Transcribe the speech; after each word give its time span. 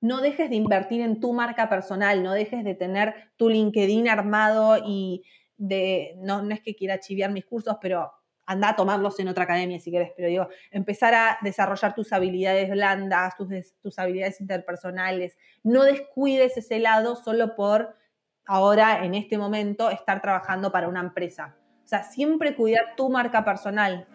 no 0.00 0.20
dejes 0.20 0.50
de 0.50 0.56
invertir 0.56 1.00
en 1.00 1.20
tu 1.20 1.32
marca 1.32 1.68
personal, 1.68 2.22
no 2.22 2.32
dejes 2.32 2.64
de 2.64 2.74
tener 2.74 3.14
tu 3.36 3.48
LinkedIn 3.48 4.08
armado 4.08 4.78
y 4.84 5.24
de, 5.56 6.14
no, 6.18 6.42
no 6.42 6.54
es 6.54 6.60
que 6.60 6.74
quiera 6.74 7.00
chiviar 7.00 7.30
mis 7.30 7.44
cursos, 7.44 7.76
pero 7.80 8.12
anda 8.46 8.70
a 8.70 8.76
tomarlos 8.76 9.18
en 9.18 9.28
otra 9.28 9.44
academia 9.44 9.80
si 9.80 9.90
quieres, 9.90 10.12
pero 10.16 10.28
digo, 10.28 10.48
empezar 10.70 11.14
a 11.14 11.38
desarrollar 11.42 11.94
tus 11.94 12.12
habilidades 12.12 12.70
blandas, 12.70 13.36
tus, 13.36 13.48
tus 13.80 13.98
habilidades 13.98 14.40
interpersonales. 14.40 15.36
No 15.64 15.82
descuides 15.82 16.56
ese 16.56 16.78
lado 16.78 17.16
solo 17.16 17.56
por 17.56 17.96
ahora, 18.44 19.04
en 19.04 19.14
este 19.14 19.36
momento, 19.36 19.90
estar 19.90 20.22
trabajando 20.22 20.70
para 20.70 20.88
una 20.88 21.00
empresa. 21.00 21.56
O 21.84 21.88
sea, 21.88 22.04
siempre 22.04 22.54
cuidar 22.54 22.94
tu 22.96 23.10
marca 23.10 23.44
personal. 23.44 24.06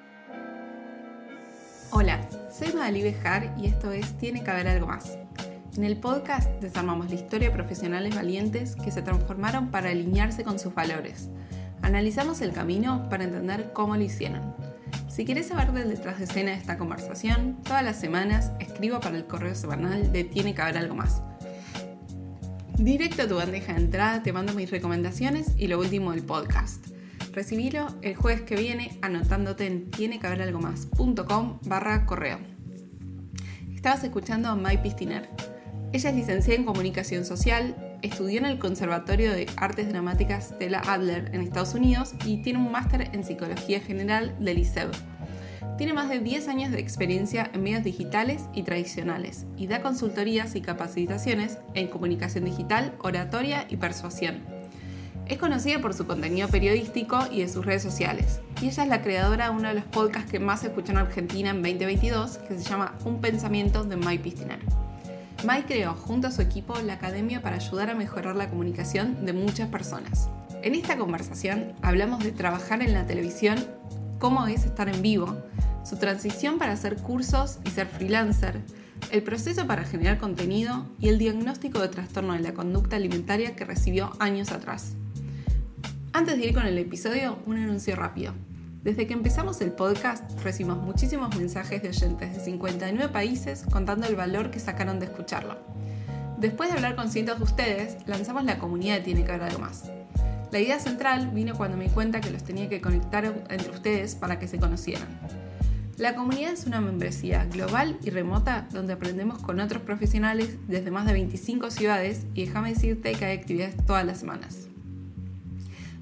Hola, 1.91 2.21
soy 2.49 2.71
Madalí 2.71 3.13
y 3.57 3.65
esto 3.65 3.91
es 3.91 4.17
Tiene 4.17 4.41
que 4.43 4.49
haber 4.49 4.67
algo 4.69 4.87
más. 4.87 5.17
En 5.77 5.83
el 5.83 5.97
podcast 5.97 6.49
desarmamos 6.61 7.09
la 7.09 7.15
historia 7.15 7.49
de 7.49 7.55
profesionales 7.55 8.15
valientes 8.15 8.75
que 8.75 8.91
se 8.91 9.01
transformaron 9.01 9.71
para 9.71 9.89
alinearse 9.89 10.43
con 10.43 10.59
sus 10.59 10.73
valores 10.73 11.29
Analizamos 11.81 12.41
el 12.41 12.53
camino 12.53 13.09
para 13.09 13.23
entender 13.23 13.71
cómo 13.73 13.95
lo 13.95 14.03
hicieron. 14.03 14.55
Si 15.09 15.25
quieres 15.25 15.47
saber 15.47 15.71
del 15.71 15.89
detrás 15.89 16.19
de 16.19 16.25
escena 16.25 16.51
de 16.51 16.57
esta 16.57 16.77
conversación, 16.77 17.57
todas 17.63 17.83
las 17.83 17.99
semanas 17.99 18.51
escribo 18.59 18.99
para 18.99 19.17
el 19.17 19.25
correo 19.25 19.55
semanal 19.55 20.11
de 20.11 20.23
Tiene 20.23 20.53
que 20.53 20.61
haber 20.61 20.77
algo 20.77 20.95
más. 20.95 21.21
Directo 22.77 23.23
a 23.23 23.27
tu 23.27 23.35
bandeja 23.35 23.73
de 23.73 23.81
entrada 23.81 24.23
te 24.23 24.31
mando 24.31 24.53
mis 24.53 24.71
recomendaciones 24.71 25.53
y 25.57 25.67
lo 25.67 25.79
último 25.79 26.11
del 26.11 26.23
podcast. 26.23 26.85
Recibilo 27.33 27.87
el 28.01 28.15
jueves 28.15 28.41
que 28.41 28.55
viene 28.55 28.97
anotándote 29.01 29.65
en 29.65 29.89
tienequehaberalgomás.com 29.89 31.59
barra 31.65 32.05
correo. 32.05 32.39
Estabas 33.73 34.03
escuchando 34.03 34.49
a 34.49 34.55
Mai 34.55 34.81
Pistiner. 34.81 35.29
Ella 35.93 36.09
es 36.09 36.15
licenciada 36.15 36.57
en 36.57 36.65
Comunicación 36.65 37.25
Social, 37.25 37.75
estudió 38.01 38.39
en 38.39 38.45
el 38.45 38.59
Conservatorio 38.59 39.33
de 39.33 39.47
Artes 39.57 39.89
Dramáticas 39.89 40.45
Stella 40.45 40.81
Adler 40.87 41.29
en 41.33 41.41
Estados 41.41 41.73
Unidos 41.73 42.13
y 42.25 42.37
tiene 42.37 42.59
un 42.59 42.71
máster 42.71 43.09
en 43.11 43.25
Psicología 43.25 43.81
General 43.81 44.33
del 44.39 44.59
ICEB. 44.59 44.89
Tiene 45.77 45.91
más 45.91 46.07
de 46.07 46.19
10 46.19 46.47
años 46.47 46.71
de 46.71 46.79
experiencia 46.79 47.51
en 47.53 47.63
medios 47.63 47.83
digitales 47.83 48.43
y 48.53 48.63
tradicionales 48.63 49.45
y 49.57 49.67
da 49.67 49.81
consultorías 49.81 50.55
y 50.55 50.61
capacitaciones 50.61 51.57
en 51.73 51.89
comunicación 51.89 52.45
digital, 52.45 52.93
oratoria 52.99 53.65
y 53.67 53.75
persuasión. 53.75 54.39
Es 55.27 55.39
conocida 55.39 55.81
por 55.81 55.93
su 55.93 56.07
contenido 56.07 56.47
periodístico 56.47 57.19
y 57.29 57.41
de 57.41 57.49
sus 57.49 57.65
redes 57.65 57.83
sociales, 57.83 58.39
y 58.61 58.67
ella 58.67 58.83
es 58.83 58.89
la 58.89 59.01
creadora 59.01 59.49
de 59.49 59.55
uno 59.55 59.67
de 59.67 59.75
los 59.75 59.83
podcasts 59.83 60.31
que 60.31 60.39
más 60.39 60.61
se 60.61 60.67
escuchó 60.67 60.93
en 60.93 60.99
Argentina 60.99 61.49
en 61.49 61.61
2022, 61.61 62.37
que 62.37 62.57
se 62.57 62.63
llama 62.63 62.95
Un 63.03 63.19
pensamiento 63.19 63.83
de 63.83 63.97
Mai 63.97 64.19
Pistiner. 64.19 64.59
Mai 65.45 65.63
creó 65.63 65.95
junto 65.95 66.27
a 66.27 66.31
su 66.31 66.41
equipo 66.41 66.79
la 66.81 66.93
academia 66.93 67.41
para 67.41 67.55
ayudar 67.55 67.89
a 67.89 67.95
mejorar 67.95 68.35
la 68.35 68.47
comunicación 68.47 69.25
de 69.25 69.33
muchas 69.33 69.69
personas. 69.69 70.29
En 70.61 70.75
esta 70.75 70.97
conversación 70.97 71.73
hablamos 71.81 72.23
de 72.23 72.31
trabajar 72.31 72.83
en 72.83 72.93
la 72.93 73.07
televisión, 73.07 73.57
cómo 74.19 74.45
es 74.45 74.65
estar 74.65 74.87
en 74.87 75.01
vivo, 75.01 75.35
su 75.83 75.97
transición 75.97 76.59
para 76.59 76.73
hacer 76.73 76.97
cursos 76.97 77.57
y 77.65 77.71
ser 77.71 77.87
freelancer, 77.87 78.61
el 79.09 79.23
proceso 79.23 79.65
para 79.65 79.83
generar 79.83 80.19
contenido 80.19 80.85
y 80.99 81.07
el 81.09 81.17
diagnóstico 81.17 81.79
de 81.79 81.87
trastorno 81.87 82.33
de 82.33 82.39
la 82.41 82.53
conducta 82.53 82.97
alimentaria 82.97 83.55
que 83.55 83.65
recibió 83.65 84.11
años 84.19 84.51
atrás. 84.51 84.93
Antes 86.13 86.37
de 86.37 86.45
ir 86.45 86.53
con 86.53 86.67
el 86.67 86.77
episodio, 86.77 87.39
un 87.47 87.57
anuncio 87.57 87.95
rápido. 87.95 88.35
Desde 88.83 89.05
que 89.05 89.13
empezamos 89.13 89.61
el 89.61 89.73
podcast 89.73 90.23
recibimos 90.41 90.79
muchísimos 90.79 91.35
mensajes 91.37 91.83
de 91.83 91.89
oyentes 91.89 92.33
de 92.33 92.39
59 92.39 93.13
países 93.13 93.63
contando 93.71 94.07
el 94.07 94.15
valor 94.15 94.49
que 94.49 94.59
sacaron 94.59 94.99
de 94.99 95.05
escucharlo. 95.05 95.59
Después 96.39 96.71
de 96.71 96.77
hablar 96.77 96.95
con 96.95 97.11
cientos 97.11 97.37
de 97.37 97.43
ustedes, 97.43 97.97
lanzamos 98.07 98.43
la 98.43 98.57
comunidad 98.57 99.03
Tiene 99.03 99.23
que 99.23 99.31
haber 99.33 99.49
algo 99.49 99.59
más. 99.59 99.91
La 100.51 100.59
idea 100.59 100.79
central 100.79 101.29
vino 101.29 101.55
cuando 101.55 101.77
me 101.77 101.83
di 101.83 101.89
cuenta 101.91 102.21
que 102.21 102.31
los 102.31 102.43
tenía 102.43 102.69
que 102.69 102.81
conectar 102.81 103.23
entre 103.49 103.69
ustedes 103.69 104.15
para 104.15 104.39
que 104.39 104.47
se 104.47 104.57
conocieran. 104.57 105.07
La 105.97 106.15
comunidad 106.15 106.53
es 106.53 106.65
una 106.65 106.81
membresía 106.81 107.45
global 107.45 107.99
y 108.01 108.09
remota 108.09 108.67
donde 108.71 108.93
aprendemos 108.93 109.37
con 109.37 109.59
otros 109.59 109.83
profesionales 109.83 110.57
desde 110.67 110.89
más 110.89 111.05
de 111.05 111.13
25 111.13 111.69
ciudades 111.69 112.25
y 112.33 112.45
déjame 112.47 112.73
decirte 112.73 113.11
que 113.11 113.25
hay 113.25 113.37
actividades 113.37 113.77
todas 113.85 114.03
las 114.03 114.17
semanas. 114.17 114.70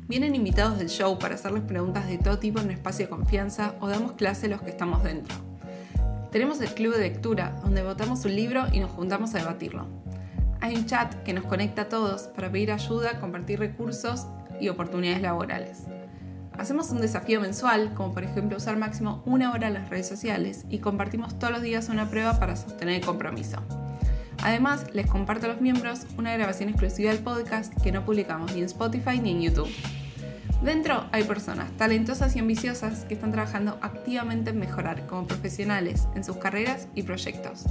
Vienen 0.09 0.33
invitados 0.33 0.79
del 0.79 0.89
show 0.89 1.19
para 1.19 1.35
hacerles 1.35 1.61
preguntas 1.61 2.07
de 2.07 2.17
todo 2.17 2.39
tipo 2.39 2.57
en 2.57 2.65
un 2.65 2.71
espacio 2.71 3.05
de 3.05 3.11
confianza 3.11 3.75
o 3.79 3.87
damos 3.87 4.13
clase 4.13 4.47
los 4.47 4.59
que 4.59 4.71
estamos 4.71 5.03
dentro. 5.03 5.35
Tenemos 6.31 6.59
el 6.61 6.69
club 6.69 6.95
de 6.95 7.01
lectura, 7.01 7.59
donde 7.61 7.83
votamos 7.83 8.25
un 8.25 8.35
libro 8.35 8.65
y 8.71 8.79
nos 8.79 8.89
juntamos 8.89 9.35
a 9.35 9.37
debatirlo. 9.37 9.85
Hay 10.61 10.75
un 10.75 10.87
chat 10.87 11.13
que 11.21 11.33
nos 11.33 11.45
conecta 11.45 11.83
a 11.83 11.89
todos 11.89 12.23
para 12.23 12.51
pedir 12.51 12.71
ayuda, 12.71 13.19
compartir 13.19 13.59
recursos 13.59 14.25
y 14.59 14.69
oportunidades 14.69 15.21
laborales. 15.21 15.83
Hacemos 16.57 16.89
un 16.89 17.01
desafío 17.01 17.39
mensual, 17.39 17.93
como 17.93 18.11
por 18.11 18.23
ejemplo 18.23 18.57
usar 18.57 18.77
máximo 18.77 19.21
una 19.27 19.51
hora 19.51 19.69
las 19.69 19.89
redes 19.89 20.07
sociales 20.07 20.65
y 20.71 20.79
compartimos 20.79 21.37
todos 21.37 21.53
los 21.53 21.61
días 21.61 21.87
una 21.87 22.09
prueba 22.09 22.39
para 22.39 22.55
sostener 22.55 22.95
el 22.95 23.05
compromiso. 23.05 23.61
Además, 24.41 24.85
les 24.91 25.05
comparto 25.05 25.45
a 25.45 25.49
los 25.49 25.61
miembros 25.61 26.07
una 26.17 26.33
grabación 26.33 26.69
exclusiva 26.69 27.11
del 27.11 27.21
podcast 27.21 27.71
que 27.83 27.91
no 27.91 28.05
publicamos 28.05 28.53
ni 28.53 28.59
en 28.61 28.65
Spotify 28.65 29.19
ni 29.19 29.31
en 29.31 29.41
YouTube. 29.41 29.69
Dentro 30.61 31.05
hay 31.13 31.23
personas 31.23 31.71
talentosas 31.77 32.35
y 32.35 32.39
ambiciosas 32.39 33.05
que 33.05 33.13
están 33.13 33.31
trabajando 33.31 33.77
activamente 33.81 34.49
en 34.49 34.59
mejorar 34.59 35.07
como 35.07 35.25
profesionales 35.25 36.07
en 36.15 36.25
sus 36.25 36.35
carreras 36.35 36.89
y 36.95 37.03
proyectos. 37.03 37.63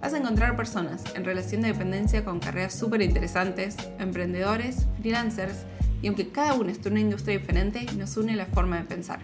Vas 0.00 0.12
a 0.12 0.18
encontrar 0.18 0.56
personas 0.56 1.04
en 1.14 1.24
relación 1.24 1.62
de 1.62 1.68
dependencia 1.68 2.24
con 2.24 2.40
carreras 2.40 2.74
súper 2.74 3.02
interesantes, 3.02 3.76
emprendedores, 4.00 4.86
freelancers, 5.00 5.64
y 6.02 6.08
aunque 6.08 6.28
cada 6.28 6.54
uno 6.54 6.70
esté 6.70 6.88
en 6.88 6.94
una 6.94 7.00
industria 7.00 7.38
diferente, 7.38 7.86
nos 7.96 8.16
une 8.16 8.34
la 8.34 8.46
forma 8.46 8.76
de 8.78 8.84
pensar. 8.84 9.20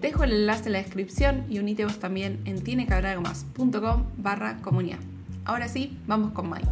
Dejo 0.00 0.24
el 0.24 0.32
enlace 0.32 0.66
en 0.66 0.72
la 0.72 0.82
descripción 0.82 1.44
y 1.48 1.60
unite 1.60 1.84
vos 1.84 1.98
también 1.98 2.40
en 2.44 2.62
tienecabralgomás.com 2.62 4.04
barra 4.16 4.58
comunidad. 4.58 4.98
Ahora 5.44 5.68
sí, 5.68 5.98
vamos 6.06 6.32
con 6.32 6.48
Mai. 6.50 6.62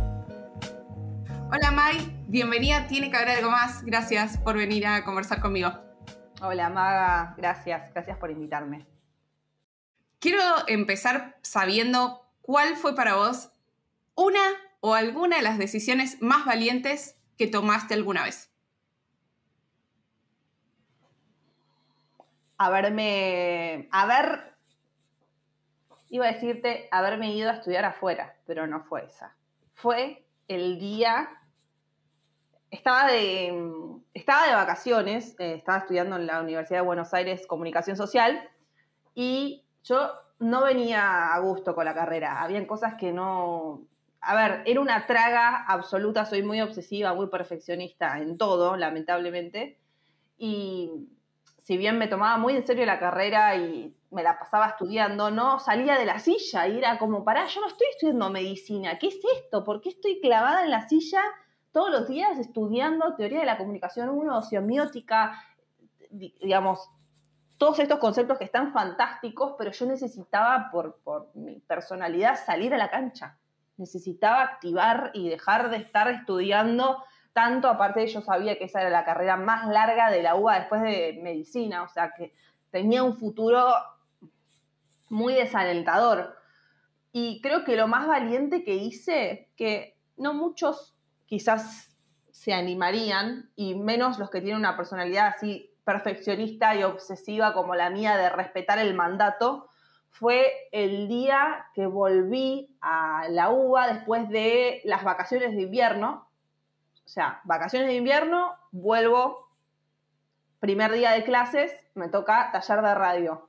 Hola 1.51 1.71
Mai, 1.71 2.16
bienvenida, 2.29 2.87
tiene 2.87 3.11
que 3.11 3.17
haber 3.17 3.31
algo 3.31 3.51
más. 3.51 3.85
Gracias 3.85 4.39
por 4.39 4.57
venir 4.57 4.87
a 4.87 5.05
conversar 5.05 5.41
conmigo. 5.41 5.73
Hola 6.43 6.69
Maga, 6.69 7.35
gracias, 7.37 7.93
gracias 7.93 8.19
por 8.19 8.31
invitarme. 8.31 8.87
Quiero 10.19 10.43
empezar 10.67 11.39
sabiendo 11.43 12.27
cuál 12.43 12.77
fue 12.77 12.95
para 12.95 13.15
vos 13.15 13.51
una 14.15 14.41
o 14.81 14.95
alguna 14.95 15.37
de 15.37 15.43
las 15.43 15.59
decisiones 15.59 16.21
más 16.21 16.45
valientes 16.45 17.17
que 17.39 17.47
tomaste 17.47 17.95
alguna 17.95 18.25
vez. 18.25 18.51
Haberme, 22.59 23.89
haber, 23.93 24.55
iba 26.09 26.27
a 26.27 26.33
decirte, 26.33 26.89
haberme 26.91 27.35
ido 27.35 27.51
a 27.51 27.55
estudiar 27.55 27.85
afuera, 27.85 28.37
pero 28.47 28.67
no 28.67 28.83
fue 28.85 29.05
esa. 29.05 29.37
Fue 29.75 30.27
el 30.49 30.79
día, 30.79 31.29
estaba 32.71 33.07
de, 33.07 33.55
estaba 34.15 34.47
de 34.47 34.55
vacaciones, 34.55 35.37
eh, 35.39 35.55
estaba 35.55 35.79
estudiando 35.79 36.17
en 36.17 36.27
la 36.27 36.41
Universidad 36.41 36.81
de 36.81 36.87
Buenos 36.87 37.15
Aires 37.15 37.47
Comunicación 37.47 37.97
Social 37.97 38.49
y 39.15 39.65
yo 39.85 40.11
no 40.39 40.63
venía 40.63 41.33
a 41.33 41.39
gusto 41.41 41.75
con 41.75 41.85
la 41.85 41.95
carrera, 41.95 42.43
habían 42.43 42.67
cosas 42.67 42.95
que 42.95 43.13
no... 43.13 43.83
A 44.21 44.35
ver, 44.35 44.63
era 44.67 44.81
una 44.81 45.07
traga 45.07 45.65
absoluta, 45.69 46.25
soy 46.25 46.43
muy 46.43 46.61
obsesiva, 46.61 47.15
muy 47.15 47.29
perfeccionista 47.29 48.19
en 48.19 48.37
todo, 48.37 48.77
lamentablemente, 48.77 49.79
y 50.37 50.91
si 51.59 51.77
bien 51.77 51.99
me 51.99 52.09
tomaba 52.09 52.37
muy 52.37 52.57
en 52.57 52.67
serio 52.67 52.85
la 52.87 52.99
carrera 52.99 53.57
y 53.57 53.95
me 54.11 54.23
la 54.23 54.39
pasaba 54.39 54.69
estudiando, 54.69 55.31
no 55.31 55.59
salía 55.61 55.97
de 55.97 56.07
la 56.07 56.19
silla 56.19 56.67
y 56.67 56.79
era 56.79 56.99
como, 56.99 57.25
pará, 57.25 57.47
yo 57.47 57.61
no 57.61 57.69
estoy 57.69 57.87
estudiando 57.91 58.31
medicina, 58.31 58.99
¿qué 58.99 59.09
es 59.09 59.21
esto? 59.37 59.65
¿Por 59.65 59.81
qué 59.81 59.91
estoy 59.91 60.21
clavada 60.21 60.65
en 60.65 60.71
la 60.71 60.89
silla 60.89 61.23
todos 61.77 61.91
los 61.91 62.09
días 62.09 62.39
estudiando 62.39 63.17
teoría 63.17 63.41
de 63.41 63.45
la 63.45 63.59
comunicación 63.59 64.09
1, 64.09 64.41
semiótica, 64.41 65.39
digamos, 66.09 66.89
todos 67.59 67.81
estos 67.81 67.99
conceptos 67.99 68.39
que 68.39 68.45
están 68.45 68.73
fantásticos, 68.73 69.57
pero 69.59 69.73
yo 69.73 69.85
necesitaba, 69.85 70.71
por, 70.73 71.31
mi 71.35 71.61
personalidad, 71.61 72.43
salir 72.43 72.73
a 72.73 72.79
la 72.79 72.89
cancha. 72.89 73.37
Necesitaba 73.77 74.41
activar 74.41 75.11
y 75.13 75.29
dejar 75.29 75.69
de 75.69 75.77
estar 75.77 76.09
estudiando 76.09 77.05
tanto, 77.35 77.69
aparte 77.69 78.07
yo 78.07 78.23
sabía 78.23 78.57
que 78.57 78.65
esa 78.65 78.81
era 78.81 78.89
la 78.89 79.05
carrera 79.05 79.37
más 79.37 79.69
larga 79.69 80.11
de 80.11 80.23
la 80.23 80.35
UBA 80.35 80.61
después 80.61 80.81
de 80.81 81.21
medicina, 81.23 81.83
o 81.83 81.89
sea 81.89 82.15
que 82.17 82.33
tenía 82.71 83.03
un 83.03 83.19
futuro 83.19 83.67
muy 85.11 85.35
desalentador. 85.35 86.39
Y 87.13 87.43
creo 87.43 87.65
que 87.65 87.77
lo 87.77 87.87
más 87.87 88.07
valiente 88.07 88.65
que 88.65 88.77
hice, 88.77 89.51
que 89.59 89.99
no 90.17 90.33
muchos 90.33 90.96
quizás 91.27 91.95
se 92.31 92.53
animarían, 92.53 93.51
y 93.57 93.75
menos 93.75 94.19
los 94.19 94.31
que 94.31 94.41
tienen 94.41 94.59
una 94.59 94.77
personalidad 94.77 95.29
así 95.29 95.73
perfeccionista 95.85 96.75
y 96.75 96.83
obsesiva 96.83 97.53
como 97.53 97.75
la 97.75 97.91
mía 97.91 98.17
de 98.17 98.29
respetar 98.29 98.79
el 98.79 98.95
mandato, 98.95 99.69
fue 100.11 100.69
el 100.73 101.09
día 101.09 101.67
que 101.75 101.87
volví 101.87 102.75
a 102.81 103.27
la 103.29 103.51
UBA 103.51 103.93
después 103.93 104.29
de 104.31 104.81
las 104.85 105.05
vacaciones 105.05 105.55
de 105.55 105.63
invierno. 105.63 106.29
O 107.05 107.09
sea, 107.09 107.41
vacaciones 107.45 107.89
de 107.89 107.97
invierno, 107.97 108.55
vuelvo, 108.73 109.51
primer 110.59 110.93
día 110.93 111.13
de 111.13 111.23
clases, 111.23 111.73
me 111.95 112.09
toca 112.09 112.51
taller 112.51 112.83
de 112.83 112.95
radio. 112.95 113.49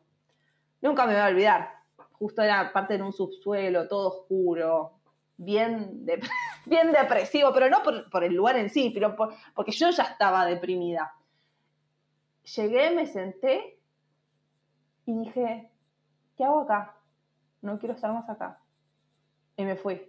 Nunca 0.82 1.06
me 1.06 1.14
voy 1.14 1.22
a 1.22 1.28
olvidar. 1.28 1.74
Justo 2.14 2.42
era 2.42 2.74
parte 2.74 2.98
de 2.98 3.04
un 3.04 3.14
subsuelo, 3.14 3.88
todo 3.88 4.10
oscuro, 4.10 4.97
bien, 5.38 6.06
bien 6.66 6.92
depresivo, 6.92 7.52
pero 7.54 7.70
no 7.70 7.82
por, 7.84 8.24
el 8.24 8.34
lugar 8.34 8.58
en 8.58 8.70
sí, 8.70 8.92
pero 8.94 9.16
porque 9.54 9.72
yo 9.72 9.90
ya 9.90 10.04
estaba 10.04 10.46
deprimida. 10.46 11.14
Llegué, 12.56 12.92
me 12.92 13.06
senté 13.06 13.80
y 15.06 15.18
dije, 15.20 15.70
¿qué 16.36 16.44
hago 16.44 16.62
acá? 16.62 16.96
No 17.62 17.80
quiero 17.80 17.96
estar 17.96 18.12
más 18.14 18.30
acá. 18.30 18.62
Y 19.56 19.64
me 19.64 19.76
fui. 19.76 20.02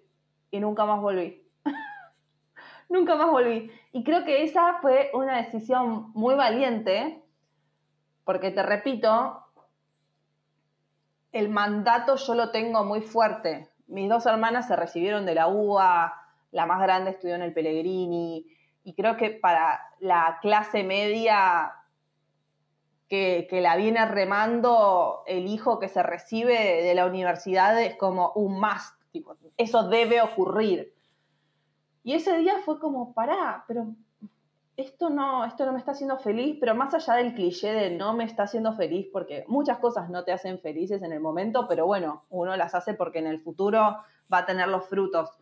Y 0.50 0.60
nunca 0.60 0.84
más 0.84 1.00
volví. 1.00 1.46
nunca 2.88 3.16
más 3.16 3.30
volví. 3.30 3.70
Y 3.92 4.04
creo 4.04 4.24
que 4.24 4.44
esa 4.44 4.78
fue 4.80 5.10
una 5.14 5.38
decisión 5.38 6.12
muy 6.14 6.34
valiente, 6.34 7.22
porque 8.24 8.50
te 8.50 8.62
repito, 8.62 9.44
el 11.32 11.48
mandato 11.48 12.16
yo 12.16 12.34
lo 12.34 12.50
tengo 12.50 12.84
muy 12.84 13.00
fuerte. 13.00 13.68
Mis 13.88 14.08
dos 14.08 14.26
hermanas 14.26 14.68
se 14.68 14.76
recibieron 14.76 15.26
de 15.26 15.34
la 15.34 15.48
UBA, 15.48 16.14
la 16.52 16.66
más 16.66 16.80
grande 16.80 17.10
estudió 17.10 17.34
en 17.34 17.42
el 17.42 17.52
Pellegrini, 17.52 18.46
y 18.84 18.94
creo 18.94 19.16
que 19.16 19.30
para 19.30 19.80
la 20.00 20.38
clase 20.40 20.84
media 20.84 21.74
que, 23.08 23.48
la 23.50 23.76
viene 23.76 24.04
remando 24.06 25.22
el 25.26 25.46
hijo 25.46 25.78
que 25.78 25.88
se 25.88 26.02
recibe 26.02 26.82
de 26.82 26.94
la 26.94 27.06
universidad 27.06 27.80
es 27.82 27.96
como 27.96 28.32
un 28.34 28.60
must, 28.60 28.94
eso 29.56 29.88
debe 29.88 30.22
ocurrir. 30.22 30.94
Y 32.04 32.14
ese 32.14 32.38
día 32.38 32.54
fue 32.64 32.78
como, 32.78 33.12
pará, 33.12 33.64
pero 33.66 33.88
esto 34.78 35.10
no, 35.10 35.44
esto 35.44 35.66
no 35.66 35.72
me 35.72 35.80
está 35.80 35.90
haciendo 35.90 36.18
feliz, 36.18 36.56
pero 36.60 36.72
más 36.72 36.94
allá 36.94 37.14
del 37.14 37.34
cliché 37.34 37.72
de 37.72 37.90
no 37.90 38.14
me 38.14 38.22
está 38.22 38.44
haciendo 38.44 38.72
feliz, 38.74 39.08
porque 39.12 39.44
muchas 39.48 39.78
cosas 39.78 40.08
no 40.08 40.22
te 40.22 40.30
hacen 40.30 40.60
felices 40.60 41.02
en 41.02 41.12
el 41.12 41.18
momento, 41.18 41.66
pero 41.68 41.84
bueno, 41.84 42.26
uno 42.30 42.56
las 42.56 42.76
hace 42.76 42.94
porque 42.94 43.18
en 43.18 43.26
el 43.26 43.40
futuro 43.40 43.98
va 44.32 44.38
a 44.38 44.46
tener 44.46 44.68
los 44.68 44.86
frutos. 44.86 45.36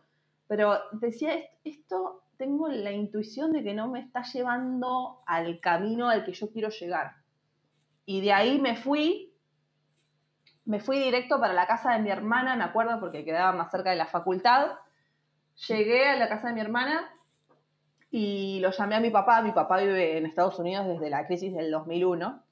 Pero 0.47 0.79
decía, 0.93 1.35
esto 1.63 2.23
tengo 2.37 2.67
la 2.67 2.91
intuición 2.91 3.51
de 3.51 3.63
que 3.63 3.75
no 3.75 3.89
me 3.89 3.99
está 3.99 4.23
llevando 4.23 5.21
al 5.27 5.59
camino 5.59 6.09
al 6.09 6.25
que 6.25 6.33
yo 6.33 6.49
quiero 6.49 6.69
llegar. 6.69 7.17
Y 8.07 8.21
de 8.21 8.33
ahí 8.33 8.59
me 8.59 8.75
fui, 8.75 9.35
me 10.65 10.79
fui 10.79 10.97
directo 10.97 11.39
para 11.39 11.53
la 11.53 11.67
casa 11.67 11.93
de 11.93 11.99
mi 11.99 12.09
hermana, 12.09 12.55
me 12.55 12.63
acuerdo 12.63 12.99
porque 12.99 13.23
quedaba 13.23 13.51
más 13.51 13.69
cerca 13.69 13.91
de 13.91 13.97
la 13.97 14.07
facultad. 14.07 14.71
Llegué 15.67 16.07
a 16.07 16.15
la 16.15 16.27
casa 16.27 16.47
de 16.47 16.55
mi 16.55 16.61
hermana 16.61 17.07
y 18.09 18.59
lo 18.59 18.71
llamé 18.71 18.95
a 18.95 18.99
mi 18.99 19.09
papá. 19.09 19.41
Mi 19.41 19.51
papá 19.51 19.77
vive 19.77 20.17
en 20.17 20.25
Estados 20.25 20.59
Unidos 20.59 20.87
desde 20.87 21.09
la 21.09 21.25
crisis 21.25 21.53
del 21.53 21.71
2001. 21.71 22.43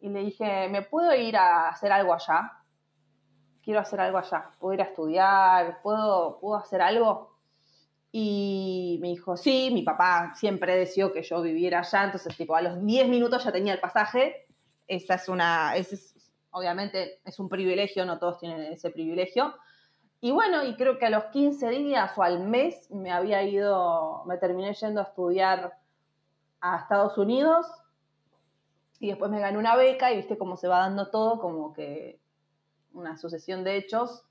Y 0.00 0.08
le 0.08 0.20
dije, 0.20 0.68
¿me 0.68 0.82
puedo 0.82 1.14
ir 1.14 1.36
a 1.36 1.68
hacer 1.68 1.92
algo 1.92 2.14
allá? 2.14 2.52
Quiero 3.62 3.80
hacer 3.80 4.00
algo 4.00 4.18
allá. 4.18 4.50
¿Puedo 4.58 4.74
ir 4.74 4.80
a 4.80 4.84
estudiar? 4.84 5.82
¿Puedo, 5.82 6.38
¿puedo 6.40 6.56
hacer 6.56 6.80
algo? 6.80 7.36
Y 8.12 8.98
me 9.00 9.08
dijo, 9.08 9.36
sí, 9.36 9.70
mi 9.72 9.82
papá 9.82 10.32
siempre 10.34 10.76
deseó 10.76 11.12
que 11.12 11.22
yo 11.22 11.42
viviera 11.42 11.80
allá. 11.80 12.04
Entonces, 12.04 12.36
tipo, 12.36 12.56
a 12.56 12.62
los 12.62 12.84
10 12.84 13.08
minutos 13.08 13.44
ya 13.44 13.52
tenía 13.52 13.74
el 13.74 13.80
pasaje 13.80 14.46
esa 14.90 15.14
es 15.14 15.28
una, 15.28 15.76
es, 15.76 16.14
obviamente 16.50 17.20
es 17.24 17.38
un 17.38 17.48
privilegio, 17.48 18.04
no 18.04 18.18
todos 18.18 18.40
tienen 18.40 18.60
ese 18.72 18.90
privilegio. 18.90 19.54
Y 20.20 20.32
bueno, 20.32 20.64
y 20.64 20.76
creo 20.76 20.98
que 20.98 21.06
a 21.06 21.10
los 21.10 21.24
15 21.26 21.70
días 21.70 22.12
o 22.16 22.22
al 22.22 22.40
mes 22.40 22.90
me 22.90 23.10
había 23.10 23.42
ido, 23.42 24.22
me 24.26 24.36
terminé 24.36 24.74
yendo 24.74 25.00
a 25.00 25.04
estudiar 25.04 25.78
a 26.60 26.76
Estados 26.76 27.16
Unidos 27.16 27.66
y 28.98 29.08
después 29.08 29.30
me 29.30 29.40
gané 29.40 29.56
una 29.56 29.76
beca 29.76 30.12
y 30.12 30.16
viste 30.16 30.36
cómo 30.36 30.58
se 30.58 30.68
va 30.68 30.80
dando 30.80 31.08
todo, 31.08 31.40
como 31.40 31.72
que 31.72 32.20
una 32.92 33.16
sucesión 33.16 33.64
de 33.64 33.76
hechos. 33.76 34.26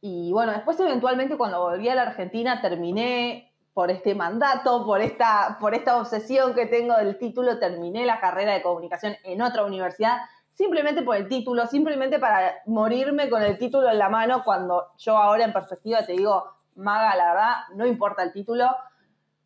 Y 0.00 0.30
bueno, 0.32 0.52
después 0.52 0.78
eventualmente 0.78 1.36
cuando 1.36 1.60
volví 1.60 1.88
a 1.88 1.96
la 1.96 2.02
Argentina 2.02 2.60
terminé 2.60 3.52
por 3.72 3.90
este 3.90 4.14
mandato, 4.14 4.84
por 4.86 5.00
esta, 5.00 5.58
por 5.60 5.74
esta 5.74 5.98
obsesión 5.98 6.54
que 6.54 6.66
tengo 6.66 6.94
del 6.94 7.18
título, 7.18 7.58
terminé 7.58 8.06
la 8.06 8.20
carrera 8.20 8.52
de 8.52 8.62
comunicación 8.62 9.16
en 9.24 9.42
otra 9.42 9.64
universidad, 9.64 10.18
simplemente 10.54 11.02
por 11.02 11.16
el 11.16 11.28
título, 11.28 11.66
simplemente 11.66 12.18
para 12.18 12.62
morirme 12.66 13.28
con 13.28 13.42
el 13.42 13.58
título 13.58 13.90
en 13.90 13.98
la 13.98 14.08
mano 14.08 14.42
cuando 14.44 14.92
yo 14.96 15.16
ahora 15.16 15.44
en 15.44 15.52
perspectiva 15.52 16.06
te 16.06 16.12
digo, 16.12 16.54
Maga, 16.76 17.14
la 17.16 17.26
verdad, 17.32 17.54
no 17.74 17.86
importa 17.86 18.22
el 18.22 18.32
título, 18.32 18.74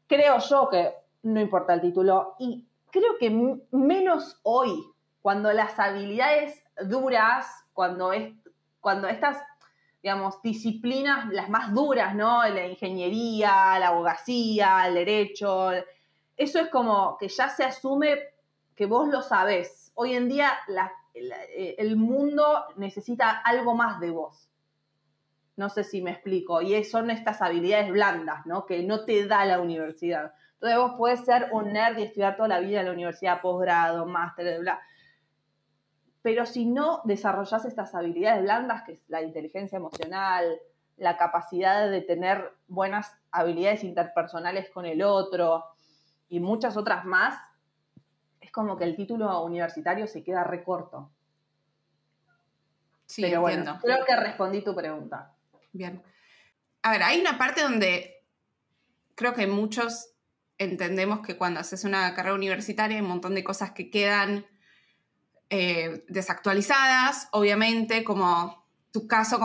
creo 0.06 0.38
yo 0.38 0.68
que 0.68 0.94
no 1.22 1.40
importa 1.40 1.74
el 1.74 1.80
título 1.80 2.34
y 2.38 2.66
creo 2.90 3.16
que 3.18 3.30
menos 3.70 4.38
hoy, 4.42 4.84
cuando 5.20 5.52
las 5.52 5.78
habilidades 5.78 6.62
duras, 6.84 7.46
cuando, 7.72 8.12
es, 8.12 8.32
cuando 8.80 9.08
estas 9.08 9.38
digamos, 10.02 10.40
disciplinas 10.42 11.26
las 11.32 11.48
más 11.50 11.74
duras, 11.74 12.14
¿no? 12.14 12.46
La 12.48 12.66
ingeniería, 12.66 13.78
la 13.78 13.88
abogacía, 13.88 14.86
el 14.86 14.94
derecho. 14.94 15.70
Eso 16.36 16.60
es 16.60 16.68
como 16.68 17.16
que 17.18 17.28
ya 17.28 17.48
se 17.48 17.64
asume 17.64 18.18
que 18.76 18.86
vos 18.86 19.08
lo 19.08 19.22
sabés. 19.22 19.90
Hoy 19.94 20.14
en 20.14 20.28
día 20.28 20.52
eh, 20.68 20.90
el 21.78 21.96
mundo 21.96 22.64
necesita 22.76 23.30
algo 23.30 23.74
más 23.74 24.00
de 24.00 24.10
vos. 24.10 24.50
No 25.56 25.68
sé 25.68 25.84
si 25.84 26.02
me 26.02 26.12
explico. 26.12 26.62
Y 26.62 26.82
son 26.84 27.10
estas 27.10 27.42
habilidades 27.42 27.90
blandas, 27.90 28.46
¿no? 28.46 28.66
Que 28.66 28.82
no 28.82 29.04
te 29.04 29.26
da 29.26 29.44
la 29.44 29.60
universidad. 29.60 30.32
Entonces 30.54 30.78
vos 30.78 30.92
puedes 30.96 31.24
ser 31.24 31.48
un 31.52 31.72
nerd 31.72 31.98
y 31.98 32.02
estudiar 32.02 32.36
toda 32.36 32.48
la 32.48 32.60
vida 32.60 32.80
en 32.80 32.86
la 32.86 32.92
universidad, 32.92 33.40
posgrado, 33.40 34.06
máster, 34.06 34.60
bla 34.60 34.80
pero 36.22 36.46
si 36.46 36.66
no 36.66 37.00
desarrollas 37.04 37.64
estas 37.64 37.94
habilidades 37.94 38.42
blandas, 38.42 38.82
que 38.82 38.92
es 38.92 39.02
la 39.08 39.22
inteligencia 39.22 39.76
emocional, 39.76 40.58
la 40.96 41.16
capacidad 41.16 41.88
de 41.90 42.02
tener 42.02 42.52
buenas 42.66 43.10
habilidades 43.30 43.84
interpersonales 43.84 44.68
con 44.70 44.84
el 44.84 45.02
otro 45.02 45.64
y 46.28 46.40
muchas 46.40 46.76
otras 46.76 47.04
más, 47.04 47.38
como 48.58 48.76
que 48.76 48.82
el 48.82 48.96
título 48.96 49.44
universitario 49.44 50.08
se 50.08 50.24
queda 50.24 50.42
recorto. 50.42 51.12
Sí, 53.06 53.22
Pero 53.22 53.40
bueno, 53.40 53.78
creo 53.80 54.04
que 54.04 54.16
respondí 54.16 54.64
tu 54.64 54.74
pregunta. 54.74 55.32
Bien. 55.72 56.02
A 56.82 56.90
ver, 56.90 57.04
hay 57.04 57.20
una 57.20 57.38
parte 57.38 57.62
donde 57.62 58.26
creo 59.14 59.32
que 59.32 59.46
muchos 59.46 60.10
entendemos 60.58 61.20
que 61.24 61.36
cuando 61.36 61.60
haces 61.60 61.84
una 61.84 62.12
carrera 62.16 62.34
universitaria 62.34 62.96
hay 62.96 63.02
un 63.02 63.08
montón 63.08 63.36
de 63.36 63.44
cosas 63.44 63.70
que 63.70 63.90
quedan 63.90 64.44
eh, 65.50 66.04
desactualizadas, 66.08 67.28
obviamente, 67.30 68.02
como 68.02 68.66
tu 68.90 69.06
caso 69.06 69.38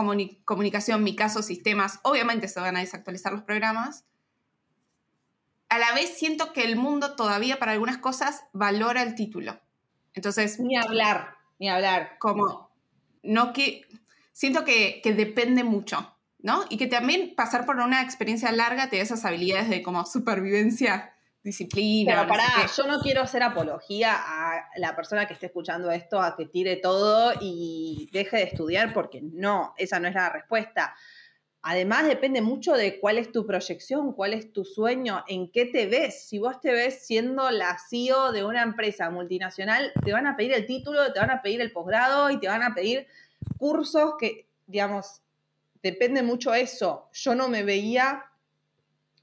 comunicación, 0.44 1.04
mi 1.04 1.14
caso 1.14 1.40
sistemas, 1.40 2.00
obviamente 2.02 2.48
se 2.48 2.58
van 2.58 2.76
a 2.76 2.80
desactualizar 2.80 3.32
los 3.32 3.42
programas. 3.42 4.06
A 5.74 5.78
la 5.78 5.92
vez 5.92 6.10
siento 6.16 6.52
que 6.52 6.62
el 6.62 6.76
mundo 6.76 7.16
todavía 7.16 7.58
para 7.58 7.72
algunas 7.72 7.98
cosas 7.98 8.44
valora 8.52 9.02
el 9.02 9.16
título. 9.16 9.58
Entonces... 10.12 10.60
Ni 10.60 10.76
hablar, 10.76 11.34
ni 11.58 11.68
hablar. 11.68 12.16
Como, 12.20 12.70
no 13.24 13.52
que... 13.52 13.84
Siento 14.32 14.64
que, 14.64 15.00
que 15.02 15.14
depende 15.14 15.64
mucho, 15.64 16.14
¿no? 16.38 16.64
Y 16.70 16.76
que 16.76 16.86
también 16.86 17.34
pasar 17.34 17.66
por 17.66 17.80
una 17.80 18.02
experiencia 18.02 18.52
larga 18.52 18.88
te 18.88 18.98
da 18.98 19.02
esas 19.02 19.24
habilidades 19.24 19.68
de 19.68 19.82
como 19.82 20.06
supervivencia 20.06 21.12
disciplina. 21.42 22.14
Pero 22.14 22.28
pará, 22.28 22.70
yo 22.76 22.86
no 22.86 23.00
quiero 23.00 23.22
hacer 23.22 23.42
apología 23.42 24.14
a 24.14 24.68
la 24.76 24.94
persona 24.94 25.26
que 25.26 25.34
esté 25.34 25.46
escuchando 25.46 25.90
esto 25.90 26.20
a 26.22 26.36
que 26.36 26.46
tire 26.46 26.76
todo 26.76 27.32
y 27.40 28.08
deje 28.12 28.36
de 28.36 28.42
estudiar, 28.44 28.92
porque 28.92 29.22
no, 29.22 29.74
esa 29.76 29.98
no 29.98 30.06
es 30.06 30.14
la 30.14 30.28
respuesta. 30.28 30.94
Además, 31.66 32.06
depende 32.06 32.42
mucho 32.42 32.74
de 32.74 33.00
cuál 33.00 33.16
es 33.16 33.32
tu 33.32 33.46
proyección, 33.46 34.12
cuál 34.12 34.34
es 34.34 34.52
tu 34.52 34.66
sueño, 34.66 35.24
en 35.26 35.50
qué 35.50 35.64
te 35.64 35.86
ves. 35.86 36.28
Si 36.28 36.38
vos 36.38 36.60
te 36.60 36.70
ves 36.70 37.06
siendo 37.06 37.50
la 37.50 37.78
CEO 37.88 38.32
de 38.32 38.44
una 38.44 38.62
empresa 38.62 39.08
multinacional, 39.08 39.90
te 40.04 40.12
van 40.12 40.26
a 40.26 40.36
pedir 40.36 40.52
el 40.52 40.66
título, 40.66 41.10
te 41.14 41.20
van 41.20 41.30
a 41.30 41.40
pedir 41.40 41.62
el 41.62 41.72
posgrado 41.72 42.28
y 42.28 42.38
te 42.38 42.48
van 42.48 42.62
a 42.62 42.74
pedir 42.74 43.06
cursos 43.56 44.16
que, 44.20 44.46
digamos, 44.66 45.22
depende 45.82 46.22
mucho 46.22 46.52
eso. 46.52 47.08
Yo 47.14 47.34
no 47.34 47.48
me 47.48 47.62
veía, 47.62 48.26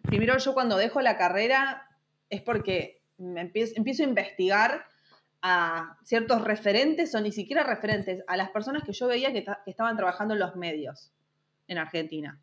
primero 0.02 0.36
yo 0.40 0.56
cuando 0.56 0.78
dejo 0.78 1.00
la 1.02 1.18
carrera 1.18 1.96
es 2.28 2.42
porque 2.42 3.04
empiezo, 3.20 3.76
a 3.78 4.08
investigar 4.08 4.88
a 5.44 5.96
ciertos 6.04 6.44
referentes 6.44 7.14
o 7.14 7.22
ni 7.22 7.32
siquiera 7.32 7.62
referentes, 7.62 8.24
a 8.26 8.36
las 8.36 8.50
personas 8.50 8.82
que 8.84 8.94
yo 8.94 9.06
veía 9.06 9.32
que, 9.32 9.46
estaban 9.68 9.96
trabajando 9.96 10.34
en 10.34 10.40
los 10.40 10.56
medios 10.56 11.12
en 11.72 11.78
Argentina. 11.78 12.40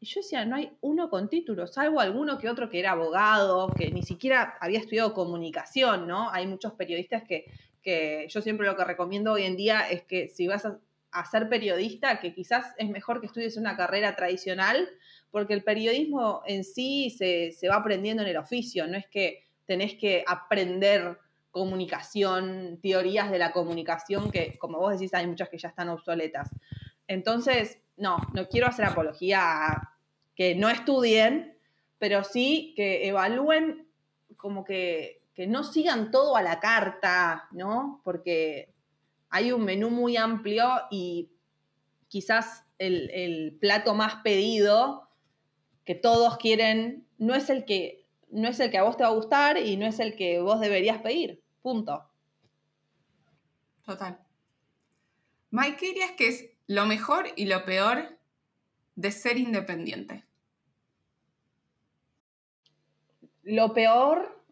Y 0.00 0.06
yo 0.06 0.20
decía, 0.20 0.44
no 0.44 0.56
hay 0.56 0.72
uno 0.82 1.08
con 1.08 1.28
título, 1.28 1.66
salvo 1.66 2.00
alguno 2.00 2.36
que 2.36 2.50
otro 2.50 2.68
que 2.68 2.80
era 2.80 2.92
abogado, 2.92 3.72
que 3.72 3.90
ni 3.90 4.02
siquiera 4.02 4.56
había 4.60 4.80
estudiado 4.80 5.14
comunicación, 5.14 6.06
¿no? 6.06 6.30
Hay 6.30 6.46
muchos 6.46 6.74
periodistas 6.74 7.22
que, 7.22 7.46
que 7.80 8.26
yo 8.28 8.42
siempre 8.42 8.66
lo 8.66 8.76
que 8.76 8.84
recomiendo 8.84 9.32
hoy 9.32 9.44
en 9.44 9.56
día 9.56 9.88
es 9.88 10.02
que 10.02 10.28
si 10.28 10.48
vas 10.48 10.66
a, 10.66 10.78
ser 11.30 11.48
periodista, 11.48 12.20
que 12.20 12.34
quizás 12.34 12.74
es 12.76 12.90
mejor 12.90 13.20
que 13.20 13.26
estudies 13.26 13.56
una 13.56 13.74
carrera 13.74 14.14
tradicional, 14.16 14.86
porque 15.30 15.54
el 15.54 15.64
periodismo 15.64 16.42
en 16.44 16.62
sí 16.62 17.08
se, 17.08 17.52
se 17.52 17.68
va 17.70 17.76
aprendiendo 17.76 18.22
en 18.22 18.28
el 18.28 18.36
oficio, 18.36 18.86
no 18.86 18.98
es 18.98 19.06
que 19.06 19.44
tenés 19.64 19.94
que 19.94 20.24
aprender 20.26 21.16
comunicación, 21.50 22.78
teorías 22.82 23.30
de 23.30 23.38
la 23.38 23.50
comunicación, 23.50 24.30
que 24.30 24.58
como 24.58 24.78
vos 24.78 24.92
decís, 24.92 25.14
hay 25.14 25.26
muchas 25.26 25.48
que 25.48 25.56
ya 25.56 25.68
están 25.68 25.88
obsoletas. 25.88 26.50
Entonces, 27.08 27.80
no, 27.96 28.18
no 28.34 28.48
quiero 28.48 28.66
hacer 28.66 28.84
apología 28.84 29.66
a 29.66 29.98
que 30.34 30.54
no 30.54 30.68
estudien, 30.68 31.56
pero 31.98 32.24
sí 32.24 32.74
que 32.76 33.08
evalúen 33.08 33.88
como 34.36 34.64
que, 34.64 35.22
que 35.34 35.46
no 35.46 35.64
sigan 35.64 36.10
todo 36.10 36.36
a 36.36 36.42
la 36.42 36.60
carta, 36.60 37.48
¿no? 37.52 38.00
Porque 38.04 38.74
hay 39.30 39.52
un 39.52 39.64
menú 39.64 39.90
muy 39.90 40.16
amplio 40.16 40.66
y 40.90 41.30
quizás 42.08 42.64
el, 42.78 43.56
plato 43.60 43.94
más 43.94 44.16
pedido 44.16 45.08
que 45.84 45.94
todos 45.94 46.36
quieren 46.36 47.06
no 47.18 47.34
es 47.34 47.48
el 47.50 47.64
que 47.64 48.06
no 48.30 48.48
es 48.48 48.60
el 48.60 48.70
que 48.70 48.78
a 48.78 48.82
vos 48.82 48.96
te 48.96 49.04
va 49.04 49.10
a 49.10 49.14
gustar 49.14 49.56
y 49.56 49.76
no 49.76 49.86
es 49.86 50.00
el 50.00 50.16
que 50.16 50.40
vos 50.40 50.60
deberías 50.60 50.98
pedir. 50.98 51.42
Punto. 51.62 52.04
Total. 53.84 54.18
Mike, 55.50 55.76
¿qué 55.78 55.86
dirías 55.86 56.10
que 56.12 56.28
es 56.28 56.50
lo 56.66 56.86
mejor 56.86 57.26
y 57.36 57.46
lo 57.46 57.64
peor 57.64 58.18
de 58.94 59.10
ser 59.10 59.38
independiente? 59.38 60.24
Lo 63.42 63.72
peor 63.72 64.42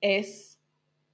es 0.00 0.60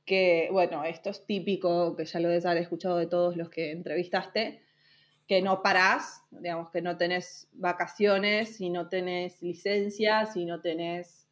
que, 0.06 0.48
bueno, 0.50 0.84
esto 0.84 1.10
es 1.10 1.26
típico, 1.26 1.94
que 1.94 2.06
ya 2.06 2.18
lo 2.18 2.28
debes 2.28 2.46
escuchado 2.46 2.96
de 2.96 3.06
todos 3.06 3.36
los 3.36 3.50
que 3.50 3.72
entrevistaste, 3.72 4.62
que 5.26 5.42
no 5.42 5.62
parás, 5.62 6.24
digamos, 6.30 6.70
que 6.70 6.80
no 6.80 6.96
tenés 6.96 7.48
vacaciones, 7.52 8.56
si 8.56 8.70
no 8.70 8.88
tenés 8.88 9.42
licencia, 9.42 10.24
si 10.24 10.46
no 10.46 10.62
tenés 10.62 11.28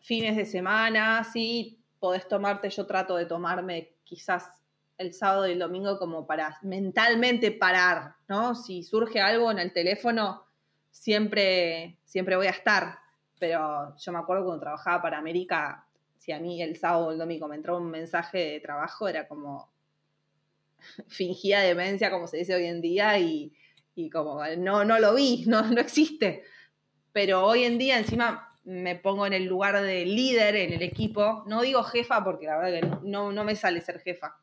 fines 0.00 0.36
de 0.36 0.44
semana, 0.44 1.22
sí, 1.22 1.80
podés 2.00 2.26
tomarte, 2.26 2.68
yo 2.68 2.84
trato 2.84 3.14
de 3.14 3.26
tomarme 3.26 3.94
quizás 4.02 4.61
el 4.98 5.14
sábado 5.14 5.48
y 5.48 5.52
el 5.52 5.58
domingo 5.58 5.98
como 5.98 6.26
para 6.26 6.58
mentalmente 6.62 7.50
parar, 7.50 8.14
¿no? 8.28 8.54
Si 8.54 8.82
surge 8.82 9.20
algo 9.20 9.50
en 9.50 9.58
el 9.58 9.72
teléfono, 9.72 10.44
siempre, 10.90 11.98
siempre 12.04 12.36
voy 12.36 12.46
a 12.46 12.50
estar, 12.50 12.98
pero 13.38 13.96
yo 13.96 14.12
me 14.12 14.18
acuerdo 14.18 14.44
cuando 14.44 14.62
trabajaba 14.62 15.02
para 15.02 15.18
América, 15.18 15.86
si 16.18 16.30
a 16.30 16.38
mí 16.38 16.62
el 16.62 16.76
sábado 16.76 17.06
o 17.06 17.12
el 17.12 17.18
domingo 17.18 17.48
me 17.48 17.56
entró 17.56 17.78
un 17.78 17.90
mensaje 17.90 18.38
de 18.38 18.60
trabajo, 18.60 19.08
era 19.08 19.26
como 19.26 19.72
fingía 21.08 21.60
demencia, 21.60 22.10
como 22.10 22.28
se 22.28 22.36
dice 22.36 22.54
hoy 22.54 22.66
en 22.66 22.80
día, 22.80 23.18
y, 23.18 23.52
como 24.12 24.44
no, 24.58 24.84
no 24.84 24.98
lo 25.00 25.14
vi, 25.14 25.44
no, 25.46 25.62
no 25.62 25.80
existe. 25.80 26.44
Pero 27.12 27.44
hoy 27.44 27.64
en 27.64 27.78
día 27.78 27.98
encima 27.98 28.56
me 28.64 28.96
pongo 28.96 29.26
en 29.26 29.32
el 29.32 29.44
lugar 29.44 29.82
de 29.82 30.06
líder 30.06 30.56
en 30.56 30.72
el 30.72 30.82
equipo. 30.82 31.42
No 31.46 31.62
digo 31.62 31.82
jefa 31.82 32.22
porque 32.22 32.46
la 32.46 32.58
verdad 32.58 32.80
que 32.80 33.08
no, 33.08 33.32
no 33.32 33.44
me 33.44 33.56
sale 33.56 33.80
ser 33.80 34.00
jefa, 34.00 34.36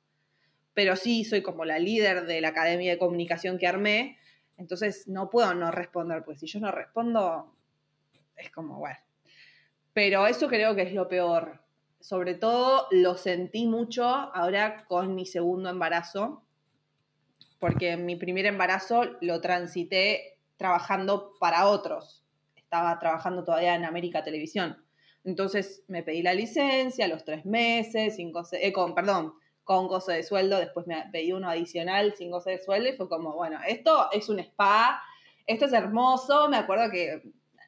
pero 0.79 0.95
sí 0.95 1.25
soy 1.25 1.41
como 1.41 1.65
la 1.65 1.77
líder 1.77 2.25
de 2.25 2.39
la 2.39 2.47
academia 2.47 2.89
de 2.89 2.97
comunicación 2.97 3.57
que 3.57 3.67
armé. 3.67 4.17
Entonces 4.55 5.09
no 5.09 5.29
puedo 5.29 5.53
no 5.53 5.71
responder, 5.71 6.23
pues 6.23 6.39
si 6.39 6.47
yo 6.47 6.61
no 6.61 6.71
respondo, 6.71 7.53
es 8.37 8.49
como, 8.49 8.79
bueno. 8.79 8.95
Pero 9.91 10.25
eso 10.25 10.47
creo 10.47 10.77
que 10.77 10.83
es 10.83 10.93
lo 10.93 11.09
peor. 11.09 11.59
Sobre 11.99 12.33
todo 12.33 12.87
lo 12.91 13.17
sentí 13.17 13.67
mucho 13.67 14.05
ahora 14.05 14.85
con 14.85 15.15
mi 15.15 15.25
segundo 15.25 15.69
embarazo, 15.69 16.45
porque 17.59 17.97
mi 17.97 18.15
primer 18.15 18.45
embarazo 18.45 19.17
lo 19.19 19.41
transité 19.41 20.39
trabajando 20.55 21.33
para 21.41 21.67
otros 21.67 22.23
estaba 22.55 22.97
trabajando 22.99 23.43
todavía 23.43 23.75
en 23.75 23.83
América 23.83 24.23
Televisión. 24.23 24.81
Entonces 25.25 25.83
me 25.89 26.03
pedí 26.03 26.21
la 26.21 26.33
licencia, 26.33 27.05
los 27.09 27.25
tres 27.25 27.45
meses, 27.45 28.15
sin 28.15 28.31
eh, 28.53 28.71
con, 28.71 28.95
perdón, 28.95 29.33
con 29.69 29.87
goce 29.87 30.13
de 30.13 30.23
sueldo, 30.23 30.57
después 30.57 30.87
me 30.87 30.99
pedí 31.11 31.31
uno 31.31 31.47
adicional 31.47 32.15
sin 32.15 32.31
goce 32.31 32.49
de 32.49 32.59
sueldo 32.59 32.89
y 32.89 32.97
fue 32.97 33.07
como, 33.07 33.33
bueno, 33.33 33.59
esto 33.67 34.09
es 34.11 34.27
un 34.27 34.39
spa, 34.39 34.99
esto 35.45 35.65
es 35.65 35.73
hermoso, 35.73 36.49
me 36.49 36.57
acuerdo 36.57 36.89
que 36.89 37.21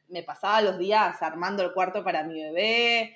me 0.08 0.24
pasaba 0.24 0.64
los 0.64 0.80
días 0.80 1.22
armando 1.22 1.62
el 1.62 1.74
cuarto 1.74 2.04
para 2.04 2.24
mi 2.24 2.42
bebé, 2.42 3.16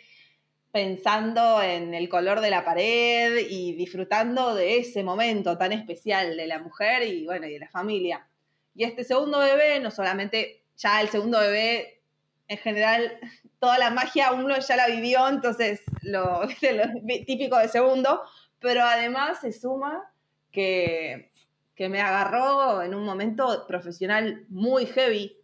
pensando 0.72 1.64
en 1.64 1.96
el 1.96 2.08
color 2.10 2.42
de 2.42 2.52
la 2.52 2.64
pared 2.64 3.48
y 3.50 3.74
disfrutando 3.74 4.54
de 4.54 4.78
ese 4.78 5.04
momento 5.04 5.58
tan 5.58 5.72
especial 5.72 6.38
de 6.38 6.46
la 6.46 6.60
mujer 6.60 7.02
y 7.08 7.26
bueno, 7.26 7.48
y 7.48 7.54
de 7.54 7.60
la 7.62 7.70
familia. 7.70 8.28
Y 8.76 8.84
este 8.84 9.04
segundo 9.04 9.40
bebé 9.40 9.80
no 9.80 9.90
solamente 9.90 10.62
ya 10.78 11.02
el 11.02 11.10
segundo 11.10 11.40
bebé, 11.40 12.04
en 12.48 12.58
general, 12.60 13.18
toda 13.58 13.80
la 13.80 13.90
magia 13.90 14.32
uno 14.34 14.60
ya 14.60 14.76
la 14.76 14.86
vivió, 14.86 15.28
entonces 15.28 15.82
lo, 16.04 16.42
típico 17.26 17.58
de 17.58 17.68
segundo, 17.68 18.22
pero 18.60 18.84
además 18.84 19.40
se 19.42 19.52
suma 19.52 20.12
que, 20.52 21.32
que 21.76 21.90
me 21.90 22.02
agarró 22.02 22.82
en 22.82 22.96
un 22.96 23.04
momento 23.04 23.66
profesional 23.68 24.46
muy 24.50 24.86
heavy 24.86 25.38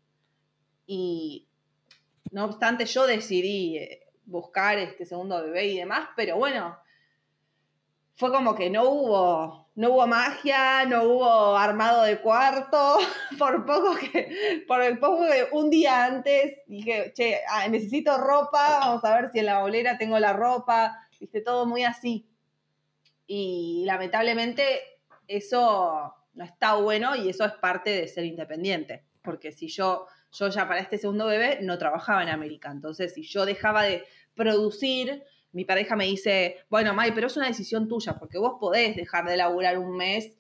y 0.88 1.48
no 2.32 2.46
obstante 2.46 2.86
yo 2.86 3.06
decidí 3.06 3.77
eh, 3.77 4.08
buscar 4.25 4.77
este 4.77 5.06
segundo 5.06 5.41
bebé 5.44 5.65
y 5.68 5.77
demás, 5.77 6.10
pero 6.15 6.38
bueno, 6.38 6.77
fue 8.15 8.32
como 8.32 8.56
que 8.56 8.70
no 8.70 8.84
hubo, 8.89 9.70
no 9.75 9.89
hubo 9.89 10.08
magia, 10.08 10.86
no 10.86 11.03
hubo 11.03 11.58
armado 11.58 12.03
de 12.03 12.20
cuarto, 12.20 13.00
por 13.38 13.65
poco 13.65 13.96
que, 13.96 14.63
por 14.68 14.82
el 14.82 15.00
poco 15.00 15.24
que 15.24 15.48
un 15.51 15.70
día 15.70 16.06
antes 16.06 16.60
dije, 16.68 17.12
che, 17.13 17.39
ah, 17.50 17.68
necesito 17.68 18.18
ropa, 18.18 18.80
vamos 18.80 19.03
a 19.03 19.15
ver 19.15 19.32
si 19.32 19.39
en 19.39 19.48
la 19.48 19.60
bolera 19.60 19.98
tengo 19.98 20.20
la 20.20 20.34
ropa, 20.34 21.08
viste, 21.20 21.41
todo 21.41 21.65
muy 21.65 21.84
así. 21.84 22.31
Y 23.34 23.86
lamentablemente 23.86 24.82
eso 25.26 26.14
no 26.34 26.44
está 26.44 26.76
bueno 26.76 27.16
y 27.16 27.30
eso 27.30 27.46
es 27.46 27.54
parte 27.54 27.90
de 27.90 28.10
ser 28.10 28.26
independiente, 28.26 29.06
porque 29.22 29.54
si 29.54 29.70
yo, 29.70 30.06
yo 30.34 30.50
ya 30.50 30.68
para 30.68 30.82
este 30.82 30.98
segundo 30.98 31.28
bebé 31.28 31.60
no 31.62 31.78
trabajaba 31.78 32.24
en 32.24 32.28
América, 32.28 32.70
entonces 32.70 33.14
si 33.14 33.24
yo 33.24 33.46
dejaba 33.46 33.84
de 33.84 34.04
producir, 34.36 35.24
mi 35.54 35.64
pareja 35.64 35.96
me 35.96 36.08
dice, 36.08 36.58
bueno, 36.70 36.94
May, 36.94 37.14
pero 37.14 37.28
es 37.28 37.38
una 37.38 37.48
decisión 37.48 37.88
tuya, 37.88 38.20
porque 38.20 38.38
vos 38.38 38.58
podés 38.60 38.98
dejar 38.98 39.24
de 39.24 39.38
laburar 39.38 39.78
un 39.78 39.96
mes, 39.96 40.36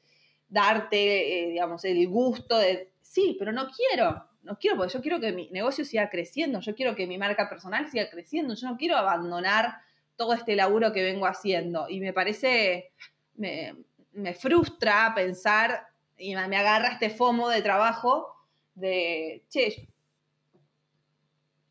darte, 0.49 1.45
eh, 1.45 1.49
digamos, 1.51 1.85
el 1.85 2.05
gusto 2.09 2.57
de, 2.57 2.91
sí, 2.99 3.37
pero 3.39 3.53
no 3.53 3.69
quiero, 3.69 4.27
no 4.43 4.57
quiero, 4.57 4.75
porque 4.75 4.91
yo 4.91 5.01
quiero 5.01 5.21
que 5.21 5.31
mi 5.31 5.49
negocio 5.51 5.85
siga 5.85 6.09
creciendo, 6.09 6.59
yo 6.59 6.75
quiero 6.75 6.93
que 6.93 7.07
mi 7.07 7.17
marca 7.17 7.47
personal 7.47 7.89
siga 7.89 8.09
creciendo, 8.09 8.53
yo 8.53 8.67
no 8.69 8.75
quiero 8.75 8.97
abandonar 8.97 9.77
todo 10.21 10.35
este 10.35 10.55
laburo 10.55 10.93
que 10.93 11.01
vengo 11.01 11.25
haciendo. 11.25 11.89
Y 11.89 11.99
me 11.99 12.13
parece, 12.13 12.91
me, 13.37 13.75
me 14.11 14.35
frustra 14.35 15.13
pensar, 15.15 15.87
y 16.15 16.35
me 16.35 16.57
agarra 16.57 16.89
este 16.89 17.09
fomo 17.09 17.49
de 17.49 17.63
trabajo 17.63 18.35
de, 18.75 19.43
che, 19.49 19.89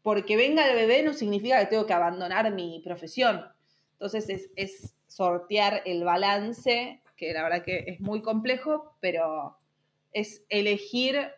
porque 0.03 0.37
venga 0.37 0.69
el 0.69 0.75
bebé 0.75 1.05
no 1.05 1.13
significa 1.13 1.61
que 1.61 1.67
tengo 1.67 1.87
que 1.87 1.93
abandonar 1.93 2.53
mi 2.53 2.81
profesión. 2.85 3.47
Entonces 3.93 4.51
es, 4.57 4.95
sortear 5.07 5.83
el 5.87 6.03
balance, 6.03 7.01
que 7.17 7.33
la 7.33 7.45
verdad 7.45 7.63
que 7.65 7.85
es 7.87 8.01
muy 8.01 8.21
complejo, 8.21 8.97
pero 9.01 9.59
es 10.13 10.45
elegir 10.49 11.31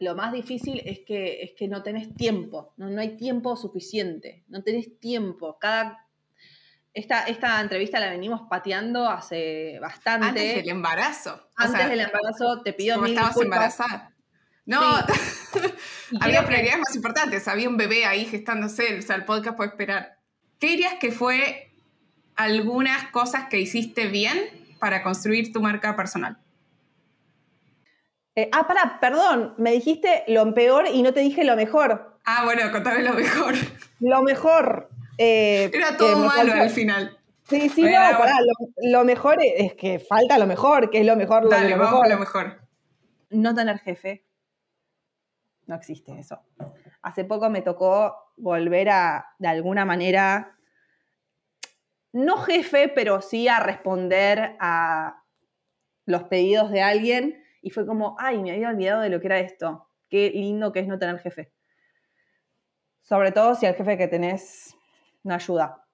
lo 0.00 0.16
más 0.16 0.32
difícil 0.32 0.82
es 0.84 1.00
que, 1.00 1.42
es 1.42 1.52
que 1.56 1.68
no 1.68 1.82
tenés 1.82 2.14
tiempo, 2.14 2.72
no, 2.78 2.88
no, 2.88 3.00
hay 3.00 3.16
tiempo 3.16 3.54
suficiente, 3.54 4.44
no 4.48 4.62
tenés 4.62 4.98
tiempo. 4.98 5.58
Cada, 5.60 6.06
esta, 6.94 7.24
esta 7.24 7.60
entrevista 7.60 8.00
la 8.00 8.10
venimos 8.10 8.42
pateando 8.48 9.08
hace 9.08 9.78
bastante. 9.78 10.26
Antes 10.26 10.54
del 10.56 10.68
embarazo. 10.70 11.48
Antes 11.54 11.88
del 11.88 12.00
embarazo 12.00 12.62
te 12.62 12.72
pido 12.72 12.98
mil 12.98 13.12
estabas 13.12 13.36
embarazada. 13.40 14.14
No, 14.64 14.80
había 16.20 16.46
prioridades 16.46 16.78
más 16.80 16.96
importantes. 16.96 17.46
Había 17.46 17.68
un 17.68 17.76
bebé 17.76 18.06
ahí 18.06 18.24
gestándose, 18.24 18.98
o 18.98 19.02
sea, 19.02 19.16
el 19.16 19.26
podcast 19.26 19.56
puede 19.56 19.70
esperar. 19.70 20.18
¿Qué 20.58 20.68
dirías 20.68 20.94
que 20.94 21.12
fue 21.12 21.72
algunas 22.36 23.10
cosas 23.10 23.48
que 23.50 23.60
hiciste 23.60 24.06
bien 24.06 24.38
para 24.78 25.02
construir 25.02 25.52
tu 25.52 25.60
marca 25.60 25.94
personal? 25.94 26.38
Eh, 28.40 28.48
ah, 28.52 28.66
para, 28.66 28.98
perdón, 29.00 29.54
me 29.58 29.72
dijiste 29.72 30.24
lo 30.28 30.54
peor 30.54 30.86
y 30.86 31.02
no 31.02 31.12
te 31.12 31.20
dije 31.20 31.44
lo 31.44 31.56
mejor. 31.56 32.18
Ah, 32.24 32.44
bueno, 32.44 32.70
contame 32.72 33.02
lo 33.02 33.12
mejor. 33.12 33.54
Lo 34.00 34.22
mejor. 34.22 34.88
Eh, 35.18 35.70
Era 35.74 35.96
todo 35.98 36.16
malo 36.16 36.54
al 36.54 36.70
final. 36.70 37.18
Sí, 37.48 37.68
sí, 37.68 37.82
no, 37.82 37.90
pará, 37.90 38.36
lo, 38.82 39.04
mejor 39.04 39.38
es 39.42 39.74
que 39.74 39.98
falta 39.98 40.38
lo 40.38 40.46
mejor, 40.46 40.88
que 40.88 41.00
es 41.00 41.06
lo 41.06 41.16
mejor. 41.16 41.42
Lo, 41.42 41.50
Dale, 41.50 41.74
vamos 41.76 42.08
lo 42.08 42.18
mejor. 42.18 42.60
No 43.28 43.54
tener 43.54 43.78
jefe 43.80 44.24
no 45.66 45.76
existe 45.76 46.18
eso. 46.18 46.42
Hace 47.02 47.24
poco 47.24 47.48
me 47.48 47.62
tocó 47.62 48.32
volver 48.36 48.88
a, 48.90 49.34
de 49.38 49.48
alguna 49.48 49.84
manera, 49.84 50.56
no 52.12 52.38
jefe, 52.38 52.88
pero 52.88 53.20
sí 53.20 53.46
a 53.48 53.60
responder 53.60 54.56
a, 54.58 55.20
los 56.06 56.24
pedidos 56.24 56.70
de 56.72 56.82
alguien 56.82 57.39
y 57.62 57.70
fue 57.70 57.86
como, 57.86 58.16
ay, 58.18 58.42
me 58.42 58.52
había 58.52 58.70
olvidado 58.70 59.02
de 59.02 59.10
lo 59.10 59.20
que 59.20 59.26
era 59.26 59.38
esto. 59.38 59.88
Qué 60.08 60.30
lindo 60.30 60.72
que 60.72 60.80
es 60.80 60.88
no 60.88 60.98
tener 60.98 61.18
jefe. 61.18 61.52
Sobre 63.02 63.32
todo 63.32 63.54
si 63.54 63.66
el 63.66 63.74
jefe 63.74 63.98
que 63.98 64.08
tenés 64.08 64.76
no 65.22 65.34
ayuda. 65.34 65.84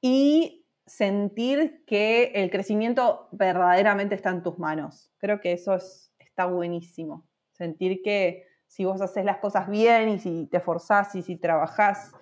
Y 0.00 0.66
sentir 0.86 1.84
que 1.86 2.32
el 2.34 2.50
crecimiento 2.50 3.28
verdaderamente 3.32 4.14
está 4.14 4.30
en 4.30 4.42
tus 4.42 4.58
manos. 4.58 5.12
Creo 5.18 5.40
que 5.40 5.52
eso 5.52 5.76
está 6.18 6.46
buenísimo. 6.46 7.26
Sentir 7.52 8.02
que 8.02 8.46
si 8.66 8.84
vos 8.84 9.00
haces 9.00 9.24
las 9.24 9.38
cosas 9.38 9.68
bien 9.68 10.08
y 10.08 10.18
si 10.18 10.46
te 10.46 10.60
forzás 10.60 11.14
y 11.14 11.22
si 11.22 11.36
trabajás 11.36 12.12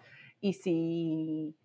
y 0.40 0.54
si 0.54 1.56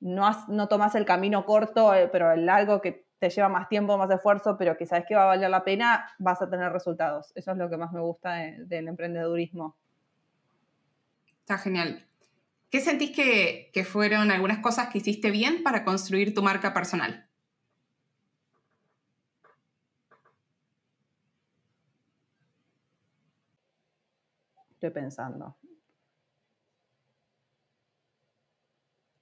no, 0.00 0.30
no 0.48 0.68
tomás 0.68 0.94
el 0.94 1.04
camino 1.04 1.44
corto, 1.44 1.94
eh, 1.94 2.08
pero 2.10 2.32
el 2.32 2.46
largo 2.46 2.80
que 2.80 3.05
te 3.18 3.30
lleva 3.30 3.48
más 3.48 3.68
tiempo, 3.68 3.96
más 3.96 4.10
esfuerzo, 4.10 4.56
pero 4.58 4.76
que 4.76 4.86
sabes 4.86 5.04
que 5.06 5.14
va 5.14 5.24
a 5.24 5.26
valer 5.26 5.50
la 5.50 5.64
pena, 5.64 6.10
vas 6.18 6.40
a 6.42 6.50
tener 6.50 6.72
resultados. 6.72 7.32
Eso 7.34 7.52
es 7.52 7.56
lo 7.56 7.70
que 7.70 7.76
más 7.76 7.92
me 7.92 8.00
gusta 8.00 8.34
del 8.34 8.88
emprendedurismo. 8.88 9.76
Está 11.40 11.58
genial. 11.58 12.06
¿Qué 12.70 12.80
sentís 12.80 13.14
que, 13.14 13.70
que 13.72 13.84
fueron 13.84 14.30
algunas 14.30 14.58
cosas 14.58 14.88
que 14.88 14.98
hiciste 14.98 15.30
bien 15.30 15.62
para 15.62 15.84
construir 15.84 16.34
tu 16.34 16.42
marca 16.42 16.74
personal? 16.74 17.26
Estoy 24.70 24.90
pensando. 24.90 25.56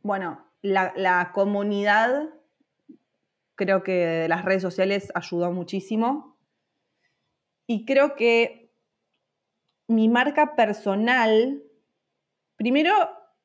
Bueno, 0.03 0.45
la, 0.61 1.31
comunidad, 1.33 2.29
creo 3.57 3.83
que 3.83 4.27
las 4.29 4.45
redes 4.45 4.63
sociales 4.63 5.11
ayudó 5.15 5.53
muchísimo. 5.53 6.39
Y 7.67 7.85
creo 7.85 8.15
que 8.15 8.73
mi 9.89 10.09
marca 10.09 10.55
personal, 10.57 11.63
primero, 12.57 12.93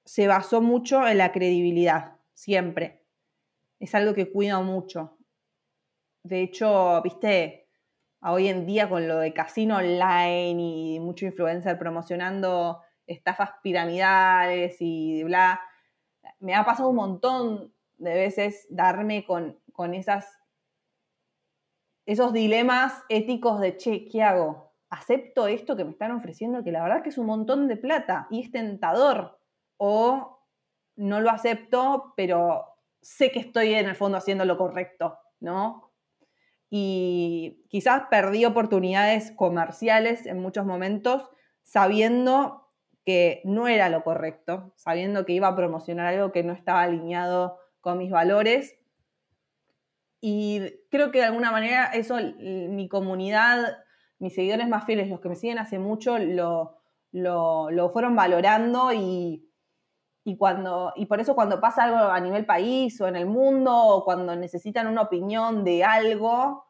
se 0.06 0.28
basó 0.28 0.62
mucho 0.62 1.08
en 1.08 1.18
la 1.18 1.32
credibilidad, 1.32 2.18
siempre. 2.34 3.06
Es 3.80 3.96
algo 3.96 4.14
que 4.14 4.32
cuido 4.32 4.62
mucho. 4.64 5.18
De 6.24 6.42
hecho, 6.42 7.02
viste, 7.02 7.70
hoy 8.22 8.48
en 8.48 8.66
día 8.66 8.90
con 8.90 9.08
lo 9.08 9.20
de 9.20 9.34
casino 9.34 9.78
online 9.78 10.62
y 10.62 11.00
mucho 11.00 11.26
influencer 11.26 11.78
promocionando 11.78 12.82
estafas 13.08 13.52
piramidales 13.64 14.78
y 14.80 15.24
bla, 15.24 15.60
me 16.40 16.56
ha 16.56 16.64
pasado 16.66 16.90
un 16.90 16.96
montón 16.96 17.74
de 17.98 18.14
veces 18.14 18.68
darme 18.70 19.26
con, 19.26 19.60
esas, 19.94 20.28
esos 22.06 22.34
dilemas 22.34 23.04
éticos 23.10 23.60
de, 23.60 23.78
che, 23.78 24.08
¿qué 24.08 24.24
hago? 24.24 24.74
¿Acepto 24.90 25.48
esto 25.48 25.76
que 25.76 25.86
me 25.86 25.92
están 25.92 26.12
ofreciendo? 26.12 26.64
Que 26.64 26.72
la 26.72 26.84
verdad 26.84 27.04
que 27.04 27.10
es 27.10 27.18
un 27.18 27.28
montón 27.28 27.68
de 27.68 27.78
plata 27.78 28.28
y 28.30 28.42
es 28.42 28.52
tentador. 28.52 29.40
O 29.78 30.44
no 30.96 31.22
lo 31.22 31.30
acepto, 31.30 32.14
pero 32.18 32.66
sé 33.02 33.32
que 33.32 33.40
estoy 33.40 33.74
en 33.74 33.88
el 33.88 33.96
fondo 33.96 34.18
haciendo 34.18 34.46
lo 34.46 34.58
correcto, 34.58 35.18
¿no? 35.40 35.94
Y 36.70 37.66
quizás 37.70 38.04
perdí 38.10 38.46
oportunidades 38.46 39.32
comerciales 39.32 40.26
en 40.26 40.40
muchos 40.40 40.66
momentos 40.66 41.30
sabiendo 41.64 42.68
que 43.06 43.42
no 43.44 43.68
era 43.68 43.90
lo 43.90 44.04
correcto, 44.04 44.74
sabiendo 44.76 45.26
que 45.26 45.34
iba 45.34 45.48
a 45.48 45.56
promocionar 45.56 46.08
algo 46.08 46.32
que 46.32 46.44
no 46.44 46.54
estaba 46.54 46.82
alineado 46.82 47.60
con 47.82 47.98
mis 47.98 48.12
valores. 48.12 48.76
Y 50.22 50.62
creo 50.90 51.12
que 51.12 51.20
de 51.20 51.26
alguna 51.26 51.52
manera 51.52 51.86
eso, 51.86 52.18
mi 52.40 52.90
comunidad, 52.90 53.78
mis 54.18 54.36
seguidores 54.36 54.68
más 54.68 54.86
fieles, 54.86 55.10
los 55.10 55.22
que 55.22 55.30
me 55.30 55.36
siguen 55.36 55.60
hace 55.60 55.80
mucho, 55.80 56.18
lo, 56.18 56.78
lo, 57.12 57.90
fueron 57.94 58.16
valorando 58.16 58.92
y, 58.94 59.50
y, 60.26 60.38
cuando, 60.38 60.94
y 60.96 61.06
por 61.06 61.20
eso 61.20 61.36
cuando 61.36 61.62
pasa 61.62 61.84
algo 61.84 61.98
a 61.98 62.20
nivel 62.20 62.46
país 62.46 63.00
o 63.00 63.08
en 63.08 63.16
el 63.16 63.26
mundo 63.26 63.74
o 63.76 64.04
cuando 64.04 64.36
necesitan 64.36 64.88
una 64.88 65.04
opinión 65.04 65.64
de 65.64 65.86
algo, 65.86 66.66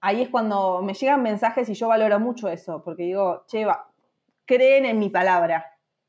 ahí 0.00 0.22
es 0.22 0.30
cuando 0.30 0.80
me 0.82 0.94
llegan 0.94 1.22
mensajes 1.22 1.68
y 1.68 1.74
yo 1.74 1.88
valoro 1.88 2.18
mucho 2.18 2.48
eso, 2.48 2.82
porque 2.82 3.02
digo, 3.04 3.44
che, 3.46 3.66
va, 3.66 3.90
creen 4.46 4.86
en 4.86 4.98
mi 4.98 5.10
palabra 5.10 5.66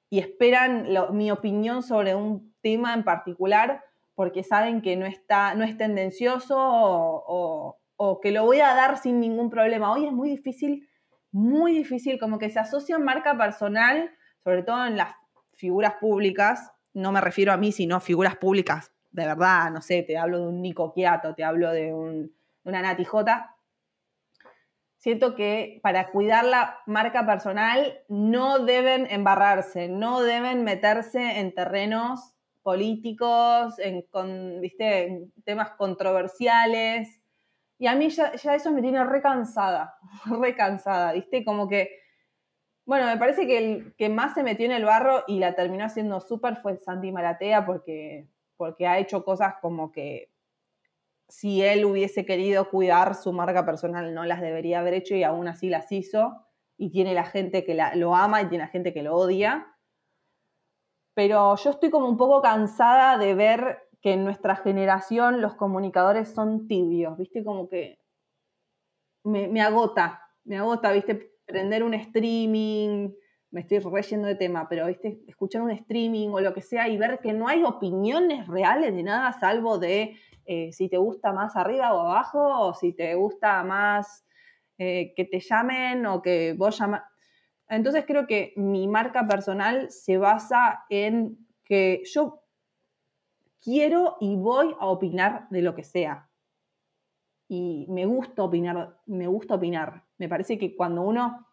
y 0.10 0.20
esperan 0.20 0.88
mi 1.12 1.30
opinión 1.30 1.84
sobre 1.84 2.16
un 2.16 2.56
tema 2.62 2.94
en 2.94 3.04
particular 3.04 3.84
porque 4.22 4.44
saben 4.44 4.84
que 4.84 4.96
no, 4.96 5.08
está, 5.08 5.56
no 5.56 5.64
es 5.64 5.76
tendencioso 5.78 6.56
o, 6.56 8.20
que 8.22 8.30
lo 8.30 8.46
voy 8.46 8.60
a 8.60 8.76
dar 8.76 9.00
sin 9.00 9.20
ningún 9.20 9.50
problema. 9.50 9.92
Hoy 9.92 10.06
es 10.06 10.12
muy 10.12 10.30
difícil, 10.30 10.88
muy 11.32 11.74
difícil, 11.74 12.20
como 12.20 12.38
que 12.38 12.52
se 12.52 12.60
asocia 12.60 13.00
marca 13.00 13.36
personal, 13.36 14.12
sobre 14.44 14.62
todo 14.62 14.86
en 14.86 14.96
las 14.96 15.16
figuras 15.56 15.96
públicas, 16.00 16.72
no 16.94 17.12
me 17.12 17.20
refiero 17.20 17.52
a 17.52 17.58
mí, 17.58 17.72
sino 17.72 17.96
a 17.96 18.00
figuras 18.00 18.36
públicas, 18.36 18.92
de 19.10 19.26
verdad, 19.26 19.72
no 19.72 19.82
sé, 19.82 20.04
te 20.04 20.20
hablo 20.20 20.38
de 20.38 20.48
un 20.50 20.62
Nico 20.62 20.94
Quiato, 20.94 21.34
te 21.34 21.44
hablo 21.44 21.72
de, 21.72 21.92
un, 21.92 22.28
de 22.28 22.70
una 22.70 22.84
Nati 22.84 23.06
J, 23.06 23.56
siento 24.98 25.34
que 25.34 25.80
para 25.82 26.12
cuidar 26.12 26.46
la 26.46 26.78
marca 26.86 27.26
personal 27.26 28.04
no 28.08 28.60
deben 28.60 29.08
embarrarse, 29.10 29.88
no 29.88 30.22
deben 30.22 30.64
meterse 30.64 31.40
en 31.40 31.56
terrenos 31.56 32.36
políticos, 32.62 33.78
en, 33.80 34.04
con, 34.04 34.62
¿viste? 34.62 35.28
temas 35.44 35.72
controversiales. 35.72 37.22
Y 37.78 37.88
a 37.88 37.96
mí 37.96 38.10
ya, 38.10 38.28
eso 38.34 38.72
me 38.72 38.82
tiene 38.82 39.04
recansada, 39.04 39.96
recansada, 40.40 41.14
¿viste? 41.14 41.44
Como 41.44 41.68
que, 41.68 41.90
bueno, 42.86 43.08
me 43.08 43.18
parece 43.18 43.48
que 43.48 43.58
el 43.58 43.96
que 43.98 44.10
más 44.10 44.34
se 44.34 44.44
metió 44.44 44.66
en 44.66 44.72
el 44.72 44.86
barro 44.86 45.24
y 45.28 45.40
la 45.40 45.56
terminó 45.56 45.86
haciendo 45.86 46.20
súper 46.22 46.58
fue 46.58 46.78
Santi 46.78 47.12
Maratea 47.12 47.66
porque, 47.66 48.28
porque 48.58 48.88
ha 48.88 49.00
hecho 49.00 49.24
cosas 49.24 49.56
como 49.62 49.92
que 49.92 50.32
si 51.32 51.64
él 51.64 51.86
hubiese 51.86 52.26
querido 52.26 52.70
cuidar 52.70 53.16
su 53.16 53.32
marca 53.32 53.66
personal, 53.66 54.14
no 54.14 54.26
las 54.26 54.42
debería 54.42 54.82
haber 54.82 54.94
hecho 54.94 55.16
y 55.16 55.24
aún 55.24 55.48
así 55.48 55.70
las 55.70 55.92
hizo. 55.92 56.46
Y 56.78 56.92
tiene 56.92 57.14
la 57.14 57.24
gente 57.24 57.64
que 57.64 57.78
lo 57.96 58.16
ama 58.16 58.42
y 58.42 58.48
tiene 58.48 58.66
la 58.66 58.70
gente 58.70 58.94
que 58.94 59.02
lo 59.02 59.16
odia. 59.16 59.71
Pero 61.14 61.56
yo 61.56 61.70
estoy 61.70 61.90
como 61.90 62.08
un 62.08 62.18
poco 62.18 62.42
cansada 62.42 63.18
de 63.18 63.36
ver 63.36 63.90
que 64.02 64.14
en 64.14 64.24
nuestra 64.24 64.56
generación 64.56 65.42
los 65.42 65.56
comunicadores 65.56 66.34
son 66.34 66.68
tibios, 66.68 67.18
¿viste? 67.18 67.44
Como 67.44 67.70
que 67.70 68.00
me, 69.24 69.62
agota, 69.62 70.22
me 70.44 70.58
agota, 70.58 70.92
¿viste? 70.92 71.34
Prender 71.46 71.84
un 71.84 71.94
streaming, 71.94 73.12
me 73.52 73.62
estoy 73.62 73.80
reyendo 73.80 74.28
de 74.28 74.36
tema, 74.36 74.68
pero 74.70 74.88
¿viste? 74.88 75.22
escuchar 75.28 75.62
un 75.62 75.72
streaming 75.72 76.30
o 76.30 76.40
lo 76.40 76.54
que 76.54 76.62
sea 76.62 76.88
y 76.88 76.98
ver 76.98 77.20
que 77.20 77.34
no 77.34 77.48
hay 77.48 77.64
opiniones 77.64 78.48
reales 78.48 78.96
de 78.96 79.04
nada 79.04 79.34
salvo 79.34 79.78
de 79.78 80.16
eh, 80.46 80.72
si 80.72 80.90
te 80.90 80.98
gusta 80.98 81.34
más 81.34 81.56
arriba 81.56 81.94
o 81.94 82.00
abajo, 82.00 82.68
o 82.68 82.74
si 82.74 82.94
te 82.94 83.14
gusta 83.16 83.64
más 83.64 84.26
eh, 84.78 85.14
que 85.16 85.26
te 85.26 85.40
llamen 85.40 86.06
o 86.06 86.22
que 86.22 86.56
vos 86.58 86.80
llamas. 86.80 87.04
Entonces 87.72 88.04
creo 88.06 88.28
que 88.28 88.52
mi 88.58 88.86
marca 88.90 89.26
personal 89.26 89.90
se 89.92 90.18
basa 90.18 90.84
en 90.90 91.48
que 91.64 92.04
yo 92.04 92.44
quiero 93.62 94.18
y 94.20 94.36
voy 94.36 94.76
a 94.78 94.88
opinar 94.88 95.48
de 95.50 95.62
lo 95.62 95.74
que 95.74 95.86
sea. 95.86 96.30
Y 97.48 97.86
me 97.88 98.06
gusta 98.06 98.44
opinar, 98.44 99.00
me 99.06 99.28
gusta 99.28 99.56
opinar. 99.56 100.04
Me 100.18 100.28
parece 100.28 100.58
que 100.58 100.76
cuando 100.76 101.02
uno 101.02 101.48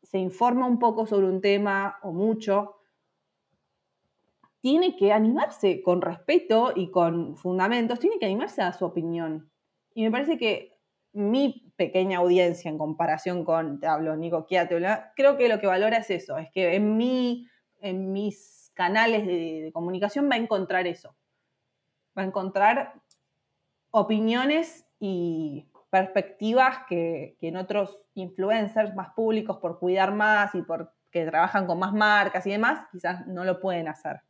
se 0.00 0.18
informa 0.18 0.66
un 0.66 0.78
poco 0.78 1.06
sobre 1.06 1.26
un 1.26 1.40
tema 1.40 1.98
o 2.02 2.12
mucho, 2.12 2.76
tiene 4.60 4.96
que 4.96 5.12
animarse 5.12 5.82
con 5.82 6.02
respeto 6.02 6.72
y 6.72 6.92
con 6.92 7.36
fundamentos, 7.36 7.98
tiene 7.98 8.20
que 8.20 8.26
animarse 8.26 8.62
a 8.62 8.72
su 8.72 8.84
opinión. 8.84 9.50
Y 9.92 10.04
me 10.04 10.12
parece 10.12 10.38
que 10.38 10.71
mi 11.12 11.72
pequeña 11.76 12.18
audiencia 12.18 12.70
en 12.70 12.78
comparación 12.78 13.44
con, 13.44 13.80
te 13.80 13.86
hablo, 13.86 14.16
Nico 14.16 14.46
Kiate, 14.46 14.80
creo 15.14 15.36
que 15.36 15.48
lo 15.48 15.60
que 15.60 15.66
valora 15.66 15.98
es 15.98 16.10
eso, 16.10 16.38
es 16.38 16.50
que 16.50 16.74
en, 16.74 16.96
mi, 16.96 17.48
en 17.80 18.12
mis 18.12 18.70
canales 18.74 19.26
de, 19.26 19.70
comunicación 19.72 20.28
va 20.30 20.36
a 20.36 20.38
encontrar 20.38 20.86
eso. 20.86 21.14
Va 22.16 22.22
a 22.22 22.26
encontrar 22.26 23.00
opiniones 23.90 24.86
y 24.98 25.66
perspectivas 25.90 26.78
que, 26.88 27.36
que 27.38 27.48
en 27.48 27.56
otros 27.56 28.02
influencers 28.14 28.94
más 28.94 29.12
públicos, 29.14 29.58
por 29.58 29.78
cuidar 29.78 30.14
más 30.14 30.54
y 30.54 30.62
por 30.62 30.92
que 31.12 31.26
trabajan 31.26 31.66
con 31.66 31.78
más 31.78 31.92
marcas 31.92 32.46
y 32.46 32.50
demás, 32.50 32.88
quizás 32.90 33.26
no 33.26 33.44
lo 33.44 33.60
pueden 33.60 33.86
hacer. 33.86 34.22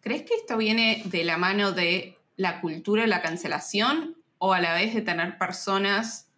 ¿Crees 0.00 0.22
que 0.22 0.34
esto 0.34 0.56
viene 0.58 1.02
de 1.06 1.24
la 1.24 1.38
mano 1.38 1.72
de 1.72 2.18
la 2.36 2.60
cultura 2.60 3.02
de 3.02 3.08
la 3.08 3.22
cancelación 3.22 4.21
o 4.44 4.52
a 4.52 4.60
la 4.60 4.74
vez 4.74 4.92
de 4.92 5.02
tener 5.02 5.38
personas 5.38 6.28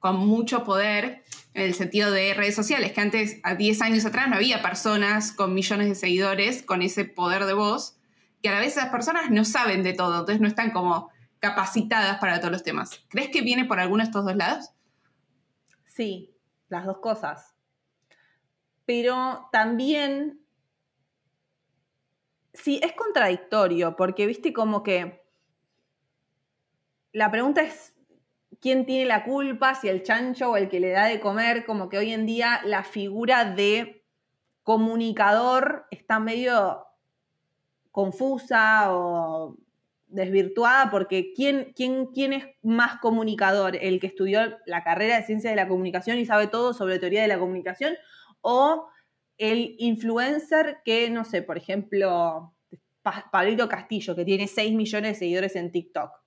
con 0.00 0.16
mucho 0.16 0.64
poder 0.64 1.22
en 1.54 1.62
el 1.62 1.74
sentido 1.74 2.10
de 2.10 2.34
redes 2.34 2.56
sociales? 2.56 2.90
Que 2.90 3.00
antes, 3.00 3.38
a 3.44 3.54
10 3.54 3.80
años 3.80 4.04
atrás, 4.04 4.28
no 4.28 4.34
había 4.34 4.60
personas 4.60 5.30
con 5.30 5.54
millones 5.54 5.88
de 5.88 5.94
seguidores 5.94 6.64
con 6.64 6.82
ese 6.82 7.04
poder 7.04 7.44
de 7.44 7.52
voz, 7.52 7.96
que 8.42 8.48
a 8.48 8.52
la 8.52 8.58
vez 8.58 8.76
esas 8.76 8.88
personas 8.88 9.30
no 9.30 9.44
saben 9.44 9.84
de 9.84 9.92
todo, 9.92 10.18
entonces 10.18 10.40
no 10.40 10.48
están 10.48 10.72
como 10.72 11.12
capacitadas 11.38 12.18
para 12.18 12.40
todos 12.40 12.50
los 12.50 12.64
temas. 12.64 13.04
¿Crees 13.08 13.28
que 13.28 13.42
viene 13.42 13.66
por 13.66 13.78
alguno 13.78 14.02
de 14.02 14.08
estos 14.08 14.24
dos 14.24 14.34
lados? 14.34 14.70
Sí, 15.84 16.34
las 16.68 16.84
dos 16.84 16.98
cosas. 16.98 17.54
Pero 18.84 19.48
también, 19.52 20.40
sí, 22.52 22.80
es 22.82 22.94
contradictorio, 22.94 23.94
porque 23.94 24.26
viste 24.26 24.52
como 24.52 24.82
que 24.82 25.23
la 27.14 27.30
pregunta 27.30 27.62
es, 27.62 27.94
¿quién 28.60 28.84
tiene 28.86 29.06
la 29.06 29.24
culpa? 29.24 29.76
Si 29.76 29.88
el 29.88 30.02
chancho 30.02 30.50
o 30.50 30.56
el 30.56 30.68
que 30.68 30.80
le 30.80 30.90
da 30.90 31.06
de 31.06 31.20
comer, 31.20 31.64
como 31.64 31.88
que 31.88 31.96
hoy 31.96 32.12
en 32.12 32.26
día 32.26 32.60
la 32.64 32.82
figura 32.82 33.44
de 33.44 34.04
comunicador 34.64 35.86
está 35.92 36.18
medio 36.18 36.84
confusa 37.92 38.92
o 38.92 39.56
desvirtuada 40.08 40.90
porque 40.90 41.32
¿quién, 41.34 41.72
quién, 41.76 42.06
¿quién 42.06 42.32
es 42.32 42.46
más 42.62 42.98
comunicador? 42.98 43.76
¿El 43.76 44.00
que 44.00 44.08
estudió 44.08 44.58
la 44.66 44.82
carrera 44.82 45.16
de 45.16 45.22
ciencia 45.22 45.50
de 45.50 45.56
la 45.56 45.68
comunicación 45.68 46.18
y 46.18 46.26
sabe 46.26 46.48
todo 46.48 46.74
sobre 46.74 46.98
teoría 46.98 47.22
de 47.22 47.28
la 47.28 47.38
comunicación? 47.38 47.94
¿O 48.40 48.88
el 49.38 49.76
influencer 49.78 50.78
que, 50.84 51.10
no 51.10 51.24
sé, 51.24 51.42
por 51.42 51.58
ejemplo, 51.58 52.56
Pablito 53.30 53.68
Castillo, 53.68 54.16
que 54.16 54.24
tiene 54.24 54.48
6 54.48 54.74
millones 54.74 55.12
de 55.12 55.18
seguidores 55.20 55.54
en 55.54 55.70
TikTok? 55.70 56.23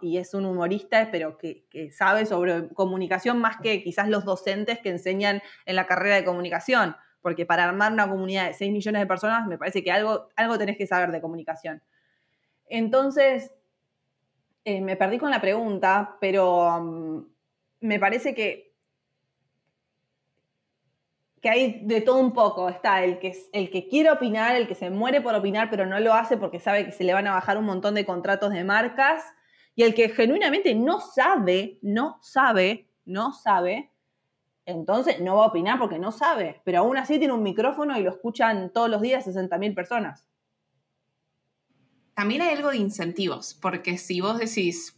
Y 0.00 0.18
es 0.18 0.34
un 0.34 0.46
humorista, 0.46 1.08
pero 1.10 1.36
que, 1.36 1.66
sabe 1.92 2.26
sobre 2.26 2.68
comunicación 2.70 3.38
más 3.38 3.56
que 3.58 3.82
quizás 3.82 4.08
los 4.08 4.24
docentes 4.24 4.78
que 4.78 4.90
enseñan 4.90 5.42
en 5.66 5.76
la 5.76 5.86
carrera 5.86 6.16
de 6.16 6.24
comunicación 6.24 6.96
porque 7.20 7.44
para 7.44 7.64
armar 7.64 7.92
una 7.92 8.08
comunidad 8.08 8.46
de 8.46 8.54
6 8.54 8.72
millones 8.72 9.02
de 9.02 9.06
personas 9.06 9.46
me 9.46 9.58
parece 9.58 9.82
que 9.82 9.90
algo, 9.90 10.28
algo 10.36 10.56
tenés 10.56 10.78
que 10.78 10.86
saber 10.86 11.10
de 11.10 11.20
comunicación. 11.20 11.82
Entonces, 12.66 13.52
eh, 14.64 14.80
me 14.80 14.96
perdí 14.96 15.18
con 15.18 15.30
la 15.30 15.40
pregunta, 15.40 16.16
pero 16.20 16.76
um, 16.76 17.26
me 17.80 17.98
parece 17.98 18.34
que, 18.34 18.74
que 21.40 21.48
hay 21.48 21.80
de 21.84 22.00
todo 22.00 22.18
un 22.18 22.32
poco. 22.32 22.68
Está 22.68 23.02
el 23.02 23.18
que, 23.18 23.34
el 23.52 23.70
que 23.70 23.88
quiere 23.88 24.10
opinar, 24.10 24.56
el 24.56 24.68
que 24.68 24.74
se 24.74 24.90
muere 24.90 25.20
por 25.20 25.34
opinar, 25.34 25.70
pero 25.70 25.86
no 25.86 25.98
lo 26.00 26.14
hace 26.14 26.36
porque 26.36 26.60
sabe 26.60 26.84
que 26.84 26.92
se 26.92 27.04
le 27.04 27.14
van 27.14 27.26
a 27.26 27.32
bajar 27.32 27.58
un 27.58 27.64
montón 27.64 27.94
de 27.94 28.04
contratos 28.04 28.52
de 28.52 28.64
marcas, 28.64 29.24
y 29.78 29.84
el 29.84 29.94
que 29.94 30.08
genuinamente 30.08 30.74
no 30.74 31.00
sabe, 31.00 31.78
no 31.82 32.18
sabe, 32.20 32.90
no 33.06 33.32
sabe 33.32 33.92
entonces 34.68 35.18
no 35.20 35.36
va 35.36 35.44
a 35.44 35.48
opinar 35.48 35.78
porque 35.78 35.98
no 35.98 36.12
sabe, 36.12 36.60
pero 36.62 36.80
aún 36.80 36.98
así 36.98 37.18
tiene 37.18 37.32
un 37.32 37.42
micrófono 37.42 37.98
y 37.98 38.02
lo 38.02 38.10
escuchan 38.10 38.70
todos 38.70 38.90
los 38.90 39.00
días 39.00 39.26
60.000 39.26 39.74
personas. 39.74 40.26
También 42.12 42.42
hay 42.42 42.50
algo 42.54 42.68
de 42.68 42.76
incentivos, 42.76 43.54
porque 43.54 43.96
si 43.96 44.20
vos 44.20 44.38
decís, 44.38 44.94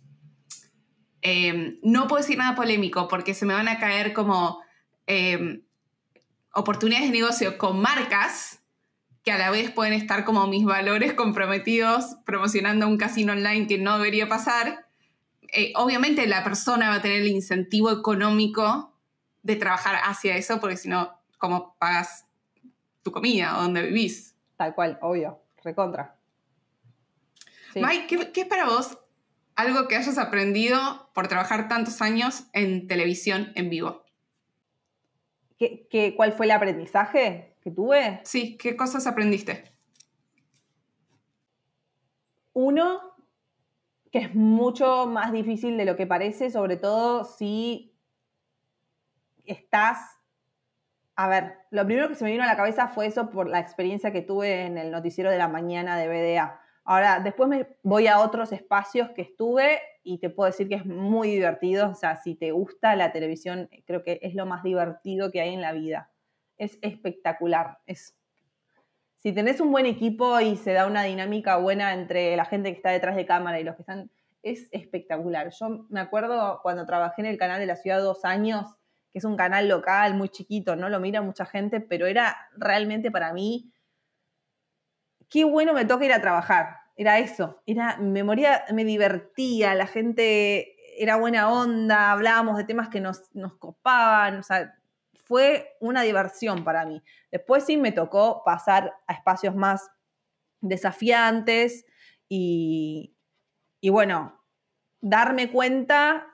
em, 1.23 1.79
no 1.85 2.09
puedo 2.09 2.21
decir 2.21 2.37
nada 2.37 2.57
polémico 2.57 3.07
porque 3.07 3.33
se 3.33 3.47
me 3.47 3.55
van 3.55 3.69
a 3.69 3.79
caer 3.79 4.13
como 4.13 4.61
em, 5.07 5.63
oportunidades 6.53 7.07
de 7.07 7.19
negocio 7.19 7.57
con 7.57 7.81
marcas 7.81 8.60
que 9.31 9.35
a 9.35 9.39
la 9.39 9.51
vez 9.53 9.71
pueden 9.71 9.93
estar 9.93 10.25
como 10.25 10.45
mis 10.49 10.65
valores 10.65 11.13
comprometidos 11.13 12.17
promocionando 12.25 12.89
un 12.89 12.97
casino 12.97 13.33
online 13.33 13.69
que 13.69 13.79
no 13.79 13.97
debería 13.97 14.29
pasar, 14.29 14.89
eh, 15.53 15.73
obviamente 15.77 16.27
la 16.27 16.43
persona 16.43 16.89
va 16.89 16.97
a 16.97 17.01
tener 17.01 17.21
el 17.21 17.29
incentivo 17.29 17.93
económico 17.93 18.93
de 19.45 19.55
trabajar 19.55 20.01
hacia 20.03 20.37
eso, 20.37 20.59
porque 20.59 20.77
si 20.77 20.89
no, 20.89 21.17
¿cómo 21.39 21.77
pagas 21.79 22.27
tu 23.05 23.13
comida 23.13 23.57
o 23.57 23.63
dónde 23.63 23.83
vivís? 23.83 24.35
Tal 24.57 24.75
cual, 24.75 24.99
obvio, 25.01 25.41
recontra. 25.63 26.17
Mike, 27.77 28.33
¿qué, 28.33 28.41
es 28.41 28.47
para 28.49 28.67
vos 28.67 28.99
algo 29.55 29.87
que 29.87 29.95
hayas 29.95 30.19
aprendido 30.19 31.09
por 31.15 31.29
trabajar 31.29 31.69
tantos 31.69 32.03
años 32.03 32.49
en 32.53 32.89
televisión 32.89 33.53
en 33.55 33.71
vivo? 33.71 34.03
¿Qué, 35.57 35.87
qué, 35.89 36.17
cuál 36.17 36.33
fue 36.33 36.47
el 36.47 36.51
aprendizaje 36.51 37.50
que 37.61 37.71
tuve? 37.71 38.21
Sí, 38.25 38.57
¿qué 38.57 38.77
cosas 38.77 39.07
aprendiste? 39.07 39.65
Uno, 42.53 43.01
que 44.11 44.19
es 44.19 44.35
mucho 44.35 45.07
más 45.07 45.33
difícil 45.33 45.77
de 45.77 45.85
lo 45.85 45.97
que 45.97 46.07
parece, 46.07 46.51
sobre 46.51 46.77
todo 46.77 47.25
si 47.25 47.95
estás, 49.45 49.99
a 51.17 51.29
ver, 51.29 51.59
lo 51.71 51.85
primero 51.85 52.09
que 52.09 52.15
se 52.15 52.25
me 52.25 52.33
vino 52.33 52.43
a 52.43 52.47
la 52.47 52.57
cabeza 52.57 52.89
fue 52.89 53.07
eso 53.07 53.31
por 53.31 53.49
la 53.49 53.61
experiencia 53.61 54.13
que 54.13 54.23
tuve 54.23 54.67
en 54.67 54.79
el 54.79 54.91
noticiero 54.91 55.31
de 55.31 55.39
la 55.39 55.49
mañana 55.49 55.97
de 55.97 56.09
BDA. 56.09 56.61
Ahora, 56.85 57.21
después 57.21 57.49
me 57.49 57.69
voy 57.83 58.07
a 58.07 58.19
otros 58.19 58.53
espacios 58.53 59.11
que 59.11 59.23
estuve 59.23 59.81
y 60.03 60.19
te 60.19 60.31
puedo 60.31 60.49
decir 60.49 60.69
que 60.69 60.77
es 60.77 60.87
muy 60.87 61.31
divertido. 61.31 61.91
O 61.91 61.95
sea, 61.95 62.17
si 62.17 62.35
te 62.35 62.53
gusta 62.53 62.97
la 62.97 63.13
televisión, 63.13 63.69
creo 63.87 64.03
que 64.03 64.19
es 64.23 64.35
lo 64.35 64.47
más 64.47 64.63
divertido 64.63 65.31
que 65.31 65.41
hay 65.41 65.55
en 65.55 65.61
la 65.61 65.73
vida. 65.73 66.10
Es 66.61 66.79
espectacular. 66.83 67.79
Es, 67.87 68.15
si 69.23 69.33
tenés 69.33 69.61
un 69.61 69.73
buen 69.73 69.87
equipo 69.87 70.39
y 70.41 70.57
se 70.57 70.75
da 70.75 70.87
una 70.87 71.05
dinámica 71.05 71.57
buena 71.57 71.95
entre 71.95 72.37
la 72.37 72.45
gente 72.45 72.71
que 72.71 72.77
está 72.77 72.91
detrás 72.91 73.17
de 73.17 73.25
cámara 73.25 73.59
y 73.59 73.65
los 73.65 73.77
que 73.77 73.83
están, 73.83 74.11
es 74.43 74.69
espectacular. 74.71 75.51
Yo 75.59 75.87
me 75.89 76.01
acuerdo 76.01 76.61
cuando 76.63 76.85
trabajé 76.85 77.23
en 77.23 77.29
el 77.29 77.39
canal 77.39 77.61
de 77.61 77.67
la 77.67 77.77
ciudad 77.77 78.01
dos 78.01 78.27
años, 78.27 78.77
que 79.11 79.21
es 79.21 79.25
un 79.25 79.39
canal 79.39 79.69
local 79.69 80.13
muy 80.15 80.29
chiquito, 80.29 80.77
no 80.77 80.91
lo 80.91 81.01
mira 81.01 81.23
mucha 81.23 81.47
gente, 81.47 81.81
pero 81.81 82.07
era 82.07 82.37
realmente 82.59 83.11
para 83.11 83.33
mí, 83.33 83.73
qué 85.31 85.45
bueno 85.45 85.73
me 85.73 85.87
toca 85.87 86.05
ir 86.05 86.13
a 86.13 86.21
trabajar. 86.21 86.77
Era 86.95 87.21
eso, 87.21 87.63
era, 87.65 87.97
me 87.97 88.23
moría, 88.23 88.65
me 88.75 88.85
divertía, 88.85 89.75
la 89.75 89.87
gente 89.87 90.77
era 91.03 91.17
buena 91.17 91.51
onda, 91.51 92.13
hablábamos 92.13 92.59
de 92.59 92.65
temas 92.65 92.91
que 92.91 93.01
nos, 93.01 93.35
nos 93.35 93.55
copaban, 93.55 94.37
o 94.39 94.43
sea, 94.43 94.75
fue 95.31 95.77
una 95.79 96.03
diversión 96.03 96.65
para 96.65 96.85
mí. 96.85 97.05
Después 97.31 97.65
sí 97.65 97.77
me 97.77 97.93
tocó 97.93 98.43
pasar 98.45 98.95
a 99.07 99.13
espacios 99.13 99.55
más 99.55 99.89
desafiantes 100.61 101.85
y, 102.29 103.15
y 103.81 103.91
bueno, 103.91 104.43
darme 105.01 105.53
cuenta 105.53 106.27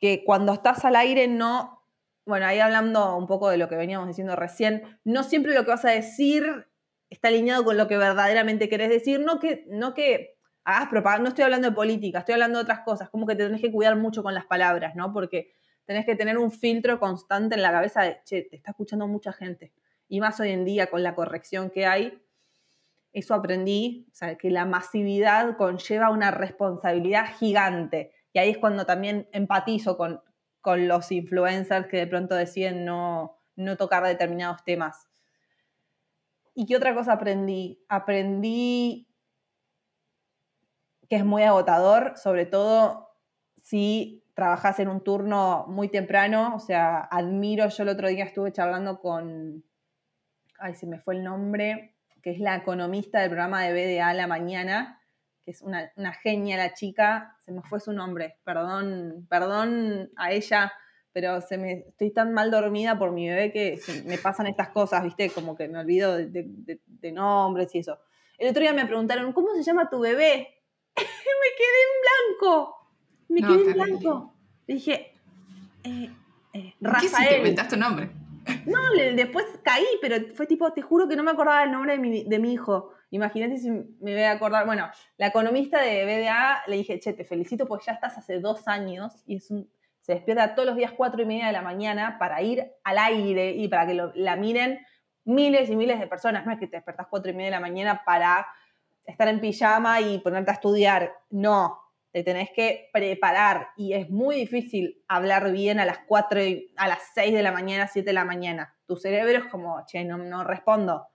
que 0.00 0.24
cuando 0.24 0.54
estás 0.54 0.84
al 0.84 0.96
aire 0.96 1.28
no 1.28 1.76
bueno, 2.24 2.46
ahí 2.46 2.58
hablando 2.58 3.16
un 3.16 3.28
poco 3.28 3.48
de 3.48 3.56
lo 3.58 3.68
que 3.68 3.76
veníamos 3.76 4.08
diciendo 4.08 4.34
recién, 4.34 4.98
no 5.04 5.22
siempre 5.22 5.54
lo 5.54 5.64
que 5.64 5.70
vas 5.70 5.84
a 5.84 5.92
decir 5.92 6.66
está 7.08 7.28
alineado 7.28 7.64
con 7.64 7.76
lo 7.76 7.86
que 7.86 7.96
verdaderamente 7.96 8.68
querés 8.68 8.88
decir, 8.88 9.20
no 9.20 9.38
que, 9.38 9.64
no 9.68 9.94
que 9.94 10.36
hagas 10.64 10.88
propaganda, 10.88 11.22
no 11.22 11.28
estoy 11.28 11.44
hablando 11.44 11.68
de 11.70 11.76
política, 11.76 12.18
estoy 12.18 12.32
hablando 12.32 12.58
de 12.58 12.64
otras 12.64 12.80
cosas, 12.80 13.10
como 13.10 13.28
que 13.28 13.36
te 13.36 13.44
tenés 13.44 13.60
que 13.60 13.70
cuidar 13.70 13.94
mucho 13.94 14.24
con 14.24 14.34
las 14.34 14.44
palabras, 14.44 14.96
¿no? 14.96 15.12
Porque 15.12 15.54
tenés 15.86 16.04
que 16.04 16.16
tener 16.16 16.36
un 16.36 16.50
filtro 16.50 16.98
constante 17.00 17.54
en 17.54 17.62
la 17.62 17.72
cabeza 17.72 18.02
de, 18.02 18.20
che, 18.24 18.42
te 18.42 18.56
está 18.56 18.72
escuchando 18.72 19.06
mucha 19.06 19.32
gente. 19.32 19.72
Y 20.08 20.20
más 20.20 20.38
hoy 20.40 20.50
en 20.50 20.64
día 20.64 20.88
con 20.88 21.02
la 21.02 21.14
corrección 21.14 21.70
que 21.70 21.86
hay, 21.86 22.22
eso 23.12 23.32
aprendí, 23.32 24.06
o 24.12 24.14
sea, 24.14 24.36
que 24.36 24.50
la 24.50 24.66
masividad 24.66 25.56
conlleva 25.56 26.10
una 26.10 26.30
responsabilidad 26.30 27.26
gigante. 27.38 28.12
Y 28.32 28.38
ahí 28.38 28.50
es 28.50 28.58
cuando 28.58 28.84
también 28.84 29.28
empatizo 29.32 29.96
con, 29.96 30.20
con 30.60 30.88
los 30.88 31.12
influencers 31.12 31.86
que 31.86 31.96
de 31.96 32.06
pronto 32.08 32.34
deciden 32.34 32.84
no, 32.84 33.38
tocar 33.78 34.04
determinados 34.04 34.64
temas. 34.64 35.08
¿Y 36.54 36.66
qué 36.66 36.76
otra 36.76 36.92
cosa 36.92 37.12
aprendí? 37.12 37.84
Aprendí 37.88 39.08
que 41.08 41.16
es 41.16 41.24
muy 41.24 41.44
agotador, 41.44 42.14
sobre 42.16 42.46
todo 42.46 43.14
si 43.62 44.25
trabajas 44.36 44.78
en 44.80 44.88
un 44.88 45.00
turno 45.00 45.64
muy 45.66 45.88
temprano, 45.88 46.54
o 46.54 46.60
sea, 46.60 46.98
admiro, 47.10 47.68
yo 47.68 47.82
el 47.84 47.88
otro 47.88 48.08
día 48.08 48.24
estuve 48.24 48.52
charlando 48.52 49.00
con, 49.00 49.64
ay, 50.58 50.74
se 50.74 50.86
me 50.86 51.00
fue 51.00 51.14
el 51.14 51.24
nombre, 51.24 51.96
que 52.22 52.32
es 52.32 52.38
la 52.38 52.54
economista 52.54 53.20
del 53.20 53.30
programa 53.30 53.62
de 53.62 53.72
BDA 53.72 54.12
La 54.12 54.26
Mañana, 54.26 55.02
que 55.42 55.52
es 55.52 55.62
una, 55.62 55.90
genia 56.22 56.58
la 56.58 56.74
chica, 56.74 57.34
se 57.40 57.50
me 57.50 57.62
fue 57.62 57.80
su 57.80 57.94
nombre, 57.94 58.36
perdón, 58.44 59.26
perdón 59.30 60.10
a 60.16 60.32
ella, 60.32 60.70
pero 61.14 61.40
se 61.40 61.56
me, 61.56 61.86
estoy 61.88 62.10
tan 62.10 62.34
mal 62.34 62.50
dormida 62.50 62.98
por 62.98 63.12
mi 63.12 63.26
bebé 63.26 63.50
que 63.50 63.80
me 64.04 64.18
pasan 64.18 64.48
estas 64.48 64.68
cosas, 64.68 65.02
¿viste? 65.02 65.30
Como 65.30 65.56
que 65.56 65.66
me 65.66 65.78
olvido 65.78 66.14
de, 66.14 66.78
nombres 67.10 67.74
y 67.74 67.78
eso. 67.78 67.98
El 68.36 68.50
otro 68.50 68.60
día 68.60 68.74
me 68.74 68.84
preguntaron, 68.84 69.32
¿cómo 69.32 69.54
se 69.54 69.62
llama 69.62 69.88
tu 69.88 69.98
bebé? 69.98 70.62
me 70.96 71.50
quedé 71.56 71.78
en 71.86 72.38
blanco, 72.38 72.75
me 73.28 73.40
quedé 73.40 73.70
en 73.70 73.72
blanco. 73.72 74.34
dije, 74.66 75.14
eh, 75.84 76.10
eh, 76.52 76.74
Rafael. 76.80 77.10
¿Qué 77.10 77.16
si 77.16 77.28
te 77.28 77.38
inventaste 77.38 77.74
tu 77.76 77.80
nombre? 77.80 78.10
No, 78.64 78.78
después 79.14 79.44
caí, 79.62 79.86
pero 80.00 80.16
fue 80.34 80.46
tipo, 80.46 80.72
te 80.72 80.82
juro 80.82 81.08
que 81.08 81.16
no 81.16 81.22
me 81.22 81.32
acordaba 81.32 81.64
el 81.64 81.72
nombre 81.72 81.92
de 81.92 81.98
mi, 81.98 82.24
de 82.24 82.38
mi 82.38 82.52
hijo. 82.52 82.92
Imagínate 83.10 83.58
si 83.58 83.70
me 83.70 84.12
voy 84.12 84.22
a 84.22 84.32
acordar. 84.32 84.66
Bueno, 84.66 84.88
la 85.16 85.28
economista 85.28 85.80
de 85.80 86.04
BDA 86.04 86.62
le 86.66 86.76
dije, 86.76 87.00
che, 87.00 87.12
te 87.12 87.24
felicito 87.24 87.66
porque 87.66 87.86
ya 87.86 87.92
estás 87.92 88.18
hace 88.18 88.40
dos 88.40 88.68
años 88.68 89.22
y 89.26 89.36
es 89.36 89.50
un, 89.50 89.68
se 90.00 90.14
despierta 90.14 90.54
todos 90.54 90.66
los 90.66 90.76
días 90.76 90.92
cuatro 90.92 91.22
y 91.22 91.26
media 91.26 91.46
de 91.46 91.52
la 91.52 91.62
mañana 91.62 92.16
para 92.18 92.40
ir 92.42 92.72
al 92.84 92.98
aire 92.98 93.50
y 93.50 93.66
para 93.68 93.86
que 93.86 93.94
la 94.14 94.36
miren 94.36 94.80
miles 95.24 95.68
y 95.68 95.76
miles 95.76 95.98
de 95.98 96.06
personas. 96.06 96.46
No 96.46 96.52
es 96.52 96.58
que 96.58 96.68
te 96.68 96.76
despertás 96.76 97.08
cuatro 97.08 97.30
y 97.30 97.34
media 97.34 97.46
de 97.46 97.56
la 97.56 97.60
mañana 97.60 98.02
para 98.04 98.46
estar 99.04 99.28
en 99.28 99.40
pijama 99.40 100.00
y 100.00 100.18
ponerte 100.18 100.50
a 100.52 100.54
estudiar. 100.54 101.12
No, 101.30 101.80
te 102.16 102.24
tenés 102.24 102.48
que 102.50 102.88
preparar 102.94 103.68
y 103.76 103.92
es 103.92 104.08
muy 104.08 104.36
difícil 104.36 105.04
hablar 105.06 105.52
bien 105.52 105.78
a 105.80 105.84
las 105.84 105.98
4, 106.08 106.40
a 106.76 106.88
las 106.88 107.00
6 107.12 107.34
de 107.34 107.42
la 107.42 107.52
mañana, 107.52 107.88
7 107.88 108.06
de 108.06 108.14
la 108.14 108.24
mañana. 108.24 108.74
Tu 108.86 108.96
cerebro 108.96 109.36
es 109.36 109.44
como, 109.48 109.84
che, 109.84 110.02
no, 110.02 110.16
no 110.16 110.42
respondo. 110.42 111.08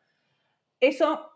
Eso 0.79 1.31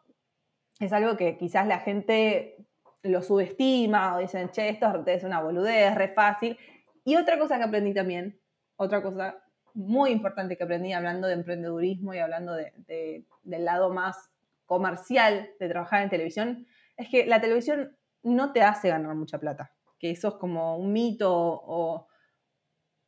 es 0.79 0.93
algo 0.93 1.17
que 1.17 1.35
quizás 1.39 1.65
la 1.65 1.79
gente 1.79 2.57
lo 3.01 3.23
subestima 3.23 4.15
o 4.15 4.19
dicen, 4.19 4.49
che, 4.49 4.69
esto 4.69 5.03
es 5.07 5.23
una 5.23 5.41
boludez, 5.41 5.89
es 5.89 5.95
re 5.95 6.09
fácil. 6.09 6.59
Y 7.03 7.15
otra 7.15 7.39
cosa 7.39 7.57
que 7.57 7.63
aprendí 7.63 7.95
también, 7.95 8.39
otra 8.75 9.01
cosa 9.01 9.43
muy 9.73 10.11
importante 10.11 10.57
que 10.57 10.63
aprendí 10.63 10.93
hablando 10.93 11.27
de 11.27 11.33
emprendedurismo 11.33 12.13
y 12.13 12.19
hablando 12.19 12.53
del 12.53 13.25
lado 13.65 13.91
más 13.91 14.29
comercial 14.67 15.49
de 15.59 15.69
trabajar 15.69 16.03
en 16.03 16.09
televisión, 16.11 16.67
es 16.97 17.09
que 17.09 17.25
la 17.25 17.41
televisión 17.41 17.97
no 18.25 18.51
te 18.51 18.61
hace 18.61 18.89
ganar 18.89 19.15
mucha 19.15 19.39
plata. 19.39 19.71
Que 19.97 20.11
eso 20.11 20.27
es 20.27 20.33
como 20.35 20.77
un 20.77 20.91
mito 20.91 21.31
o 21.33 22.07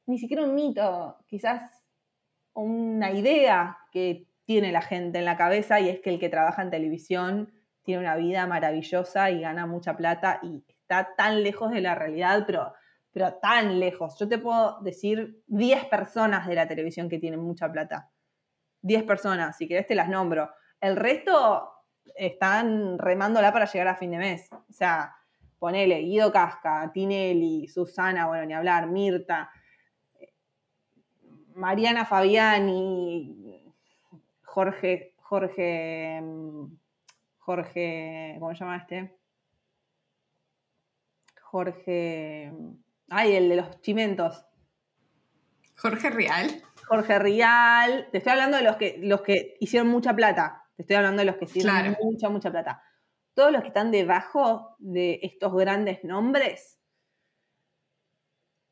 ni 0.05 0.17
siquiera 0.17 0.43
un 0.43 0.55
mito, 0.55 1.17
quizás 1.27 1.83
una 2.53 3.11
idea 3.11 3.77
que 3.91 4.27
tiene 4.45 4.71
la 4.71 4.81
gente 4.81 5.19
en 5.19 5.25
la 5.25 5.35
cabeza 5.35 5.79
y 5.79 5.89
es 5.89 5.99
que 5.99 6.09
el 6.09 6.19
que 6.19 6.29
trabaja 6.29 6.61
en 6.61 6.71
televisión 6.71 7.51
tiene 7.83 8.01
una 8.01 8.15
vida 8.15 8.47
maravillosa 8.47 9.29
y 9.31 9.41
gana 9.41 9.65
mucha 9.65 9.95
plata 9.97 10.39
y 10.41 10.63
está 10.67 11.13
tan 11.15 11.43
lejos 11.43 11.71
de 11.71 11.81
la 11.81 11.95
realidad, 11.95 12.43
pero, 12.47 12.73
pero 13.11 13.33
tan 13.35 13.79
lejos. 13.79 14.17
Yo 14.17 14.27
te 14.27 14.37
puedo 14.37 14.79
decir 14.81 15.43
10 15.47 15.85
personas 15.85 16.47
de 16.47 16.55
la 16.55 16.67
televisión 16.67 17.09
que 17.09 17.19
tienen 17.19 17.41
mucha 17.41 17.71
plata. 17.71 18.09
10 18.81 19.03
personas, 19.03 19.57
si 19.57 19.67
querés 19.67 19.87
te 19.87 19.95
las 19.95 20.09
nombro. 20.09 20.49
El 20.79 20.95
resto 20.95 21.69
están 22.15 22.97
remándola 22.97 23.51
para 23.51 23.65
llegar 23.65 23.87
a 23.87 23.95
fin 23.95 24.11
de 24.11 24.17
mes. 24.17 24.49
O 24.51 24.73
sea, 24.73 25.15
ponele 25.59 25.99
Guido 25.99 26.31
Casca, 26.31 26.91
Tinelli, 26.93 27.67
Susana, 27.67 28.27
bueno, 28.27 28.45
ni 28.45 28.53
hablar, 28.53 28.87
Mirta, 28.87 29.51
Mariana 31.55 32.05
Fabiani, 32.05 33.73
Jorge, 34.43 35.15
Jorge, 35.17 36.21
Jorge, 37.39 38.35
¿cómo 38.39 38.53
se 38.53 38.59
llama 38.59 38.77
este? 38.77 39.17
Jorge, 41.41 42.51
ay, 43.09 43.35
el 43.35 43.49
de 43.49 43.55
los 43.55 43.81
chimentos. 43.81 44.45
Jorge 45.77 46.09
Rial. 46.09 46.61
Jorge 46.87 47.19
Rial, 47.19 48.07
te 48.11 48.19
estoy 48.19 48.31
hablando 48.31 48.57
de 48.57 48.63
los 48.63 48.75
que, 48.75 48.97
los 49.01 49.21
que 49.21 49.55
hicieron 49.59 49.89
mucha 49.89 50.15
plata. 50.15 50.66
Te 50.77 50.83
estoy 50.83 50.95
hablando 50.95 51.21
de 51.21 51.25
los 51.25 51.37
que 51.37 51.45
hicieron 51.45 51.97
mucha, 52.03 52.29
mucha 52.29 52.51
plata. 52.51 52.83
Todos 53.33 53.51
los 53.51 53.61
que 53.61 53.69
están 53.69 53.89
debajo 53.89 54.75
de 54.77 55.19
estos 55.23 55.51
grandes 55.55 56.03
nombres 56.03 56.79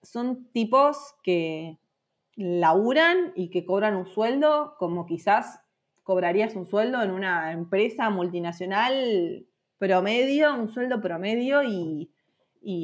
son 0.03 0.51
tipos 0.51 1.15
que 1.23 1.79
laburan 2.35 3.33
y 3.35 3.49
que 3.49 3.65
cobran 3.65 3.95
un 3.95 4.05
sueldo 4.05 4.75
como 4.77 5.07
quizás 5.07 5.61
cobrarías 6.03 6.55
un 6.55 6.67
sueldo 6.67 7.01
en 7.01 7.09
una 7.09 7.51
empresa 7.51 8.11
multinacional 8.11 9.47
promedio, 9.79 10.53
un 10.53 10.69
sueldo 10.69 11.01
promedio 11.01 11.63
y, 11.63 12.11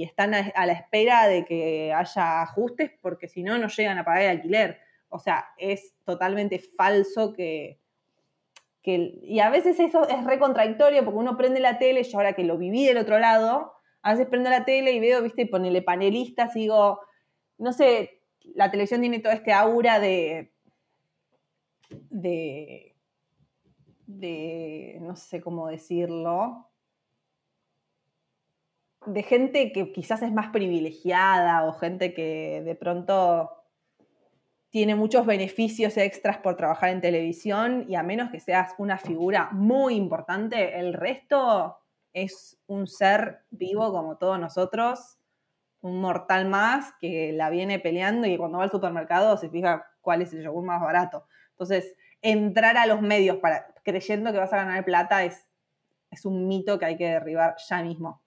están 0.03 0.33
a, 0.33 0.65
la 0.65 0.73
espera 0.73 1.27
de 1.27 1.45
que 1.45 1.93
haya 1.93 2.41
ajustes 2.41 2.91
porque 3.01 3.27
si 3.27 3.43
no, 3.43 3.57
no 3.59 3.67
llegan 3.67 3.97
a 3.99 4.05
pagar 4.05 4.23
el 4.23 4.29
alquiler. 4.29 4.79
O 5.09 5.19
sea, 5.19 5.45
es 5.57 5.95
totalmente 6.05 6.59
falso 6.59 7.33
que, 7.33 7.81
y 8.83 9.39
a 9.39 9.49
veces 9.49 9.79
eso 9.79 10.07
es 10.07 10.23
re 10.23 10.39
contradictorio 10.39 11.03
porque 11.05 11.19
uno 11.19 11.37
prende 11.37 11.59
la 11.59 11.77
tele, 11.77 12.03
yo 12.03 12.17
ahora 12.17 12.33
que 12.33 12.43
lo 12.43 12.57
viví 12.57 12.85
del 12.85 12.97
otro 12.97 13.19
lado, 13.19 13.73
a 14.01 14.11
veces 14.11 14.27
prendo 14.27 14.49
la 14.49 14.65
tele 14.65 14.91
y 14.93 14.99
veo, 14.99 15.21
viste, 15.21 15.45
ponele 15.45 15.81
panelistas 15.81 16.55
y 16.55 16.61
digo, 16.61 16.99
no 17.57 17.73
sé, 17.73 18.21
la 18.55 18.71
televisión 18.71 19.01
tiene 19.01 19.19
todo 19.19 19.33
este 19.33 19.53
aura 19.53 19.99
de, 19.99 20.51
de, 22.09 22.95
de, 24.07 24.97
no 25.01 25.15
sé 25.15 25.41
cómo 25.41 25.67
decirlo, 25.67 26.71
de 29.05 29.23
gente 29.23 29.71
que 29.71 29.91
quizás 29.91 30.21
es 30.23 30.31
más 30.31 30.49
privilegiada 30.49 31.65
o 31.65 31.73
gente 31.73 32.13
que 32.13 32.61
de 32.63 32.75
pronto 32.75 33.60
tiene 34.71 34.95
muchos 34.95 35.25
beneficios 35.25 35.97
extras 35.97 36.37
por 36.37 36.55
trabajar 36.55 36.89
en 36.89 37.01
televisión 37.01 37.85
y 37.89 37.95
a 37.95 38.03
menos 38.03 38.31
que 38.31 38.39
seas 38.39 38.73
una 38.77 38.97
figura 38.97 39.49
muy 39.51 39.95
importante, 39.95 40.79
el 40.79 40.93
resto 40.93 41.77
es 42.13 42.57
un 42.67 42.87
ser 42.87 43.43
vivo 43.51 43.91
como 43.91 44.17
todos 44.17 44.39
nosotros, 44.39 45.19
un 45.81 45.99
mortal 45.99 46.47
más 46.47 46.93
que 47.01 47.33
la 47.33 47.49
viene 47.49 47.79
peleando 47.79 48.27
y 48.27 48.37
cuando 48.37 48.59
va 48.59 48.63
al 48.63 48.71
supermercado 48.71 49.35
se 49.35 49.49
fija 49.49 49.91
cuál 49.99 50.21
es 50.21 50.31
el 50.33 50.43
yogur 50.43 50.63
más 50.63 50.81
barato. 50.81 51.25
Entonces, 51.51 51.93
entrar 52.21 52.77
a 52.77 52.85
los 52.85 53.01
medios 53.01 53.37
para, 53.37 53.73
creyendo 53.83 54.31
que 54.31 54.39
vas 54.39 54.53
a 54.53 54.57
ganar 54.57 54.85
plata 54.85 55.25
es, 55.25 55.49
es 56.09 56.25
un 56.25 56.47
mito 56.47 56.79
que 56.79 56.85
hay 56.85 56.97
que 56.97 57.09
derribar 57.09 57.55
ya 57.67 57.83
mismo. 57.83 58.20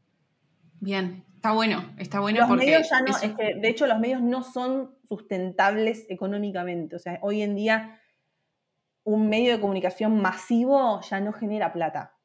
Bien, 0.84 1.24
está 1.34 1.52
bueno, 1.52 1.94
está 1.96 2.20
bueno 2.20 2.40
los 2.40 2.48
porque... 2.48 2.66
Medios 2.66 2.90
ya 2.90 3.00
no, 3.00 3.16
de 3.38 3.68
hecho, 3.68 3.86
los 3.86 3.98
medios 3.98 4.20
no 4.20 4.42
son 4.42 4.98
sustentables 5.08 6.04
económicamente. 6.10 6.96
O 6.96 6.98
sea, 6.98 7.18
hoy 7.22 7.40
en 7.40 7.56
día 7.56 8.02
un 9.02 9.30
medio 9.30 9.52
de 9.52 9.60
comunicación 9.60 10.20
masivo 10.20 11.00
ya 11.00 11.20
no 11.20 11.32
genera 11.32 11.72
plata. 11.72 12.18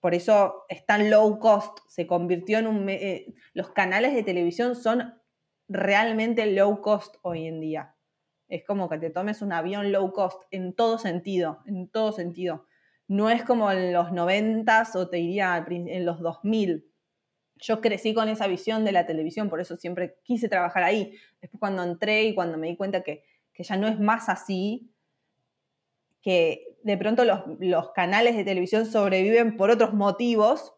Por 0.00 0.14
eso 0.14 0.64
es 0.68 0.84
tan 0.84 1.10
low 1.10 1.38
cost, 1.38 1.78
se 1.88 2.08
convirtió 2.08 2.58
en 2.58 2.66
un... 2.66 2.88
Eh, 2.88 3.34
los 3.52 3.70
canales 3.70 4.14
de 4.14 4.24
televisión 4.24 4.74
son 4.74 5.14
realmente 5.68 6.44
low 6.46 6.80
cost 6.80 7.14
hoy 7.22 7.46
en 7.46 7.60
día. 7.60 7.94
Es 8.48 8.64
como 8.64 8.88
que 8.88 8.98
te 8.98 9.10
tomes 9.10 9.42
un 9.42 9.52
avión 9.52 9.92
low 9.92 10.12
cost 10.12 10.42
en 10.50 10.74
todo 10.74 10.98
sentido, 10.98 11.62
en 11.66 11.88
todo 11.88 12.10
sentido. 12.10 12.66
No 13.06 13.30
es 13.30 13.44
como 13.44 13.70
en 13.70 13.92
los 13.92 14.10
90 14.10 14.88
o 14.94 15.08
te 15.08 15.18
diría 15.18 15.64
en 15.68 16.04
los 16.04 16.18
2000, 16.18 16.90
yo 17.56 17.80
crecí 17.80 18.14
con 18.14 18.28
esa 18.28 18.46
visión 18.46 18.84
de 18.84 18.92
la 18.92 19.06
televisión, 19.06 19.48
por 19.48 19.60
eso 19.60 19.76
siempre 19.76 20.16
quise 20.22 20.48
trabajar 20.48 20.82
ahí. 20.82 21.16
Después 21.40 21.60
cuando 21.60 21.82
entré 21.82 22.24
y 22.24 22.34
cuando 22.34 22.58
me 22.58 22.68
di 22.68 22.76
cuenta 22.76 23.02
que, 23.02 23.24
ya 23.56 23.76
no 23.76 23.86
es 23.86 24.00
más 24.00 24.28
así, 24.28 24.90
que 26.20 26.76
de 26.82 26.96
pronto 26.96 27.24
los, 27.24 27.92
canales 27.94 28.36
de 28.36 28.44
televisión 28.44 28.86
sobreviven 28.86 29.56
por 29.56 29.70
otros 29.70 29.94
motivos, 29.94 30.74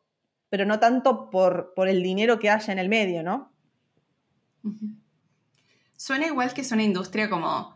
pero 0.49 0.65
no 0.65 0.79
tanto 0.79 1.31
por, 1.31 1.73
por 1.75 1.89
el 1.89 2.03
dinero 2.03 2.39
que 2.39 2.51
haya 2.51 2.73
en 2.73 2.79
el 2.79 2.89
medio, 2.89 3.23
¿no? 3.23 3.53
Suena 5.97 6.27
igual 6.27 6.53
que 6.53 6.61
es 6.61 6.73
una 6.73 6.83
industria 6.83 7.31
como 7.31 7.75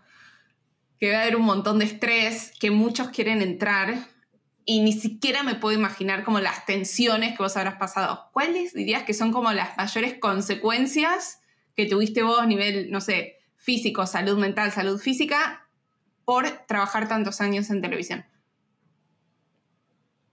que 0.99 1.13
va 1.13 1.19
a 1.19 1.23
haber 1.23 1.37
un 1.37 1.47
montón 1.47 1.79
de 1.79 1.87
estrés, 1.87 2.53
que 2.61 2.71
muchos 2.71 3.09
quieren 3.09 3.41
entrar, 3.41 3.95
y 4.65 4.81
ni 4.81 4.93
siquiera 4.93 5.43
me 5.43 5.55
puedo 5.55 5.77
imaginar 5.77 6.25
como 6.25 6.41
las 6.41 6.67
tensiones 6.67 7.37
que 7.37 7.43
vos 7.43 7.57
habrás 7.57 7.77
pasado. 7.77 8.29
¿Cuáles 8.33 8.75
dirías 8.75 9.03
que 9.05 9.15
son 9.15 9.33
como 9.33 9.53
las 9.53 9.77
mayores 9.77 10.15
consecuencias 10.19 11.41
que 11.75 11.87
tuviste 11.87 12.23
vos 12.23 12.39
a 12.39 12.47
nivel, 12.47 12.91
no 12.91 13.01
sé, 13.01 13.39
físico, 13.57 14.07
salud 14.07 14.39
mental, 14.39 14.71
salud 14.71 14.99
física, 14.99 15.67
por 16.25 16.49
trabajar 16.67 17.09
tantos 17.09 17.41
años 17.41 17.71
en 17.71 17.83
televisión? 17.83 18.25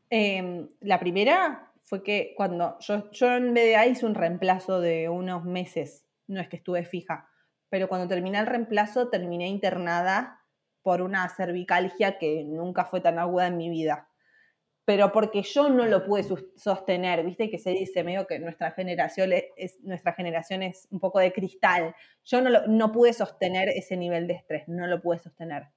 Em, 0.09 0.69
la 0.81 0.99
primera 0.99 1.71
fue 1.83 2.03
que 2.03 2.33
cuando 2.35 2.77
yo, 2.79 3.09
yo 3.11 3.33
en 3.33 3.53
BDA 3.53 3.87
hice 3.87 4.05
un 4.05 4.15
reemplazo 4.15 4.79
de 4.79 5.09
unos 5.09 5.45
meses, 5.45 6.05
no 6.27 6.39
es 6.39 6.47
que 6.47 6.57
estuve 6.57 6.83
fija, 6.85 7.29
pero 7.69 7.87
cuando 7.89 8.07
terminé 8.07 8.39
el 8.39 8.45
reemplazo 8.45 9.09
terminé 9.09 9.47
internada 9.47 10.41
por 10.81 11.01
una 11.01 11.27
cervicalgia 11.29 12.17
que 12.17 12.43
nunca 12.45 12.85
fue 12.85 13.01
tan 13.01 13.19
aguda 13.19 13.47
en 13.47 13.57
mi 13.57 13.69
vida 13.69 14.07
pero 14.87 15.11
porque 15.11 15.41
yo 15.41 15.67
no 15.67 15.85
lo 15.85 16.05
pude 16.05 16.23
sostener, 16.55 17.25
viste 17.25 17.49
que 17.49 17.59
se 17.59 17.71
dice 17.71 18.05
medio 18.05 18.25
que 18.25 18.39
nuestra 18.39 18.71
generación 18.71 19.33
es, 19.33 19.83
nuestra 19.83 20.13
generación 20.13 20.63
es 20.63 20.87
un 20.91 21.01
poco 21.01 21.19
de 21.19 21.33
cristal. 21.33 21.93
Yo 22.23 22.39
no, 22.39 22.65
no 22.67 22.93
pude 22.93 23.11
sostener 23.11 23.67
ese 23.67 23.97
nivel 23.97 24.27
de 24.27 24.35
estrés, 24.35 24.63
no 24.69 24.87
lo 24.87 25.01
pude 25.01 25.19
sostener. 25.19 25.67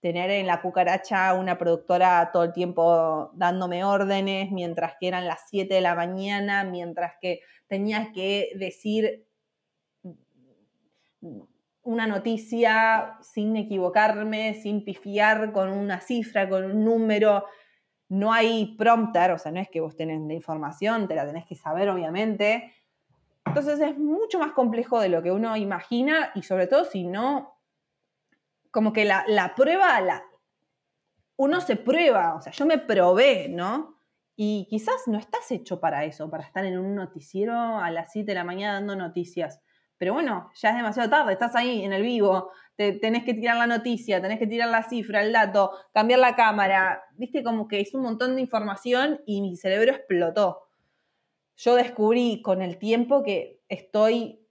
Tener 0.00 0.30
en 0.30 0.46
la 0.46 0.62
cucaracha 0.62 1.34
una 1.34 1.58
productora 1.58 2.30
todo 2.32 2.44
el 2.44 2.54
tiempo 2.54 3.30
dándome 3.34 3.84
órdenes, 3.84 4.50
mientras 4.50 4.94
que 4.98 5.08
eran 5.08 5.26
las 5.26 5.40
7 5.50 5.74
de 5.74 5.80
la 5.82 5.94
mañana, 5.94 6.64
mientras 6.64 7.12
que 7.20 7.40
tenía 7.66 8.10
que 8.14 8.52
decir 8.54 9.26
una 11.82 12.06
noticia 12.06 13.18
sin 13.20 13.54
equivocarme, 13.54 14.54
sin 14.54 14.82
pifiar 14.82 15.52
con 15.52 15.68
una 15.68 16.00
cifra, 16.00 16.48
con 16.48 16.64
un 16.64 16.84
número 16.86 17.44
no 18.08 18.32
hay 18.32 18.76
prompter, 18.76 19.32
o 19.32 19.38
sea, 19.38 19.52
no 19.52 19.60
es 19.60 19.68
que 19.68 19.80
vos 19.80 19.96
tenés 19.96 20.20
la 20.20 20.34
información, 20.34 21.08
te 21.08 21.14
la 21.14 21.26
tenés 21.26 21.46
que 21.46 21.54
saber, 21.54 21.88
obviamente. 21.88 22.72
Entonces 23.46 23.80
es 23.80 23.98
mucho 23.98 24.38
más 24.38 24.52
complejo 24.52 25.00
de 25.00 25.08
lo 25.08 25.22
que 25.22 25.32
uno 25.32 25.56
imagina 25.56 26.30
y 26.34 26.42
sobre 26.42 26.66
todo 26.66 26.84
si 26.84 27.04
no, 27.04 27.58
como 28.70 28.92
que 28.92 29.04
la, 29.04 29.52
prueba, 29.56 30.00
la, 30.00 30.22
uno 31.36 31.60
se 31.60 31.76
prueba, 31.76 32.34
o 32.34 32.40
sea, 32.40 32.52
yo 32.52 32.66
me 32.66 32.78
probé, 32.78 33.48
¿no? 33.48 34.00
Y 34.36 34.66
quizás 34.68 35.06
no 35.06 35.16
estás 35.16 35.50
hecho 35.50 35.80
para 35.80 36.04
eso, 36.04 36.28
para 36.28 36.44
estar 36.44 36.64
en 36.64 36.78
un 36.78 36.94
noticiero 36.94 37.54
a 37.54 37.90
las 37.90 38.12
7 38.12 38.26
de 38.30 38.34
la 38.34 38.44
mañana 38.44 38.74
dando 38.74 38.94
noticias. 38.94 39.62
Pero 39.96 40.12
bueno, 40.12 40.50
ya 40.54 40.70
es 40.70 40.76
demasiado 40.76 41.08
tarde, 41.08 41.32
estás 41.32 41.56
ahí 41.56 41.84
en 41.84 41.94
el 41.94 42.02
vivo, 42.02 42.50
te, 42.76 42.92
tenés 42.92 43.24
que 43.24 43.34
tirar 43.34 43.56
la 43.56 43.66
noticia, 43.66 44.20
tenés 44.20 44.38
que 44.38 44.46
tirar 44.46 44.68
la 44.68 44.82
cifra, 44.82 45.22
el 45.22 45.32
dato, 45.32 45.72
cambiar 45.92 46.20
la 46.20 46.36
cámara. 46.36 47.02
Viste 47.16 47.42
como 47.42 47.66
que 47.68 47.80
es 47.80 47.94
un 47.94 48.02
montón 48.02 48.36
de 48.36 48.42
información 48.42 49.20
y 49.26 49.40
mi 49.40 49.56
cerebro 49.56 49.92
explotó. 49.92 50.68
Yo 51.56 51.74
descubrí 51.74 52.42
con 52.42 52.60
el 52.60 52.78
tiempo 52.78 53.22
que 53.22 53.62
estoy, 53.68 54.46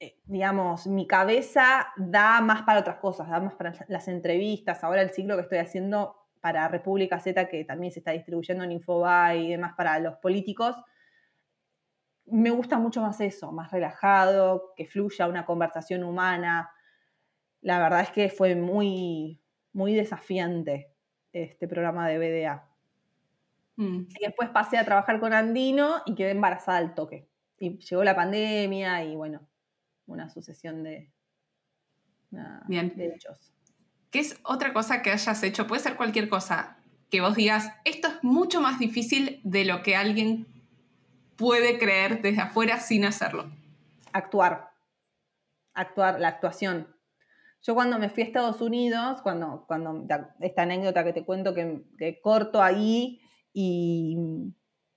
eh, 0.00 0.16
digamos, 0.24 0.86
mi 0.86 1.06
cabeza 1.06 1.88
da 1.96 2.40
más 2.40 2.62
para 2.62 2.80
otras 2.80 2.96
cosas, 2.96 3.28
da 3.28 3.40
más 3.40 3.54
para 3.54 3.74
las 3.88 4.08
entrevistas. 4.08 4.82
Ahora 4.82 5.02
el 5.02 5.10
ciclo 5.10 5.36
que 5.36 5.42
estoy 5.42 5.58
haciendo 5.58 6.16
para 6.40 6.66
República 6.68 7.20
Z, 7.20 7.48
que 7.48 7.64
también 7.64 7.92
se 7.92 7.98
está 7.98 8.12
distribuyendo 8.12 8.64
en 8.64 8.72
Infobae 8.72 9.38
y 9.38 9.50
demás 9.50 9.74
para 9.76 9.98
los 9.98 10.16
políticos, 10.16 10.76
me 12.30 12.50
gusta 12.50 12.78
mucho 12.78 13.02
más 13.02 13.20
eso, 13.20 13.52
más 13.52 13.70
relajado, 13.70 14.72
que 14.76 14.86
fluya 14.86 15.26
una 15.26 15.44
conversación 15.44 16.04
humana. 16.04 16.70
La 17.60 17.78
verdad 17.78 18.00
es 18.02 18.10
que 18.10 18.28
fue 18.28 18.54
muy, 18.54 19.42
muy 19.72 19.94
desafiante 19.94 20.92
este 21.32 21.68
programa 21.68 22.08
de 22.08 22.18
BDA. 22.18 22.68
Mm. 23.76 24.06
Y 24.08 24.24
después 24.24 24.48
pasé 24.50 24.78
a 24.78 24.84
trabajar 24.84 25.20
con 25.20 25.32
Andino 25.32 26.02
y 26.06 26.14
quedé 26.14 26.30
embarazada 26.30 26.78
al 26.78 26.94
toque. 26.94 27.28
Y 27.58 27.78
llegó 27.78 28.04
la 28.04 28.14
pandemia 28.14 29.04
y 29.04 29.16
bueno, 29.16 29.48
una 30.06 30.28
sucesión 30.30 30.82
de, 30.82 31.12
Bien. 32.66 32.92
de 32.96 33.06
hechos. 33.06 33.52
¿Qué 34.10 34.20
es 34.20 34.38
otra 34.42 34.72
cosa 34.72 35.02
que 35.02 35.10
hayas 35.10 35.42
hecho? 35.42 35.66
Puede 35.66 35.82
ser 35.82 35.96
cualquier 35.96 36.28
cosa 36.28 36.78
que 37.10 37.20
vos 37.20 37.34
digas, 37.34 37.72
esto 37.84 38.08
es 38.08 38.22
mucho 38.22 38.60
más 38.60 38.78
difícil 38.78 39.40
de 39.42 39.64
lo 39.64 39.82
que 39.82 39.96
alguien 39.96 40.46
puede 41.38 41.78
creer 41.78 42.20
desde 42.20 42.42
afuera 42.42 42.80
sin 42.80 43.06
hacerlo. 43.06 43.50
Actuar. 44.12 44.72
Actuar, 45.72 46.20
la 46.20 46.28
actuación. 46.28 46.94
Yo 47.62 47.74
cuando 47.74 47.98
me 47.98 48.10
fui 48.10 48.24
a 48.24 48.26
Estados 48.26 48.60
Unidos, 48.60 49.22
cuando, 49.22 49.64
cuando 49.66 50.04
esta 50.40 50.62
anécdota 50.62 51.04
que 51.04 51.12
te 51.12 51.24
cuento 51.24 51.54
que, 51.54 52.20
corto 52.20 52.62
ahí 52.62 53.20
y, 53.52 54.52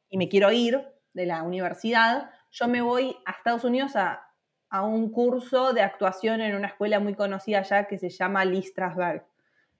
y, 0.09 0.17
me 0.17 0.27
quiero 0.27 0.51
ir 0.51 0.83
de 1.13 1.25
la 1.25 1.43
universidad, 1.43 2.31
yo 2.51 2.67
me 2.67 2.81
voy 2.81 3.15
a 3.25 3.31
Estados 3.31 3.63
Unidos 3.63 3.95
a, 3.95 4.27
a 4.69 4.83
un 4.83 5.11
curso 5.11 5.73
de 5.73 5.81
actuación 5.81 6.41
en 6.41 6.55
una 6.55 6.67
escuela 6.67 6.99
muy 6.99 7.13
conocida 7.13 7.59
allá 7.59 7.87
que 7.87 7.97
se 7.97 8.09
llama 8.09 8.45
Lee 8.45 8.63
Strasberg, 8.63 9.25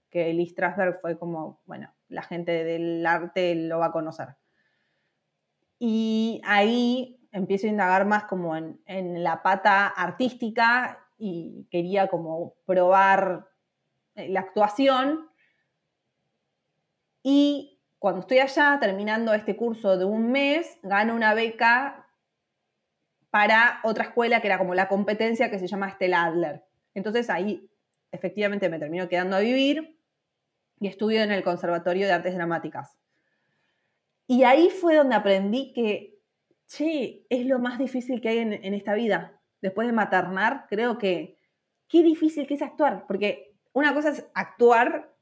que 0.10 0.34
Lee 0.34 0.48
Strasberg 0.48 1.00
fue 1.02 1.18
como, 1.18 1.62
bueno, 1.66 1.94
la 2.10 2.22
gente 2.22 2.64
del 2.64 3.06
arte 3.06 3.56
lo 3.56 3.80
va 3.80 3.88
a 3.88 3.92
conocer. 3.92 4.36
Y 5.84 6.44
ahí 6.46 7.28
empiezo 7.32 7.66
a 7.66 7.72
indagar 7.72 8.06
más 8.06 8.26
como 8.26 8.56
en, 8.56 9.24
la 9.24 9.42
pata 9.42 9.88
artística 9.88 11.08
y 11.18 11.68
quería 11.72 12.08
como 12.08 12.54
probar 12.68 13.48
eh, 14.14 14.30
la 14.30 14.42
actuación. 14.42 15.28
Y 17.24 17.82
cuando 17.98 18.22
estoy 18.22 18.38
allá, 18.38 18.78
terminando 18.80 19.34
este 19.34 19.56
curso 19.56 19.98
de 19.98 20.06
un 20.06 20.32
mes, 20.32 20.78
gano 20.84 21.16
una 21.16 21.34
beca 21.34 22.08
para 23.32 23.80
otra 23.84 24.04
escuela 24.04 24.40
que 24.40 24.48
era 24.50 24.60
como 24.60 24.76
la 24.76 24.88
competencia 24.88 25.50
que 25.50 25.58
se 25.58 25.66
llama 25.66 25.90
Stella 25.90 26.26
Adler. 26.26 26.64
Entonces 26.94 27.28
ahí 27.32 27.72
efectivamente 28.12 28.70
me 28.70 28.78
termino 28.78 29.10
quedando 29.10 29.36
a 29.36 29.40
vivir 29.40 30.00
y 30.80 30.88
estudio 30.90 31.24
en 31.24 31.32
el 31.32 31.42
Conservatorio 31.42 32.06
de 32.06 32.14
Artes 32.14 32.36
Dramáticas. 32.36 33.01
Y 34.32 34.46
ahí 34.46 34.70
fue 34.70 34.96
donde 34.96 35.14
aprendí 35.14 35.74
que, 35.74 36.18
che, 36.66 37.26
es 37.30 37.46
lo 37.46 37.60
más 37.60 37.78
difícil 37.78 38.22
que 38.22 38.30
hay 38.30 38.38
en, 38.38 38.74
esta 38.74 38.94
vida. 38.94 39.42
Después 39.62 39.88
de 39.88 39.92
maternar, 39.92 40.68
creo 40.70 40.98
que 40.98 41.38
qué 41.90 42.02
difícil 42.02 42.48
que 42.48 42.54
es 42.54 42.62
actuar, 42.62 43.08
porque 43.08 43.58
una 43.74 43.94
cosa 43.94 44.12
es 44.12 44.26
actuar 44.34 45.14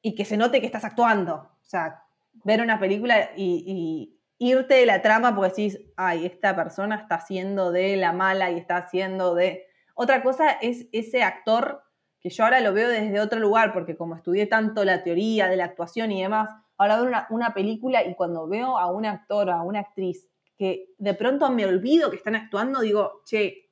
y 0.00 0.14
que 0.14 0.24
se 0.24 0.36
note 0.36 0.60
que 0.60 0.66
estás 0.66 0.84
actuando. 0.84 1.34
O 1.34 1.64
sea, 1.64 2.04
ver 2.44 2.62
una 2.62 2.78
película 2.78 3.30
y, 3.36 4.16
irte 4.38 4.74
de 4.74 4.86
la 4.86 5.02
trama 5.02 5.34
porque 5.34 5.50
decís, 5.50 5.80
ay, 5.96 6.24
esta 6.24 6.54
persona 6.54 6.94
está 6.94 7.16
haciendo 7.16 7.72
de 7.72 7.96
la 7.96 8.12
mala 8.12 8.52
y 8.52 8.58
está 8.58 8.76
haciendo 8.76 9.34
de... 9.34 9.66
Otra 9.96 10.22
cosa 10.22 10.52
es 10.52 10.86
ese 10.92 11.24
actor 11.24 11.82
que 12.20 12.30
yo 12.30 12.44
ahora 12.44 12.60
lo 12.60 12.72
veo 12.72 12.90
desde 12.90 13.18
otro 13.18 13.40
lugar, 13.40 13.72
porque 13.72 13.96
como 13.96 14.14
estudié 14.14 14.46
tanto 14.46 14.84
la 14.84 15.02
teoría 15.02 15.48
de 15.48 15.56
la 15.56 15.64
actuación 15.64 16.12
y 16.12 16.22
demás, 16.22 16.48
ahora 16.78 16.96
veo 16.96 17.08
una, 17.08 17.26
una 17.30 17.54
película 17.54 18.04
y 18.04 18.14
cuando 18.14 18.48
veo 18.48 18.78
a 18.78 18.90
un 18.90 19.04
actor 19.04 19.48
o 19.48 19.52
a 19.52 19.62
una 19.62 19.80
actriz 19.80 20.28
que 20.56 20.94
de 20.98 21.14
pronto 21.14 21.50
me 21.50 21.66
olvido 21.66 22.10
que 22.10 22.16
están 22.16 22.34
actuando, 22.34 22.80
digo, 22.80 23.22
che, 23.24 23.70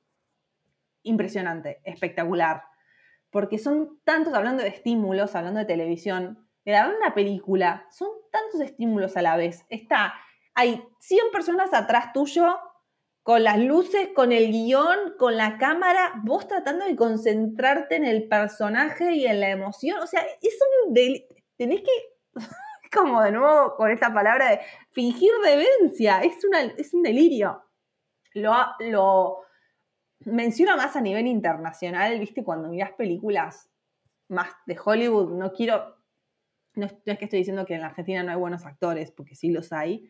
impresionante, 1.03 1.81
espectacular. 1.83 2.63
Porque 3.29 3.57
son 3.57 3.99
tantos, 4.03 4.33
hablando 4.33 4.63
de 4.63 4.69
estímulos, 4.69 5.35
hablando 5.35 5.59
de 5.59 5.65
televisión, 5.65 6.47
grabar 6.63 6.95
una 6.95 7.13
película, 7.13 7.87
son 7.91 8.09
tantos 8.31 8.61
estímulos 8.61 9.17
a 9.17 9.21
la 9.21 9.35
vez. 9.35 9.65
Está 9.69 10.13
hay 10.57 10.83
100 11.01 11.29
personas 11.31 11.71
atrás 11.71 12.11
tuyo 12.13 12.57
con 13.21 13.43
las 13.43 13.59
luces, 13.59 14.09
con 14.15 14.31
el 14.31 14.51
guion, 14.51 15.13
con 15.19 15.37
la 15.37 15.59
cámara, 15.59 16.19
vos 16.23 16.47
tratando 16.47 16.83
de 16.83 16.95
concentrarte 16.95 17.95
en 17.95 18.05
el 18.05 18.27
personaje 18.27 19.13
y 19.13 19.27
en 19.27 19.39
la 19.39 19.51
emoción. 19.51 19.99
O 19.99 20.07
sea, 20.07 20.21
es 20.41 20.57
un 20.87 20.95
tenés 21.57 21.81
que, 21.81 21.91
como 22.93 23.21
de 23.21 23.31
nuevo 23.31 23.75
con 23.75 23.91
esta 23.91 24.13
palabra 24.13 24.49
de 24.49 24.59
fingir 24.91 25.31
demencia, 25.43 26.21
es, 26.21 26.43
una, 26.43 26.61
es 26.61 26.93
un 26.93 27.03
delirio. 27.03 27.63
Lo, 28.33 28.53
lo 28.79 29.39
menciono 30.21 30.77
más 30.77 30.95
a 30.95 31.01
nivel 31.01 31.27
internacional, 31.27 32.19
viste, 32.19 32.43
cuando 32.43 32.69
miras 32.69 32.91
películas 32.93 33.69
más 34.29 34.49
de 34.65 34.77
Hollywood, 34.83 35.31
no 35.33 35.51
quiero, 35.53 35.95
no 36.75 36.85
es 36.85 36.93
que 37.03 37.25
estoy 37.25 37.39
diciendo 37.39 37.65
que 37.65 37.75
en 37.75 37.81
la 37.81 37.87
Argentina 37.87 38.23
no 38.23 38.31
hay 38.31 38.37
buenos 38.37 38.65
actores, 38.65 39.11
porque 39.11 39.35
sí 39.35 39.49
los 39.49 39.71
hay, 39.71 40.09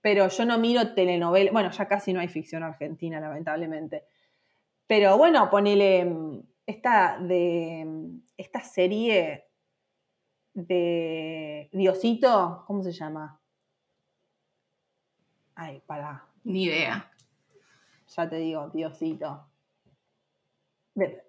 pero 0.00 0.28
yo 0.28 0.44
no 0.44 0.58
miro 0.58 0.94
telenovelas, 0.94 1.52
bueno, 1.52 1.70
ya 1.70 1.86
casi 1.86 2.12
no 2.12 2.20
hay 2.20 2.28
ficción 2.28 2.62
argentina, 2.62 3.20
lamentablemente. 3.20 4.04
Pero 4.86 5.18
bueno, 5.18 5.50
ponele 5.50 6.04
mm, 6.04 6.40
esta, 6.66 7.18
de, 7.20 7.84
mm, 7.86 8.22
esta 8.36 8.60
serie 8.60 9.49
de 10.54 11.68
Diosito, 11.72 12.64
¿cómo 12.66 12.82
se 12.82 12.92
llama? 12.92 13.40
Ay, 15.54 15.82
para. 15.86 16.26
Ni 16.44 16.64
idea. 16.64 17.10
Ya 18.16 18.28
te 18.28 18.36
digo, 18.36 18.68
Diosito. 18.70 19.46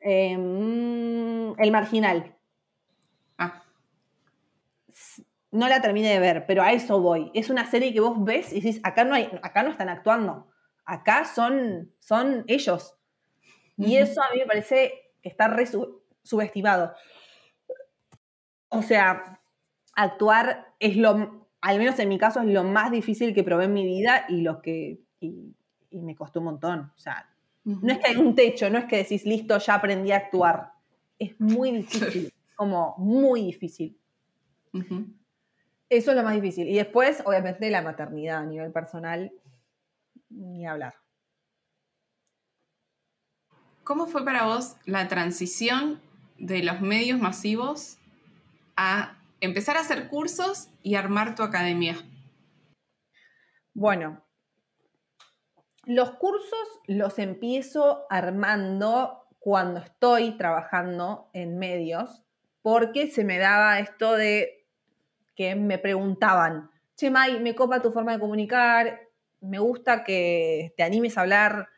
Em, 0.01 1.53
el 1.59 1.71
marginal. 1.71 2.37
Ah 3.37 3.63
no 5.51 5.67
la 5.67 5.81
terminé 5.81 6.09
de 6.09 6.19
ver, 6.19 6.45
pero 6.47 6.63
a 6.63 6.71
eso 6.71 6.99
voy. 6.99 7.29
Es 7.33 7.49
una 7.49 7.69
serie 7.69 7.93
que 7.93 7.99
vos 7.99 8.23
ves 8.23 8.51
y 8.53 8.61
dices, 8.61 8.81
acá 8.83 9.03
no, 9.03 9.13
hay, 9.13 9.29
acá 9.43 9.63
no 9.63 9.69
están 9.69 9.89
actuando, 9.89 10.47
acá 10.85 11.25
son, 11.25 11.93
son 11.99 12.45
ellos. 12.47 12.97
Y 13.77 13.97
eso 13.97 14.21
a 14.21 14.31
mí 14.33 14.39
me 14.39 14.45
parece 14.45 15.13
que 15.21 15.29
está 15.29 15.47
re 15.47 15.67
subestimado. 16.23 16.93
O 18.71 18.81
sea, 18.81 19.41
actuar 19.95 20.73
es 20.79 20.95
lo, 20.95 21.49
al 21.59 21.77
menos 21.77 21.99
en 21.99 22.09
mi 22.09 22.17
caso, 22.17 22.39
es 22.39 22.47
lo 22.47 22.63
más 22.63 22.89
difícil 22.89 23.33
que 23.33 23.43
probé 23.43 23.65
en 23.65 23.73
mi 23.73 23.85
vida 23.85 24.25
y 24.29 24.41
lo 24.41 24.61
que, 24.61 25.01
y, 25.19 25.53
me 25.91 26.15
costó 26.15 26.39
un 26.39 26.45
montón. 26.45 26.91
O 26.95 26.99
sea, 26.99 27.29
no 27.65 27.91
es 27.91 27.99
que 27.99 28.07
hay 28.07 28.15
un 28.15 28.33
techo, 28.33 28.69
no 28.69 28.79
es 28.79 28.85
que 28.85 28.97
decís, 28.97 29.25
listo, 29.25 29.57
ya 29.57 29.75
aprendí 29.75 30.11
a 30.13 30.17
actuar. 30.17 30.71
Es 31.19 31.37
muy 31.39 31.71
difícil, 31.71 32.33
como 32.55 32.95
muy 32.97 33.43
difícil. 33.43 33.99
Eso 35.89 36.11
es 36.11 36.17
lo 36.17 36.23
más 36.23 36.33
difícil. 36.33 36.69
Y 36.69 36.75
después, 36.75 37.21
obviamente, 37.25 37.69
la 37.69 37.81
maternidad 37.81 38.37
a 38.37 38.45
nivel 38.45 38.71
personal, 38.71 39.33
ni 40.29 40.65
hablar. 40.65 40.95
¿Cómo 43.83 44.07
fue 44.07 44.23
para 44.23 44.45
vos 44.45 44.77
la 44.85 45.09
transición 45.09 45.99
de 46.37 46.63
los 46.63 46.79
medios 46.79 47.19
masivos 47.19 47.97
empezar 49.39 49.77
a 49.77 49.81
hacer 49.81 50.07
cursos 50.07 50.69
y 50.83 50.95
armar 50.95 51.35
tu 51.35 51.43
academia? 51.43 51.95
Bueno, 53.73 54.23
los 55.85 56.11
cursos 56.11 56.79
los 56.87 57.17
empiezo 57.19 58.05
armando 58.09 59.27
cuando 59.39 59.79
estoy 59.79 60.37
trabajando 60.37 61.29
en 61.33 61.57
medios, 61.57 62.23
porque 62.61 63.09
se 63.09 63.23
me 63.23 63.39
daba 63.39 63.79
esto 63.79 64.13
de 64.13 64.67
que 65.35 65.55
me 65.55 65.79
preguntaban, 65.79 66.69
che, 66.95 67.09
Mai, 67.09 67.39
me 67.39 67.55
copa 67.55 67.81
tu 67.81 67.91
forma 67.91 68.13
de 68.13 68.19
comunicar, 68.19 68.99
me 69.39 69.57
gusta 69.57 70.03
que 70.03 70.73
te 70.77 70.83
animes 70.83 71.17
a 71.17 71.21
hablar. 71.21 71.69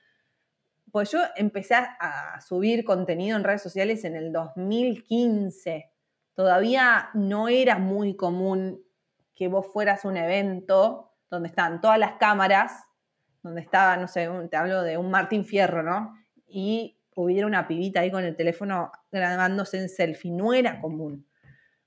Pues 0.91 1.11
yo 1.11 1.19
empecé 1.35 1.75
a 1.75 2.39
subir 2.41 2.83
contenido 2.83 3.37
en 3.37 3.43
redes 3.43 3.63
sociales 3.63 4.03
en 4.03 4.15
el 4.15 4.31
2015. 4.31 5.92
Todavía 6.35 7.09
no 7.13 7.47
era 7.47 7.77
muy 7.77 8.15
común 8.15 8.81
que 9.35 9.47
vos 9.47 9.67
fueras 9.67 10.03
a 10.03 10.07
un 10.07 10.17
evento 10.17 11.11
donde 11.29 11.49
están 11.49 11.81
todas 11.81 11.99
las 11.99 12.13
cámaras, 12.13 12.85
donde 13.41 13.61
estaba, 13.61 13.97
no 13.97 14.07
sé, 14.07 14.29
te 14.49 14.57
hablo 14.57 14.83
de 14.83 14.97
un 14.97 15.11
Martín 15.11 15.45
Fierro, 15.45 15.83
¿no? 15.83 16.15
Y 16.47 16.99
hubiera 17.15 17.47
una 17.47 17.67
pibita 17.67 17.99
ahí 17.99 18.11
con 18.11 18.23
el 18.23 18.35
teléfono 18.35 18.91
grabándose 19.11 19.77
en 19.77 19.89
selfie. 19.89 20.31
No 20.31 20.53
era 20.53 20.79
común. 20.79 21.27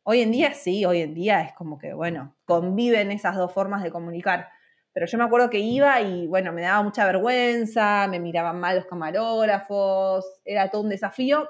Hoy 0.02 0.20
en 0.20 0.30
día 0.30 0.54
sí, 0.54 0.84
hoy 0.84 1.00
en 1.00 1.14
día 1.14 1.42
es 1.42 1.52
como 1.54 1.78
que, 1.78 1.92
bueno, 1.92 2.36
conviven 2.44 3.10
esas 3.10 3.36
dos 3.36 3.52
formas 3.52 3.82
de 3.82 3.90
comunicar. 3.90 4.48
Pero 4.92 5.06
yo 5.06 5.18
me 5.18 5.24
acuerdo 5.24 5.50
que 5.50 5.58
iba 5.58 6.00
y, 6.00 6.26
bueno, 6.26 6.52
me 6.52 6.62
daba 6.62 6.82
mucha 6.82 7.04
vergüenza, 7.04 8.06
me 8.08 8.20
miraban 8.20 8.60
mal 8.60 8.76
los 8.76 8.86
camarógrafos, 8.86 10.24
era 10.44 10.70
todo 10.70 10.82
un 10.82 10.88
desafío. 10.90 11.48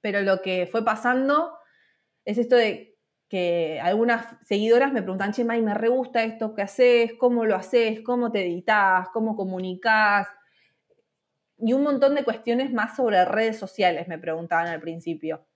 Pero 0.00 0.20
lo 0.20 0.42
que 0.42 0.68
fue 0.70 0.84
pasando 0.84 1.55
es 2.26 2.36
esto 2.36 2.56
de 2.56 2.98
que 3.28 3.80
algunas 3.80 4.36
seguidoras 4.44 4.92
me 4.92 5.02
preguntan, 5.02 5.32
che, 5.32 5.44
May, 5.44 5.62
me 5.62 5.74
re 5.74 5.88
gusta 5.88 6.22
esto 6.22 6.54
que 6.54 6.62
haces, 6.62 7.14
cómo 7.18 7.46
lo 7.46 7.56
haces, 7.56 8.02
cómo 8.02 8.30
te 8.30 8.44
editas, 8.44 9.08
cómo 9.14 9.34
comunicas, 9.34 10.28
y 11.58 11.72
un 11.72 11.82
montón 11.82 12.14
de 12.14 12.24
cuestiones 12.24 12.72
más 12.72 12.96
sobre 12.96 13.24
redes 13.24 13.58
sociales 13.58 14.08
me 14.08 14.18
preguntaban 14.18 14.66
al 14.66 14.80
principio. 14.80 15.46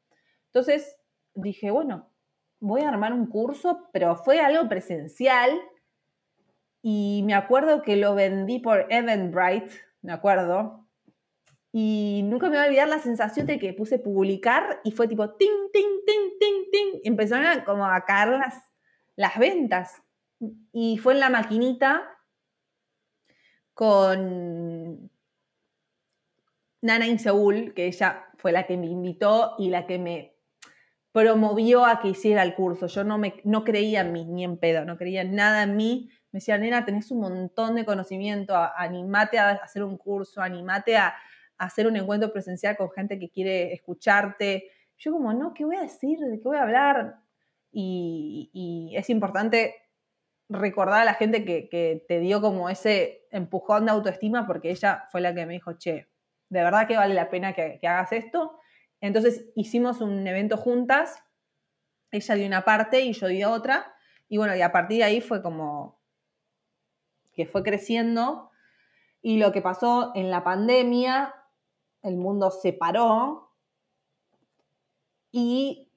Entonces 0.47 0.99
dije, 1.35 1.71
bueno, 1.71 2.11
voy 2.59 2.83
a 2.83 2.89
armar 2.89 3.12
un 3.12 3.27
curso, 3.27 3.89
pero 3.93 4.16
fue 4.16 4.41
algo 4.41 4.68
presencial. 4.68 5.51
Y 6.83 7.23
me 7.27 7.35
acuerdo 7.35 7.83
que 7.83 7.97
lo 7.97 8.14
vendí 8.14 8.59
por 8.59 8.87
Eventbrite, 8.91 9.75
me 10.01 10.12
acuerdo, 10.12 10.80
y 11.73 12.23
nunca 12.25 12.49
me 12.49 12.57
voy 12.57 12.64
a 12.64 12.68
olvidar 12.68 12.89
la 12.89 12.99
sensación 12.99 13.47
de 13.47 13.59
que 13.59 13.73
puse 13.73 14.01
publicar 14.01 14.81
y 14.83 14.91
fue 14.91 15.07
tipo 15.07 15.35
ting, 15.35 15.71
ting, 15.73 16.05
ting, 16.05 16.39
ting, 16.41 16.71
ting. 16.73 17.01
Empezaron 17.05 17.47
a, 17.47 17.64
como 17.64 17.87
a 17.87 18.05
caer 18.05 18.41
las, 19.16 19.39
ventas. 19.39 20.03
Y 20.73 20.99
fue 20.99 21.12
en 21.12 21.21
la 21.21 21.31
maquinita 21.31 22.03
con 23.73 25.11
Nana 26.83 27.07
Inseul, 27.07 27.73
que 27.73 27.87
ella 27.87 28.27
fue 28.37 28.51
la 28.51 28.66
que 28.66 28.77
me 28.77 28.87
invitó 28.87 29.55
y 29.59 29.68
la 29.68 29.87
que 29.87 29.99
me 29.99 30.35
promovió 31.12 31.85
a 31.85 32.01
que 32.01 32.09
hiciera 32.09 32.43
el 32.43 32.55
curso. 32.55 32.89
Yo 32.89 33.05
no, 33.05 33.16
me, 33.16 33.41
no 33.45 33.62
creía 33.62 34.01
en 34.01 34.12
mí, 34.12 34.25
ni 34.25 34.43
en 34.43 34.59
pedo, 34.59 34.85
no 34.85 34.97
creía 34.99 35.23
nada 35.23 35.62
en 35.62 35.77
mí. 35.77 36.11
Me 36.33 36.39
decía, 36.39 36.59
nena, 36.59 36.85
tenés 36.85 37.12
un 37.12 37.21
montón 37.21 37.77
de 37.77 37.85
conocimiento, 37.85 38.57
animate 38.57 39.39
a 39.39 39.51
hacer 39.51 39.85
un 39.85 39.97
curso, 39.97 40.41
animate 40.41 40.97
a, 40.97 41.14
hacer 41.61 41.87
un 41.87 41.97
encuentro 41.97 42.33
presencial 42.33 42.77
con 42.77 42.91
gente 42.91 43.19
que 43.19 43.29
quiere 43.29 43.73
escucharte. 43.73 44.71
Yo 44.97 45.13
como, 45.13 45.33
no, 45.33 45.53
¿qué 45.55 45.65
voy 45.65 45.77
a 45.77 45.83
decir? 45.83 46.19
¿De 46.19 46.39
qué 46.39 46.49
voy 46.49 46.57
a 46.57 46.63
hablar? 46.63 47.17
Y, 47.71 48.93
es 48.97 49.11
importante 49.11 49.75
recordar 50.49 51.03
a 51.03 51.05
la 51.05 51.15
gente 51.15 51.45
que, 51.45 51.69
que, 51.69 52.05
te 52.09 52.19
dio 52.19 52.41
como 52.41 52.69
ese 52.71 53.29
empujón 53.31 53.85
de 53.85 53.93
autoestima 53.93 54.47
porque 54.47 54.71
ella 54.71 55.05
fue 55.13 55.21
la 55.21 55.35
que 55.35 55.47
me 55.47 55.53
dijo, 55.53 55.75
che, 55.75 56.09
de 56.49 56.63
verdad 56.63 56.89
que 56.89 56.97
vale 56.97 57.15
la 57.15 57.31
pena 57.31 57.53
que, 57.53 57.79
hagas 57.83 58.13
esto. 58.13 58.59
Entonces 59.01 59.47
hicimos 59.55 60.01
un 60.01 60.27
evento 60.27 60.57
juntas, 60.57 61.23
ella 62.11 62.35
dio 62.35 62.47
una 62.47 62.65
parte 62.65 63.01
y 63.01 63.13
yo 63.13 63.29
di 63.29 63.45
otra, 63.45 63.95
y 64.29 64.39
bueno, 64.39 64.57
y 64.57 64.63
a 64.63 64.73
partir 64.73 64.99
de 64.99 65.05
ahí 65.05 65.21
fue 65.21 65.43
como 65.43 66.01
que 67.33 67.47
fue 67.47 67.63
creciendo, 67.63 68.51
y 69.23 69.39
lo 69.39 69.53
que 69.53 69.63
pasó 69.63 70.13
en 70.15 70.31
la 70.31 70.43
pandemia, 70.43 71.35
el 72.03 72.16
mundo 72.16 72.51
se 72.51 72.72
paró 72.72 73.51
y 75.32 75.92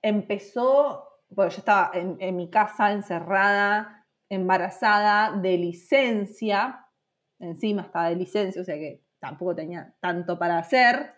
empezó, 0.00 1.20
bueno, 1.28 1.50
yo 1.50 1.58
estaba 1.58 1.90
en, 1.94 2.36
mi 2.36 2.50
casa 2.50 2.92
encerrada, 2.92 4.06
embarazada, 4.28 5.36
de 5.36 5.58
licencia, 5.58 6.86
encima 7.38 7.82
estaba 7.82 8.08
de 8.08 8.16
licencia, 8.16 8.62
o 8.62 8.64
sea 8.64 8.76
que 8.76 9.04
tampoco 9.18 9.54
tenía 9.54 9.94
tanto 10.00 10.38
para 10.38 10.58
hacer. 10.58 11.14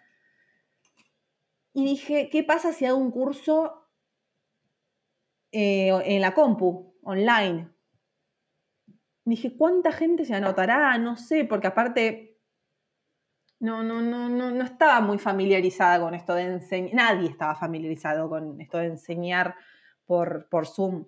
Y 1.72 1.84
dije, 1.84 2.28
¿qué 2.30 2.44
pasa 2.44 2.72
si 2.72 2.86
hago 2.86 2.98
un 2.98 3.10
curso 3.10 3.88
eh, 5.52 5.88
en 6.04 6.20
la 6.20 6.34
compu, 6.34 6.96
online? 7.02 7.70
Dije, 9.24 9.56
¿cuánta 9.56 9.90
gente 9.90 10.24
se 10.24 10.34
anotará? 10.34 10.98
No 10.98 11.16
sé, 11.16 11.44
porque 11.44 11.68
aparte 11.68 12.34
no, 13.61 13.82
no, 13.82 14.02
no, 14.02 14.28
no, 14.28 14.50
no 14.50 14.64
estaba 14.64 15.00
muy 15.00 15.18
familiarizada 15.18 16.00
con 16.00 16.14
esto 16.14 16.34
de 16.34 16.42
enseñar. 16.42 16.94
Nadie 16.94 17.28
estaba 17.28 17.55
familiarizado 17.55 18.28
con 18.28 18.61
esto 18.61 18.78
de 18.78 18.86
enseñar 18.86 19.55
por, 20.07 20.48
por 20.48 20.66
Zoom. 20.66 21.07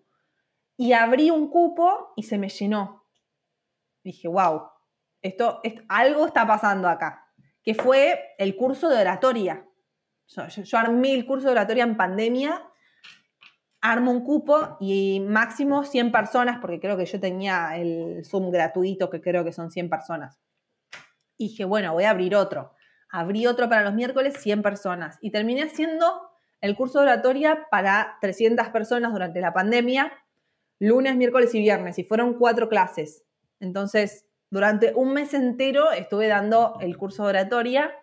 Y 0.76 0.92
abrí 0.92 1.30
un 1.30 1.48
cupo 1.50 2.12
y 2.16 2.22
se 2.22 2.38
me 2.38 2.48
llenó. 2.48 3.04
Dije, 4.02 4.28
wow, 4.28 4.62
esto, 5.22 5.60
algo 5.88 6.26
está 6.26 6.46
pasando 6.46 6.88
acá, 6.88 7.28
que 7.62 7.74
fue 7.74 8.34
el 8.38 8.56
curso 8.56 8.88
de 8.88 9.00
oratoria. 9.00 9.66
Yo, 10.28 10.78
armé 10.78 11.14
el 11.14 11.26
curso 11.26 11.46
de 11.46 11.52
oratoria 11.52 11.84
en 11.84 11.96
pandemia, 11.96 12.62
armo 13.80 14.10
un 14.10 14.24
cupo 14.24 14.76
y 14.80 15.20
máximo 15.20 15.84
100 15.84 16.12
personas, 16.12 16.58
porque 16.60 16.80
creo 16.80 16.96
que 16.96 17.06
yo 17.06 17.18
tenía 17.20 17.76
el 17.76 18.24
Zoom 18.24 18.50
gratuito, 18.50 19.10
que 19.10 19.20
creo 19.20 19.44
que 19.44 19.52
son 19.52 19.70
100 19.70 19.88
personas. 19.88 20.38
Y 21.36 21.48
dije, 21.48 21.64
bueno, 21.64 21.92
voy 21.92 22.04
a 22.04 22.10
abrir 22.10 22.34
otro. 22.34 22.72
Abrí 23.10 23.46
otro 23.46 23.68
para 23.68 23.82
los 23.82 23.94
miércoles, 23.94 24.36
100 24.38 24.62
personas. 24.62 25.18
Y 25.20 25.30
terminé 25.30 25.62
haciendo 25.62 26.30
el 26.60 26.76
curso 26.76 27.00
de 27.00 27.06
oratoria 27.06 27.66
para 27.70 28.18
300 28.20 28.68
personas 28.68 29.12
durante 29.12 29.40
la 29.40 29.52
pandemia, 29.52 30.12
lunes, 30.78 31.16
miércoles 31.16 31.54
y 31.54 31.60
viernes. 31.60 31.98
Y 31.98 32.04
fueron 32.04 32.34
cuatro 32.34 32.68
clases. 32.68 33.24
Entonces, 33.60 34.26
durante 34.50 34.94
un 34.94 35.12
mes 35.12 35.34
entero 35.34 35.92
estuve 35.92 36.28
dando 36.28 36.78
el 36.80 36.96
curso 36.96 37.24
de 37.24 37.30
oratoria 37.30 37.94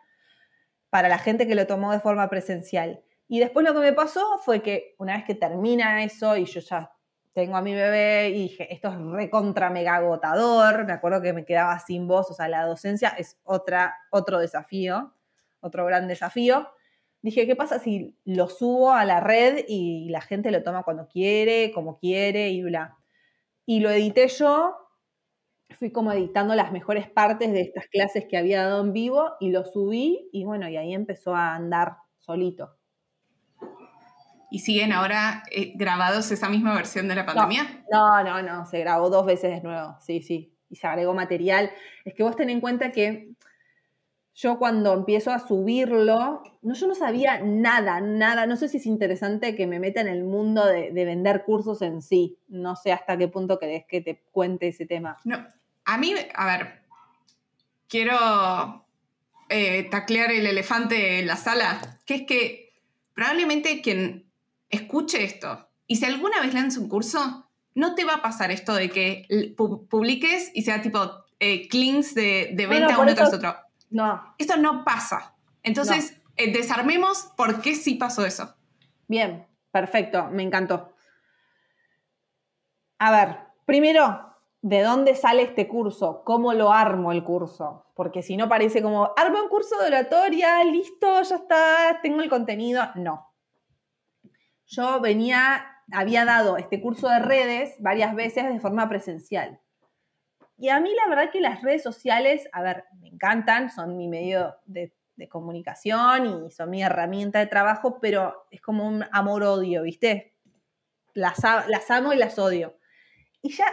para 0.89 1.09
la 1.09 1.17
gente 1.17 1.47
que 1.47 1.55
lo 1.55 1.67
tomó 1.67 1.91
de 1.91 1.99
forma 1.99 2.29
presencial. 2.29 3.03
Y 3.27 3.39
después 3.39 3.65
lo 3.65 3.73
que 3.73 3.79
me 3.79 3.93
pasó 3.93 4.37
fue 4.43 4.61
que 4.61 4.95
una 4.99 5.15
vez 5.15 5.25
que 5.25 5.35
termina 5.35 6.03
eso 6.03 6.37
y 6.37 6.45
yo 6.45 6.59
ya 6.59 6.91
tengo 7.33 7.57
a 7.57 7.61
mi 7.61 7.73
bebé 7.73 8.29
y 8.29 8.43
dije, 8.43 8.73
esto 8.73 8.89
es 8.89 8.97
recontra 8.97 9.69
mega 9.69 9.95
agotador, 9.95 10.85
me 10.85 10.93
acuerdo 10.93 11.21
que 11.21 11.33
me 11.33 11.45
quedaba 11.45 11.79
sin 11.79 12.07
voz, 12.07 12.29
o 12.29 12.33
sea, 12.33 12.47
la 12.47 12.65
docencia 12.65 13.09
es 13.09 13.39
otra, 13.43 13.95
otro 14.11 14.39
desafío, 14.39 15.13
otro 15.59 15.85
gran 15.85 16.07
desafío. 16.07 16.69
Dije, 17.21 17.47
¿qué 17.47 17.55
pasa 17.55 17.79
si 17.79 18.17
lo 18.25 18.49
subo 18.49 18.91
a 18.91 19.05
la 19.05 19.19
red 19.19 19.65
y 19.67 20.09
la 20.09 20.21
gente 20.21 20.51
lo 20.51 20.61
toma 20.63 20.83
cuando 20.83 21.07
quiere, 21.07 21.71
como 21.73 21.97
quiere 21.97 22.49
y 22.49 22.63
bla? 22.63 22.97
Y 23.65 23.79
lo 23.79 23.89
edité 23.89 24.27
yo 24.27 24.77
fui 25.79 25.91
como 25.91 26.11
editando 26.11 26.55
las 26.55 26.71
mejores 26.71 27.09
partes 27.09 27.51
de 27.51 27.61
estas 27.61 27.87
clases 27.87 28.25
que 28.29 28.37
había 28.37 28.63
dado 28.63 28.81
en 28.83 28.93
vivo 28.93 29.31
y 29.39 29.51
lo 29.51 29.65
subí 29.65 30.29
y 30.31 30.43
bueno, 30.43 30.69
y 30.69 30.77
ahí 30.77 30.93
empezó 30.93 31.35
a 31.35 31.55
andar 31.55 31.97
solito. 32.19 32.77
¿Y 34.53 34.59
siguen 34.59 34.91
ahora 34.91 35.41
eh, 35.49 35.73
grabados 35.73 36.29
esa 36.29 36.47
misma 36.47 36.75
versión 36.75 37.07
de 37.07 37.15
la 37.15 37.25
pandemia? 37.25 37.83
No, 37.91 38.23
no, 38.23 38.43
no, 38.43 38.67
se 38.67 38.81
grabó 38.81 39.09
dos 39.09 39.25
veces 39.25 39.49
de 39.49 39.61
nuevo, 39.61 39.97
sí, 39.99 40.21
sí, 40.21 40.55
y 40.69 40.75
se 40.75 40.85
agregó 40.85 41.15
material. 41.15 41.71
Es 42.05 42.13
que 42.13 42.21
vos 42.21 42.35
ten 42.35 42.51
en 42.51 42.61
cuenta 42.61 42.91
que 42.91 43.31
yo 44.35 44.59
cuando 44.59 44.93
empiezo 44.93 45.31
a 45.31 45.39
subirlo, 45.39 46.43
no, 46.61 46.73
yo 46.75 46.85
no 46.85 46.93
sabía 46.93 47.39
nada, 47.39 47.99
nada, 47.99 48.45
no 48.45 48.55
sé 48.55 48.69
si 48.69 48.77
es 48.77 48.85
interesante 48.85 49.55
que 49.55 49.65
me 49.65 49.79
meta 49.79 50.01
en 50.01 50.07
el 50.07 50.23
mundo 50.23 50.63
de, 50.67 50.91
de 50.91 51.03
vender 51.03 51.45
cursos 51.45 51.81
en 51.81 52.03
sí, 52.03 52.37
no 52.47 52.75
sé 52.75 52.91
hasta 52.91 53.17
qué 53.17 53.27
punto 53.27 53.57
querés 53.57 53.85
que 53.87 54.01
te 54.01 54.21
cuente 54.31 54.67
ese 54.67 54.85
tema. 54.85 55.17
No, 55.23 55.43
a 55.85 55.97
mí, 55.97 56.13
a 56.35 56.45
ver, 56.45 56.83
quiero 57.89 58.85
eh, 59.49 59.89
taclear 59.89 60.31
el 60.31 60.45
elefante 60.45 61.17
en 61.17 61.25
la 61.25 61.37
sala, 61.37 61.99
que 62.05 62.13
es 62.13 62.21
que 62.27 62.73
probablemente 63.15 63.81
quien 63.81 64.31
escuche 64.73 65.23
esto 65.23 65.69
y 65.87 65.97
si 65.97 66.05
alguna 66.05 66.41
vez 66.41 66.53
lanza 66.53 66.79
un 66.79 66.89
curso, 66.89 67.49
no 67.75 67.95
te 67.95 68.05
va 68.05 68.15
a 68.15 68.21
pasar 68.21 68.51
esto 68.51 68.73
de 68.73 68.89
que 68.89 69.55
publiques 69.89 70.51
y 70.53 70.63
sea 70.63 70.81
tipo 70.81 70.99
eh, 71.39 71.67
clinks 71.67 72.15
de, 72.15 72.55
venta 72.69 72.97
uno 72.99 73.13
tras 73.15 73.33
otro. 73.33 73.55
No. 73.89 74.35
Esto 74.37 74.57
no 74.57 74.83
pasa. 74.83 75.35
Entonces, 75.61 76.19
eh, 76.35 76.51
desarmemos 76.51 77.31
por 77.37 77.61
qué 77.61 77.75
sí 77.75 77.95
pasó 77.95 78.25
eso. 78.25 78.55
Bien, 79.07 79.47
perfecto, 79.71 80.29
me 80.31 80.43
encantó. 80.43 80.93
A 82.99 83.11
ver, 83.11 83.37
primero, 83.65 84.35
¿de 84.61 84.81
dónde 84.81 85.15
sale 85.15 85.43
este 85.43 85.67
curso? 85.67 86.23
¿Cómo 86.23 86.53
lo 86.53 86.71
armo 86.71 87.11
el 87.11 87.23
curso? 87.23 87.85
Porque 87.95 88.23
si 88.23 88.37
no 88.37 88.47
parece 88.47 88.81
como, 88.81 89.11
armo 89.17 89.41
un 89.43 89.49
curso 89.49 89.77
de 89.79 89.87
oratoria, 89.87 90.63
listo, 90.63 91.21
ya 91.21 91.35
está, 91.35 91.99
tengo 92.01 92.21
el 92.21 92.29
contenido. 92.29 92.83
No. 92.95 93.32
Yo 94.75 94.99
venía, 95.01 95.65
había 95.91 96.25
dado 96.25 96.57
este 96.57 96.81
curso 96.81 97.07
de 97.09 97.19
redes 97.19 97.75
varias 97.79 98.15
veces 98.15 98.45
de 98.45 98.59
forma 98.59 98.89
presencial. 98.89 99.59
Y 100.57 100.69
a 100.69 100.79
mí 100.79 100.91
la 100.95 101.09
verdad 101.09 101.31
que 101.31 101.41
las 101.41 101.61
redes 101.61 101.83
sociales, 101.83 102.47
a 102.51 102.61
ver, 102.61 102.85
me 102.99 103.07
encantan, 103.07 103.69
son 103.69 103.97
mi 103.97 104.07
medio 104.07 104.55
de, 104.65 104.93
comunicación 105.29 106.25
y 106.47 106.51
son 106.51 106.69
mi 106.69 106.83
herramienta 106.83 107.39
de 107.39 107.45
trabajo, 107.45 107.99
pero 108.01 108.45
es 108.51 108.59
como 108.59 108.85
un 108.85 109.05
amor-odio, 109.11 109.83
¿viste? 109.83 110.33
las, 111.13 111.43
amo 111.89 112.13
y 112.13 112.17
las 112.17 112.37
odio. 112.39 112.77
Y 113.41 113.51
ya 113.53 113.67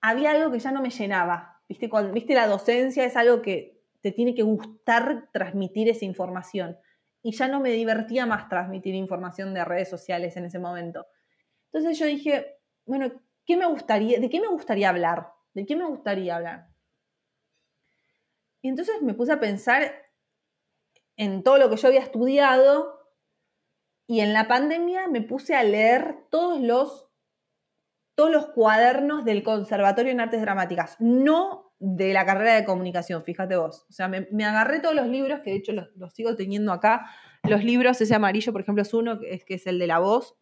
había 0.00 0.32
algo 0.32 0.50
que 0.50 0.58
ya 0.58 0.72
no 0.72 0.82
me 0.82 0.90
llenaba. 0.90 1.60
¿Viste? 1.68 1.88
¿Viste? 2.12 2.34
La 2.34 2.46
docencia 2.46 3.04
es 3.04 3.16
algo 3.16 3.40
que 3.40 3.80
te 4.00 4.12
tiene 4.12 4.34
que 4.34 4.42
gustar 4.42 5.30
transmitir 5.32 5.88
esa 5.88 6.04
información. 6.04 6.76
Y 7.22 7.32
ya 7.32 7.48
no 7.48 7.60
me 7.60 7.70
divertía 7.70 8.26
más 8.26 8.48
transmitir 8.48 8.94
información 8.94 9.54
de 9.54 9.64
redes 9.64 9.88
sociales 9.88 10.36
en 10.36 10.44
ese 10.44 10.58
momento. 10.58 11.06
Entonces 11.72 11.98
yo 11.98 12.06
dije, 12.06 12.58
bueno, 12.84 13.12
¿qué 13.46 13.56
me 13.56 13.66
gustaría, 13.66 14.20
¿de 14.20 14.28
qué 14.28 14.40
me 14.40 14.48
gustaría 14.48 14.88
hablar? 14.88 15.28
¿De 15.54 15.64
qué 15.64 15.76
me 15.76 15.86
gustaría 15.86 16.36
hablar? 16.36 16.68
Y 18.60 18.68
entonces 18.68 19.02
me 19.02 19.14
puse 19.14 19.32
a 19.32 19.40
pensar 19.40 19.92
en 21.16 21.42
todo 21.42 21.58
lo 21.58 21.68
que 21.70 21.76
yo 21.76 21.88
había 21.88 22.00
estudiado 22.00 23.02
y 24.06 24.20
en 24.20 24.32
la 24.32 24.48
pandemia 24.48 25.08
me 25.08 25.22
puse 25.22 25.54
a 25.54 25.62
leer 25.62 26.26
todos 26.30 26.60
los, 26.60 27.08
todos 28.14 28.30
los 28.30 28.46
cuadernos 28.48 29.24
del 29.24 29.42
Conservatorio 29.42 30.12
en 30.12 30.20
Artes 30.20 30.40
Dramáticas, 30.40 30.96
no 31.00 31.71
de 31.84 32.12
la 32.12 32.24
carrera 32.24 32.54
de 32.54 32.64
comunicación, 32.64 33.24
fíjate 33.24 33.56
vos. 33.56 33.84
O 33.88 33.92
sea, 33.92 34.06
me, 34.06 34.44
agarré 34.44 34.78
todos 34.78 34.94
los 34.94 35.08
libros, 35.08 35.40
que 35.40 35.50
de 35.50 35.56
hecho 35.56 35.72
los, 35.72 36.14
sigo 36.14 36.36
teniendo 36.36 36.72
acá. 36.72 37.10
Los 37.42 37.64
libros, 37.64 38.00
ese 38.00 38.14
amarillo, 38.14 38.52
por 38.52 38.60
ejemplo, 38.60 38.82
es 38.82 38.94
uno, 38.94 39.18
que 39.18 39.34
es, 39.34 39.44
que 39.44 39.54
es 39.54 39.66
el 39.66 39.80
de 39.80 39.88
la 39.88 39.98
voz, 39.98 40.36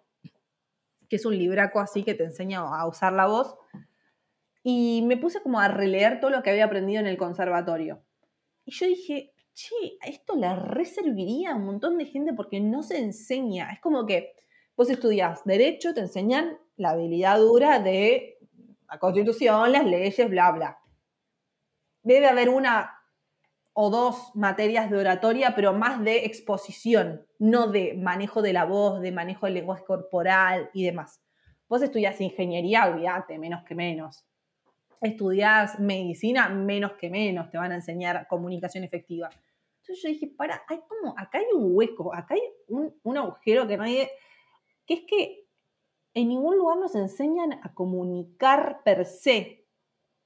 que 1.08 1.16
es 1.16 1.24
un 1.24 1.38
libraco 1.38 1.80
así 1.80 2.02
que 2.02 2.12
te 2.12 2.24
enseña 2.24 2.60
a 2.60 2.86
usar 2.86 3.14
la 3.14 3.26
voz. 3.26 3.56
Y 4.62 5.02
me 5.06 5.16
puse 5.16 5.40
como 5.40 5.60
a 5.60 5.68
releer 5.68 6.20
todo 6.20 6.30
lo 6.30 6.42
que 6.42 6.50
había 6.50 6.66
aprendido 6.66 7.00
en 7.00 7.06
el 7.06 7.16
conservatorio. 7.16 8.02
Y 8.66 8.72
yo 8.72 8.86
dije, 8.86 9.32
che, 9.54 9.96
esto 10.06 10.36
le 10.36 10.54
reserviría 10.54 11.52
a 11.52 11.56
un 11.56 11.64
montón 11.64 11.96
de 11.96 12.04
gente 12.04 12.34
porque 12.34 12.60
no 12.60 12.82
se 12.82 12.98
enseña. 12.98 13.70
Es 13.72 13.80
como 13.80 14.04
que 14.04 14.34
vos 14.76 14.90
estudias 14.90 15.42
derecho, 15.46 15.94
te 15.94 16.00
enseñan 16.00 16.58
la 16.76 16.90
habilidad 16.90 17.38
dura 17.38 17.78
de 17.78 18.36
la 18.90 18.98
constitución, 18.98 19.72
las 19.72 19.86
leyes, 19.86 20.28
bla, 20.28 20.52
bla. 20.52 20.79
Debe 22.02 22.26
haber 22.26 22.48
una 22.48 23.00
o 23.72 23.90
dos 23.90 24.34
materias 24.34 24.90
de 24.90 24.98
oratoria, 24.98 25.54
pero 25.54 25.72
más 25.72 26.02
de 26.02 26.24
exposición, 26.24 27.26
no 27.38 27.68
de 27.68 27.94
manejo 27.94 28.42
de 28.42 28.52
la 28.52 28.64
voz, 28.64 29.00
de 29.00 29.12
manejo 29.12 29.46
del 29.46 29.54
lenguaje 29.54 29.84
corporal 29.84 30.70
y 30.74 30.84
demás. 30.84 31.22
Vos 31.68 31.82
estudias 31.82 32.20
ingeniería, 32.20 32.86
olvídate, 32.86 33.38
menos 33.38 33.62
que 33.64 33.74
menos. 33.74 34.26
Estudias 35.00 35.78
medicina, 35.78 36.48
menos 36.48 36.92
que 36.94 37.08
menos, 37.08 37.48
te 37.50 37.58
van 37.58 37.72
a 37.72 37.76
enseñar 37.76 38.26
comunicación 38.28 38.84
efectiva. 38.84 39.30
Entonces 39.80 40.02
yo 40.02 40.08
dije, 40.10 40.26
para, 40.36 40.62
hay 40.68 40.80
como, 40.86 41.14
acá 41.16 41.38
hay 41.38 41.46
un 41.54 41.74
hueco, 41.74 42.14
acá 42.14 42.34
hay 42.34 42.42
un, 42.68 42.94
un 43.02 43.16
agujero 43.16 43.66
que 43.66 43.76
nadie, 43.76 44.10
que 44.84 44.94
es 44.94 45.00
que 45.06 45.46
en 46.12 46.28
ningún 46.28 46.58
lugar 46.58 46.76
nos 46.78 46.94
enseñan 46.96 47.52
a 47.62 47.72
comunicar 47.72 48.82
per 48.84 49.06
se, 49.06 49.66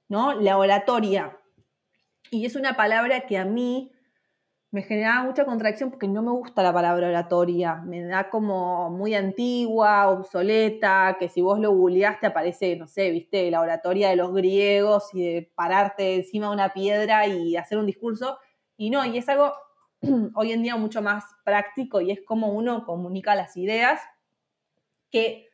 ¿no? 0.08 0.32
La 0.32 0.58
oratoria, 0.58 1.38
y 2.34 2.46
es 2.46 2.56
una 2.56 2.76
palabra 2.76 3.26
que 3.26 3.38
a 3.38 3.44
mí 3.44 3.92
me 4.74 4.82
generaba 4.82 5.22
mucha 5.22 5.44
contradicción 5.44 5.90
porque 5.90 6.08
no 6.08 6.20
me 6.20 6.32
gusta 6.32 6.60
la 6.64 6.72
palabra 6.72 7.06
oratoria. 7.06 7.76
Me 7.76 8.02
da 8.02 8.28
como 8.28 8.90
muy 8.90 9.14
antigua, 9.14 10.08
obsoleta, 10.08 11.16
que 11.16 11.28
si 11.28 11.42
vos 11.42 11.60
lo 11.60 11.70
googleaste 11.70 12.26
aparece, 12.26 12.74
no 12.74 12.88
sé, 12.88 13.12
viste, 13.12 13.48
la 13.52 13.60
oratoria 13.60 14.08
de 14.08 14.16
los 14.16 14.34
griegos 14.34 15.14
y 15.14 15.22
de 15.22 15.52
pararte 15.54 16.16
encima 16.16 16.48
de 16.48 16.54
una 16.54 16.72
piedra 16.72 17.28
y 17.28 17.56
hacer 17.56 17.78
un 17.78 17.86
discurso. 17.86 18.38
Y 18.76 18.90
no, 18.90 19.04
y 19.04 19.16
es 19.16 19.28
algo 19.28 19.52
hoy 20.34 20.50
en 20.50 20.64
día 20.64 20.74
mucho 20.74 21.02
más 21.02 21.24
práctico 21.44 22.00
y 22.00 22.10
es 22.10 22.20
como 22.22 22.48
uno 22.48 22.84
comunica 22.84 23.36
las 23.36 23.56
ideas, 23.56 24.00
que 25.08 25.50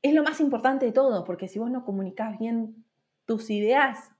es 0.00 0.14
lo 0.14 0.22
más 0.22 0.40
importante 0.40 0.86
de 0.86 0.92
todo, 0.92 1.24
porque 1.24 1.48
si 1.48 1.58
vos 1.58 1.70
no 1.70 1.84
comunicas 1.84 2.38
bien 2.38 2.86
tus 3.26 3.50
ideas, 3.50 4.10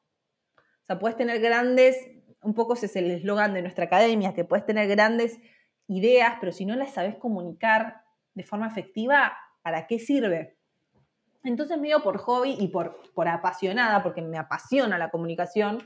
sea, 0.89 0.99
puedes 0.99 1.17
tener 1.17 1.41
grandes, 1.41 1.97
un 2.43 2.55
poco 2.55 2.75
ese 2.75 2.87
es 2.87 2.97
el 2.97 3.11
eslogan 3.11 3.55
de 3.55 3.63
nuestra 3.63 3.85
academia, 3.85 4.35
que 4.35 4.45
puedes 4.45 4.67
tener 4.67 4.89
grandes 4.89 5.39
ideas, 5.87 6.35
pero 6.41 6.51
si 6.51 6.65
no 6.65 6.75
las 6.77 6.95
sabes 6.95 7.17
comunicar 7.17 8.03
de 8.35 8.43
forma 8.43 8.67
efectiva, 8.67 9.37
¿para 9.63 9.87
qué 9.87 9.99
sirve? 9.99 10.57
Entonces, 11.45 11.79
medio 11.79 12.03
por 12.03 12.19
hobby 12.19 12.57
y 12.59 12.69
por, 12.69 13.01
por 13.15 13.29
apasionada, 13.29 14.03
porque 14.03 14.23
me 14.23 14.39
apasiona 14.39 14.99
la 14.99 15.11
comunicación, 15.11 15.79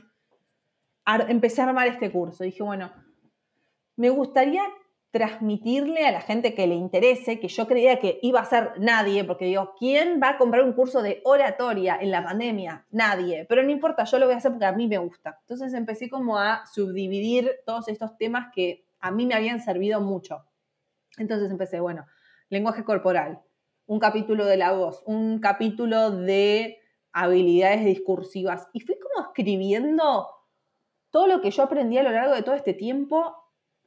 empecé 1.27 1.61
a 1.61 1.65
armar 1.65 1.87
este 1.87 2.11
curso. 2.11 2.43
Dije, 2.43 2.63
bueno, 2.63 2.91
me 3.95 4.09
gustaría 4.09 4.63
transmitirle 5.13 6.07
a 6.07 6.11
la 6.11 6.21
gente 6.21 6.55
que 6.55 6.65
le 6.65 6.73
interese, 6.73 7.39
que 7.39 7.47
yo 7.47 7.67
creía 7.67 7.99
que 7.99 8.17
iba 8.23 8.39
a 8.39 8.45
ser 8.45 8.71
nadie, 8.79 9.23
porque 9.23 9.45
digo, 9.45 9.75
¿quién 9.77 10.19
va 10.19 10.29
a 10.29 10.37
comprar 10.39 10.63
un 10.63 10.73
curso 10.73 11.03
de 11.03 11.21
oratoria 11.23 11.99
en 12.01 12.09
la 12.09 12.23
pandemia? 12.23 12.87
Nadie, 12.89 13.45
pero 13.47 13.61
no 13.61 13.69
importa, 13.69 14.05
yo 14.05 14.17
lo 14.17 14.25
voy 14.25 14.33
a 14.33 14.37
hacer 14.39 14.51
porque 14.51 14.65
a 14.65 14.71
mí 14.71 14.87
me 14.87 14.97
gusta. 14.97 15.37
Entonces 15.41 15.75
empecé 15.75 16.09
como 16.09 16.39
a 16.39 16.65
subdividir 16.65 17.51
todos 17.63 17.89
estos 17.89 18.17
temas 18.17 18.47
que 18.55 18.87
a 18.99 19.11
mí 19.11 19.27
me 19.27 19.35
habían 19.35 19.59
servido 19.59 20.01
mucho. 20.01 20.45
Entonces 21.19 21.51
empecé, 21.51 21.79
bueno, 21.79 22.07
lenguaje 22.49 22.83
corporal, 22.83 23.39
un 23.85 23.99
capítulo 23.99 24.45
de 24.47 24.57
la 24.57 24.71
voz, 24.71 25.03
un 25.05 25.37
capítulo 25.39 26.09
de 26.09 26.79
habilidades 27.11 27.85
discursivas, 27.85 28.67
y 28.73 28.79
fui 28.79 28.97
como 28.97 29.27
escribiendo 29.27 30.27
todo 31.11 31.27
lo 31.27 31.39
que 31.39 31.51
yo 31.51 31.61
aprendí 31.61 31.99
a 31.99 32.03
lo 32.03 32.09
largo 32.09 32.33
de 32.33 32.41
todo 32.41 32.55
este 32.55 32.73
tiempo 32.73 33.42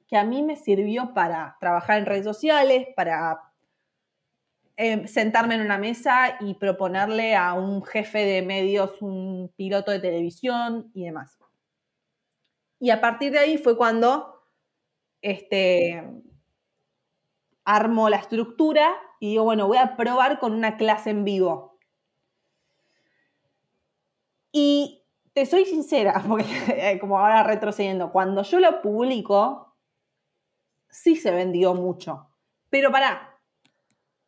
que 0.07 0.17
a 0.17 0.25
mí 0.25 0.43
me 0.43 0.57
sirvió 0.57 1.13
para 1.15 1.57
trabajar 1.61 1.99
en 1.99 2.07
redes 2.07 2.25
sociales, 2.25 2.87
para 2.95 3.41
eh, 4.77 5.09
sentarme 5.09 5.55
en 5.55 5.63
una 5.63 5.79
mesa 5.79 6.37
y 6.41 6.55
proponerle 6.55 7.35
a 7.35 7.55
un 7.55 7.83
jefe 7.83 8.19
de 8.19 8.43
medios 8.43 9.01
un 9.01 9.53
piloto 9.57 9.91
de 9.91 10.01
televisión 10.01 10.91
y 10.95 11.05
demás. 11.05 11.39
Y 12.79 12.91
a 12.91 13.01
partir 13.01 13.33
de 13.33 13.39
ahí 13.39 13.59
fue 13.59 13.77
cuando 13.77 14.45
este, 15.23 16.05
armo 17.65 18.09
la 18.09 18.17
estructura 18.17 18.95
y 19.19 19.31
digo, 19.31 19.45
bueno, 19.45 19.67
voy 19.67 19.79
a 19.79 19.97
probar 19.97 20.39
con 20.39 20.53
una 20.53 20.77
clase 20.77 21.11
en 21.11 21.25
vivo. 21.25 21.79
Y 24.53 25.05
te 25.33 25.47
soy 25.47 25.65
sincera, 25.65 26.23
porque 26.29 26.99
como 27.01 27.19
ahora 27.19 27.43
retrocediendo, 27.43 28.13
cuando 28.13 28.43
yo 28.43 28.61
lo 28.61 28.83
publico, 28.83 29.66
sí 30.97 31.17
se 31.17 31.31
vendió 31.31 31.75
mucho. 31.75 32.29
Pero 32.71 32.91
pará, 32.91 33.39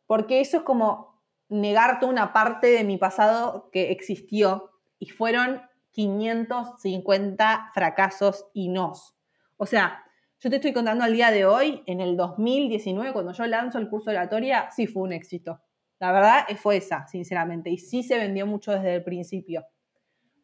porque 0.05 0.39
eso 0.39 0.57
es 0.57 0.63
como 0.63 1.19
negarte 1.49 2.05
una 2.05 2.31
parte 2.31 2.67
de 2.67 2.83
mi 2.83 2.97
pasado 2.97 3.69
que 3.71 3.91
existió 3.91 4.71
y 4.99 5.09
fueron 5.09 5.61
550 5.91 7.71
fracasos 7.73 8.45
y 8.53 8.69
nos. 8.69 9.15
O 9.57 9.65
sea, 9.65 10.03
yo 10.39 10.49
te 10.49 10.57
estoy 10.57 10.71
contando 10.73 11.03
al 11.03 11.13
día 11.13 11.31
de 11.31 11.45
hoy, 11.45 11.83
en 11.87 12.01
el 12.01 12.15
2019, 12.15 13.13
cuando 13.13 13.33
yo 13.33 13.45
lanzo 13.47 13.79
el 13.79 13.89
curso 13.89 14.11
de 14.11 14.17
oratoria, 14.17 14.69
sí 14.71 14.87
fue 14.87 15.03
un 15.03 15.13
éxito. 15.13 15.59
La 15.99 16.11
verdad 16.11 16.45
fue 16.55 16.77
esa, 16.77 17.07
sinceramente, 17.07 17.69
y 17.71 17.77
sí 17.77 18.03
se 18.03 18.17
vendió 18.17 18.45
mucho 18.45 18.71
desde 18.71 18.95
el 18.95 19.03
principio. 19.03 19.65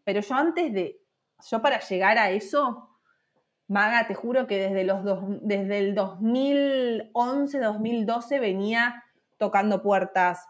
Pero 0.04 0.22
yo 0.22 0.36
antes 0.36 0.74
de, 0.74 1.02
yo 1.50 1.62
para 1.62 1.80
llegar 1.80 2.18
a 2.18 2.32
eso, 2.32 2.95
Maga, 3.68 4.08
te 4.08 4.14
juro 4.14 4.46
que 4.46 4.60
desde, 4.60 4.84
los 4.84 5.02
desde 5.42 5.80
el 5.80 5.96
2011, 5.96 7.60
2012 7.60 8.40
venía 8.40 9.04
tocando 9.38 9.82
puertas, 9.82 10.48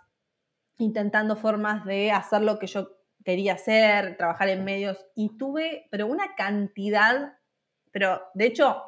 intentando 0.78 1.36
formas 1.36 1.86
de 1.86 2.12
hacer 2.12 2.42
lo 2.42 2.60
que 2.60 2.68
yo 2.68 2.90
quería 3.24 3.54
hacer, 3.54 4.18
trabajar 4.18 4.50
en 4.50 4.66
medios, 4.66 5.06
y 5.16 5.38
tuve, 5.38 5.88
pero 5.92 6.08
una 6.08 6.36
cantidad, 6.36 7.38
pero 7.92 8.22
de 8.34 8.46
hecho, 8.46 8.84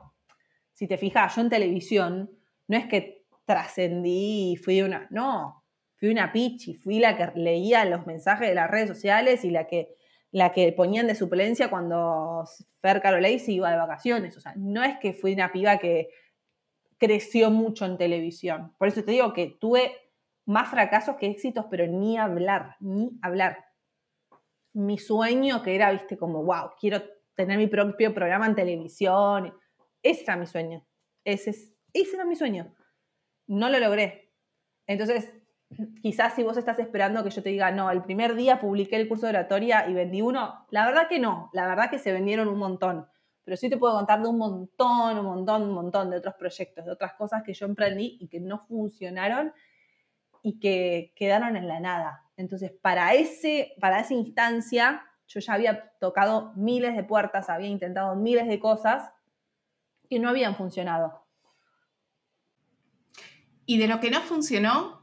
si 0.73 0.87
te 0.87 0.97
fijas, 0.97 1.35
yo 1.35 1.41
en 1.41 1.49
televisión, 1.49 2.29
no 2.67 2.77
es 2.77 2.85
que 2.85 3.25
trascendí 3.45 4.51
y 4.51 4.55
fui 4.57 4.81
una, 4.81 5.07
no, 5.09 5.63
fui 5.95 6.09
una 6.09 6.31
pichi, 6.31 6.75
fui 6.75 6.99
la 6.99 7.17
que 7.17 7.31
leía 7.39 7.85
los 7.85 8.05
mensajes 8.05 8.49
de 8.49 8.55
las 8.55 8.69
redes 8.69 8.89
sociales 8.89 9.43
y 9.43 9.49
la 9.49 9.67
que 9.67 9.95
la 10.31 10.51
que 10.51 10.71
ponían 10.73 11.07
de 11.07 11.15
suplencia 11.15 11.69
cuando 11.69 12.43
Fer 12.81 13.01
Carolei 13.01 13.39
se 13.39 13.53
iba 13.53 13.71
de 13.71 13.77
vacaciones. 13.77 14.35
O 14.37 14.41
sea, 14.41 14.53
no 14.57 14.83
es 14.83 14.97
que 14.99 15.13
fui 15.13 15.33
una 15.33 15.51
piba 15.51 15.77
que 15.77 16.09
creció 16.97 17.49
mucho 17.51 17.85
en 17.85 17.97
televisión. 17.97 18.73
Por 18.77 18.87
eso 18.87 19.03
te 19.03 19.11
digo 19.11 19.33
que 19.33 19.57
tuve 19.59 19.91
más 20.45 20.69
fracasos 20.69 21.17
que 21.17 21.27
éxitos, 21.27 21.65
pero 21.69 21.87
ni 21.87 22.17
hablar, 22.17 22.75
ni 22.79 23.17
hablar. 23.21 23.65
Mi 24.73 24.97
sueño 24.97 25.61
que 25.63 25.75
era, 25.75 25.91
viste, 25.91 26.17
como, 26.17 26.43
wow, 26.43 26.71
quiero 26.79 27.01
tener 27.35 27.57
mi 27.57 27.67
propio 27.67 28.13
programa 28.13 28.47
en 28.47 28.55
televisión. 28.55 29.53
Ese 30.01 30.23
era 30.23 30.37
mi 30.37 30.47
sueño. 30.47 30.85
Ese, 31.23 31.51
ese 31.51 32.15
era 32.15 32.25
mi 32.25 32.35
sueño. 32.35 32.73
No 33.47 33.69
lo 33.69 33.79
logré. 33.79 34.33
Entonces, 34.87 35.33
quizás 36.01 36.33
si 36.33 36.43
vos 36.43 36.57
estás 36.57 36.79
esperando 36.79 37.23
que 37.23 37.29
yo 37.29 37.43
te 37.43 37.49
diga, 37.49 37.71
no, 37.71 37.91
el 37.91 38.01
primer 38.01 38.35
día 38.35 38.59
publiqué 38.59 38.95
el 38.95 39.07
curso 39.07 39.25
de 39.25 39.31
oratoria 39.31 39.87
y 39.89 39.93
vendí 39.93 40.21
uno, 40.21 40.65
la 40.69 40.85
verdad 40.85 41.07
que 41.07 41.19
no, 41.19 41.49
la 41.53 41.67
verdad 41.67 41.89
que 41.89 41.99
se 41.99 42.11
vendieron 42.11 42.47
un 42.47 42.57
montón, 42.57 43.07
pero 43.43 43.57
sí 43.57 43.69
te 43.69 43.77
puedo 43.77 43.95
contar 43.95 44.21
de 44.21 44.27
un 44.27 44.37
montón, 44.37 45.19
un 45.19 45.25
montón, 45.25 45.63
un 45.63 45.73
montón 45.73 46.09
de 46.09 46.17
otros 46.17 46.35
proyectos, 46.35 46.85
de 46.85 46.91
otras 46.91 47.13
cosas 47.13 47.43
que 47.43 47.53
yo 47.53 47.65
emprendí 47.65 48.17
y 48.19 48.27
que 48.27 48.39
no 48.39 48.59
funcionaron 48.59 49.53
y 50.41 50.59
que 50.59 51.13
quedaron 51.15 51.55
en 51.55 51.67
la 51.67 51.79
nada. 51.79 52.23
Entonces, 52.37 52.71
para, 52.71 53.13
ese, 53.13 53.73
para 53.79 53.99
esa 53.99 54.13
instancia, 54.13 55.03
yo 55.27 55.39
ya 55.39 55.53
había 55.53 55.91
tocado 55.99 56.53
miles 56.55 56.95
de 56.95 57.03
puertas, 57.03 57.49
había 57.49 57.67
intentado 57.67 58.15
miles 58.15 58.47
de 58.47 58.59
cosas 58.59 59.11
que 60.09 60.19
no 60.19 60.29
habían 60.29 60.55
funcionado. 60.55 61.25
Y 63.65 63.77
de 63.77 63.87
lo 63.87 63.99
que 63.99 64.09
no 64.09 64.21
funcionó, 64.21 64.96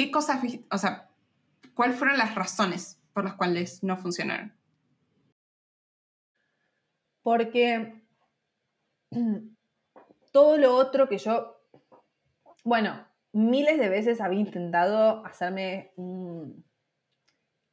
¿qué 0.00 0.10
cosas, 0.10 0.40
o 0.70 0.78
sea, 0.78 1.10
cuáles 1.74 1.96
fueron 1.96 2.16
las 2.16 2.34
razones 2.34 2.98
por 3.12 3.24
las 3.24 3.34
cuales 3.34 3.84
no 3.84 3.98
funcionaron? 3.98 4.54
Porque 7.22 8.02
todo 10.32 10.56
lo 10.56 10.74
otro 10.74 11.06
que 11.06 11.18
yo, 11.18 11.60
bueno, 12.64 13.06
miles 13.32 13.78
de 13.78 13.90
veces 13.90 14.22
había 14.22 14.40
intentado 14.40 15.22
hacerme. 15.26 15.92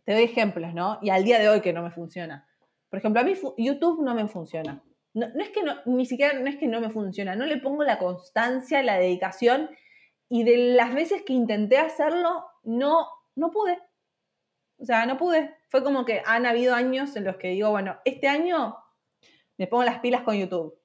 Te 0.04 0.14
doy 0.14 0.24
ejemplos, 0.24 0.74
¿no? 0.74 1.00
Y 1.02 1.12
al 1.12 1.24
día 1.24 1.40
de 1.40 1.48
hoy 1.48 1.62
que 1.62 1.72
no 1.72 1.82
me 1.82 1.92
funciona. 1.92 2.46
Por 2.90 3.00
ejemplo, 3.00 3.22
a 3.22 3.24
mí 3.24 3.36
YouTube 3.58 4.04
no 4.04 4.16
me 4.16 4.28
funciona. 4.28 4.84
No, 5.14 5.28
es 5.28 5.50
que 5.52 5.64
no, 5.64 5.76
ni 5.86 6.06
siquiera 6.06 6.38
no 6.38 6.48
es 6.50 6.58
que 6.58 6.68
no 6.68 6.82
me 6.82 6.90
funciona, 6.90 7.38
no 7.38 7.46
le 7.46 7.58
pongo 7.58 7.84
la 7.84 7.98
constancia, 7.98 8.84
la 8.84 9.00
dedicación 9.00 9.70
y 10.30 10.44
de 10.44 10.58
las 10.76 10.94
veces 10.94 11.24
que 11.24 11.34
intenté 11.34 11.78
hacerlo, 11.78 12.46
no, 12.64 13.08
no 13.36 13.52
pude. 13.52 13.80
O 14.80 14.86
sea, 14.86 15.06
no 15.06 15.18
pude. 15.18 15.56
Fue 15.70 15.84
como 15.84 16.06
que 16.06 16.22
han 16.26 16.46
habido 16.46 16.76
años 16.76 17.16
en 17.16 17.24
los 17.24 17.38
que 17.38 17.50
digo, 17.50 17.72
bueno, 17.72 17.98
este 18.06 18.28
año 18.28 18.78
me 19.58 19.68
pongo 19.68 19.84
las 19.84 20.00
pilas 20.00 20.22
con 20.22 20.36
YouTube. 20.36 20.78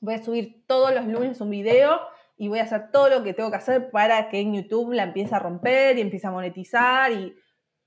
Voy 0.00 0.14
a 0.14 0.22
subir 0.22 0.64
todos 0.66 0.94
los 0.94 1.06
lunes 1.06 1.40
un 1.40 1.50
video 1.50 2.00
y 2.36 2.48
voy 2.48 2.58
a 2.58 2.64
hacer 2.64 2.90
todo 2.90 3.08
lo 3.08 3.22
que 3.22 3.34
tengo 3.34 3.50
que 3.50 3.56
hacer 3.56 3.90
para 3.90 4.28
que 4.28 4.40
en 4.40 4.54
YouTube 4.54 4.92
la 4.92 5.04
empiece 5.04 5.34
a 5.34 5.38
romper 5.38 5.98
y 5.98 6.00
empiece 6.00 6.26
a 6.26 6.30
monetizar 6.30 7.12
y 7.12 7.34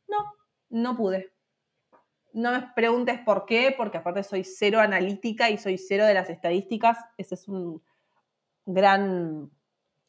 no, 0.07 0.33
no 0.69 0.95
pude. 0.95 1.33
No 2.33 2.51
me 2.51 2.71
preguntes 2.75 3.19
por 3.19 3.45
qué, 3.45 3.73
porque 3.77 3.97
aparte 3.97 4.23
soy 4.23 4.43
cero 4.43 4.79
analítica 4.79 5.49
y 5.49 5.57
soy 5.57 5.77
cero 5.77 6.05
de 6.05 6.13
las 6.13 6.29
estadísticas. 6.29 6.97
Ese 7.17 7.35
es 7.35 7.47
un 7.47 7.81
gran 8.65 9.51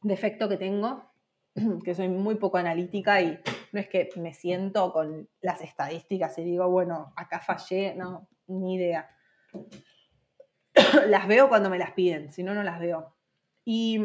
defecto 0.02 0.48
que 0.48 0.56
tengo, 0.56 1.10
que 1.84 1.94
soy 1.94 2.08
muy 2.08 2.36
poco 2.36 2.58
analítica 2.58 3.20
y 3.20 3.38
no 3.72 3.80
es 3.80 3.88
que 3.88 4.08
me 4.16 4.34
siento 4.34 4.92
con 4.92 5.28
las 5.40 5.60
estadísticas 5.60 6.38
y 6.38 6.44
digo, 6.44 6.68
bueno, 6.68 7.12
acá 7.16 7.40
fallé, 7.40 7.94
no, 7.94 8.28
ni 8.46 8.74
idea. 8.74 9.10
las 11.08 11.26
veo 11.26 11.48
cuando 11.48 11.70
me 11.70 11.78
las 11.78 11.92
piden, 11.92 12.32
si 12.32 12.42
no, 12.42 12.54
no 12.54 12.62
las 12.62 12.80
veo. 12.80 13.14
Y, 13.64 14.00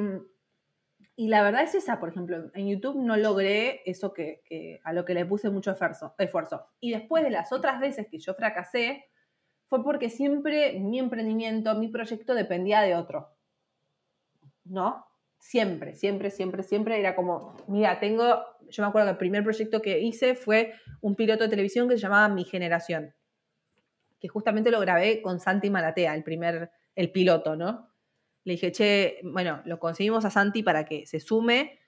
la 1.17 1.43
verdad 1.43 1.61
es 1.61 1.75
esa, 1.75 1.99
por 1.99 2.09
ejemplo, 2.09 2.49
en 2.55 2.67
YouTube 2.67 2.97
no 2.97 3.15
logré 3.15 3.83
eso 3.85 4.11
que, 4.11 4.81
a 4.83 4.91
lo 4.91 5.05
que 5.05 5.13
le 5.13 5.25
puse 5.25 5.51
mucho 5.51 5.69
esfuerzo, 5.69 6.15
esfuerzo. 6.17 6.65
Y 6.79 6.91
después 6.91 7.23
de 7.23 7.29
las 7.29 7.51
otras 7.51 7.79
veces 7.79 8.07
que 8.09 8.17
yo 8.17 8.33
fracasé, 8.33 9.05
fue 9.67 9.83
porque 9.83 10.09
siempre 10.09 10.79
mi 10.79 10.97
emprendimiento, 10.97 11.75
mi 11.75 11.89
proyecto 11.89 12.33
dependía 12.33 12.81
de 12.81 12.95
otro. 12.95 13.35
¿No? 14.63 15.05
Siempre, 15.41 15.95
siempre, 15.95 16.31
siempre, 16.31 16.63
siempre 16.63 16.99
era 16.99 17.15
como, 17.15 17.57
mira, 17.67 17.99
tengo, 17.99 18.43
yo 18.69 18.83
me 18.83 18.87
acuerdo 18.87 19.07
que 19.07 19.11
el 19.11 19.17
primer 19.17 19.43
proyecto 19.43 19.81
que 19.81 19.99
hice 19.99 20.35
fue 20.35 20.73
un 21.01 21.15
piloto 21.15 21.43
de 21.43 21.49
televisión 21.49 21.89
que 21.89 21.95
se 21.95 22.01
llamaba 22.01 22.29
Mi 22.29 22.45
Generación 22.45 23.13
que 24.21 24.29
justamente 24.29 24.71
lo 24.71 24.79
grabé 24.79 25.21
con 25.21 25.39
Santi 25.39 25.71
Malatea, 25.71 26.13
el 26.13 26.23
primer, 26.23 26.69
el 26.95 27.11
piloto, 27.11 27.55
¿no? 27.55 27.89
Le 28.43 28.53
dije, 28.53 28.71
che, 28.71 29.19
bueno, 29.23 29.61
lo 29.65 29.79
conseguimos 29.79 30.25
a 30.25 30.29
Santi 30.29 30.61
para 30.63 30.85
que 30.85 31.07
se 31.07 31.19
sume 31.19 31.79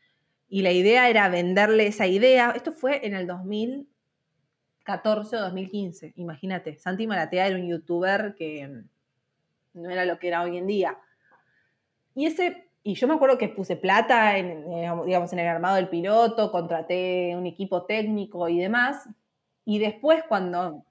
y 0.50 0.64
la 0.64 0.72
idea 0.72 1.10
era 1.10 1.30
venderle 1.30 1.88
esa 1.88 2.08
idea. 2.08 2.52
Esto 2.56 2.72
fue 2.72 3.06
en 3.06 3.14
el 3.14 3.28
2014 3.28 5.36
o 5.36 5.42
2015, 5.42 6.14
imagínate. 6.16 6.80
Santi 6.80 7.06
Malatea 7.06 7.46
era 7.48 7.56
un 7.56 7.68
youtuber 7.68 8.34
que 8.36 8.82
no 9.74 9.90
era 9.90 10.06
lo 10.06 10.18
que 10.18 10.28
era 10.28 10.42
hoy 10.42 10.58
en 10.58 10.66
día. 10.66 10.98
Y 12.16 12.26
ese 12.26 12.68
y 12.84 12.96
yo 12.96 13.08
me 13.08 13.14
acuerdo 13.14 13.38
que 13.38 13.48
puse 13.48 13.76
plata 13.76 14.38
en, 14.38 14.70
digamos, 15.06 15.32
en 15.32 15.40
el 15.40 15.48
armado 15.48 15.78
del 15.78 15.90
piloto, 15.90 16.52
contraté 16.52 17.34
un 17.36 17.46
equipo 17.46 17.86
técnico 17.86 18.50
y 18.50 18.60
demás. 18.60 19.08
Y 19.66 19.80
después 19.80 20.24
cuando 20.28 20.84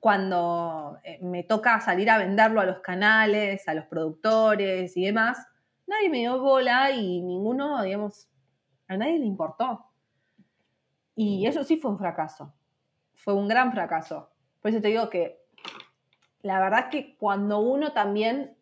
cuando 0.00 0.98
eh, 1.04 1.18
me 1.22 1.42
toca 1.42 1.78
salir 1.80 2.08
a 2.10 2.18
venderlo 2.18 2.60
a 2.60 2.64
los 2.64 2.80
canales, 2.80 3.68
a 3.68 3.74
los 3.74 3.84
productores 3.84 4.96
y 4.96 5.04
demás, 5.04 5.46
nadie 5.86 6.08
me 6.08 6.18
dio 6.18 6.40
bola 6.40 6.90
y 6.90 7.20
ninguno, 7.20 7.82
digamos, 7.82 8.28
a 8.88 8.96
nadie 8.96 9.18
le 9.18 9.26
importó. 9.26 9.84
Y 11.14 11.46
eso 11.46 11.64
sí 11.64 11.76
fue 11.76 11.90
un 11.90 11.98
fracaso. 11.98 12.54
Fue 13.14 13.34
un 13.34 13.46
gran 13.46 13.72
fracaso. 13.72 14.30
Por 14.62 14.70
eso 14.70 14.80
te 14.80 14.88
digo 14.88 15.10
que 15.10 15.38
la 16.40 16.58
verdad 16.60 16.80
es 16.80 16.86
que 16.86 17.16
cuando 17.16 17.60
uno 17.60 17.92
también... 17.92 18.56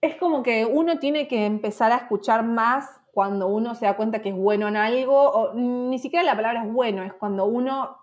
Es 0.00 0.16
como 0.16 0.42
que 0.42 0.64
uno 0.66 0.98
tiene 0.98 1.26
que 1.28 1.46
empezar 1.46 1.92
a 1.92 1.96
escuchar 1.96 2.44
más 2.44 2.88
cuando 3.12 3.48
uno 3.48 3.74
se 3.74 3.86
da 3.86 3.96
cuenta 3.96 4.20
que 4.20 4.28
es 4.28 4.36
bueno 4.36 4.68
en 4.68 4.76
algo, 4.76 5.18
o 5.18 5.54
ni 5.54 5.98
siquiera 5.98 6.24
la 6.24 6.36
palabra 6.36 6.64
es 6.64 6.72
bueno, 6.72 7.02
es 7.02 7.14
cuando 7.14 7.46
uno 7.46 7.96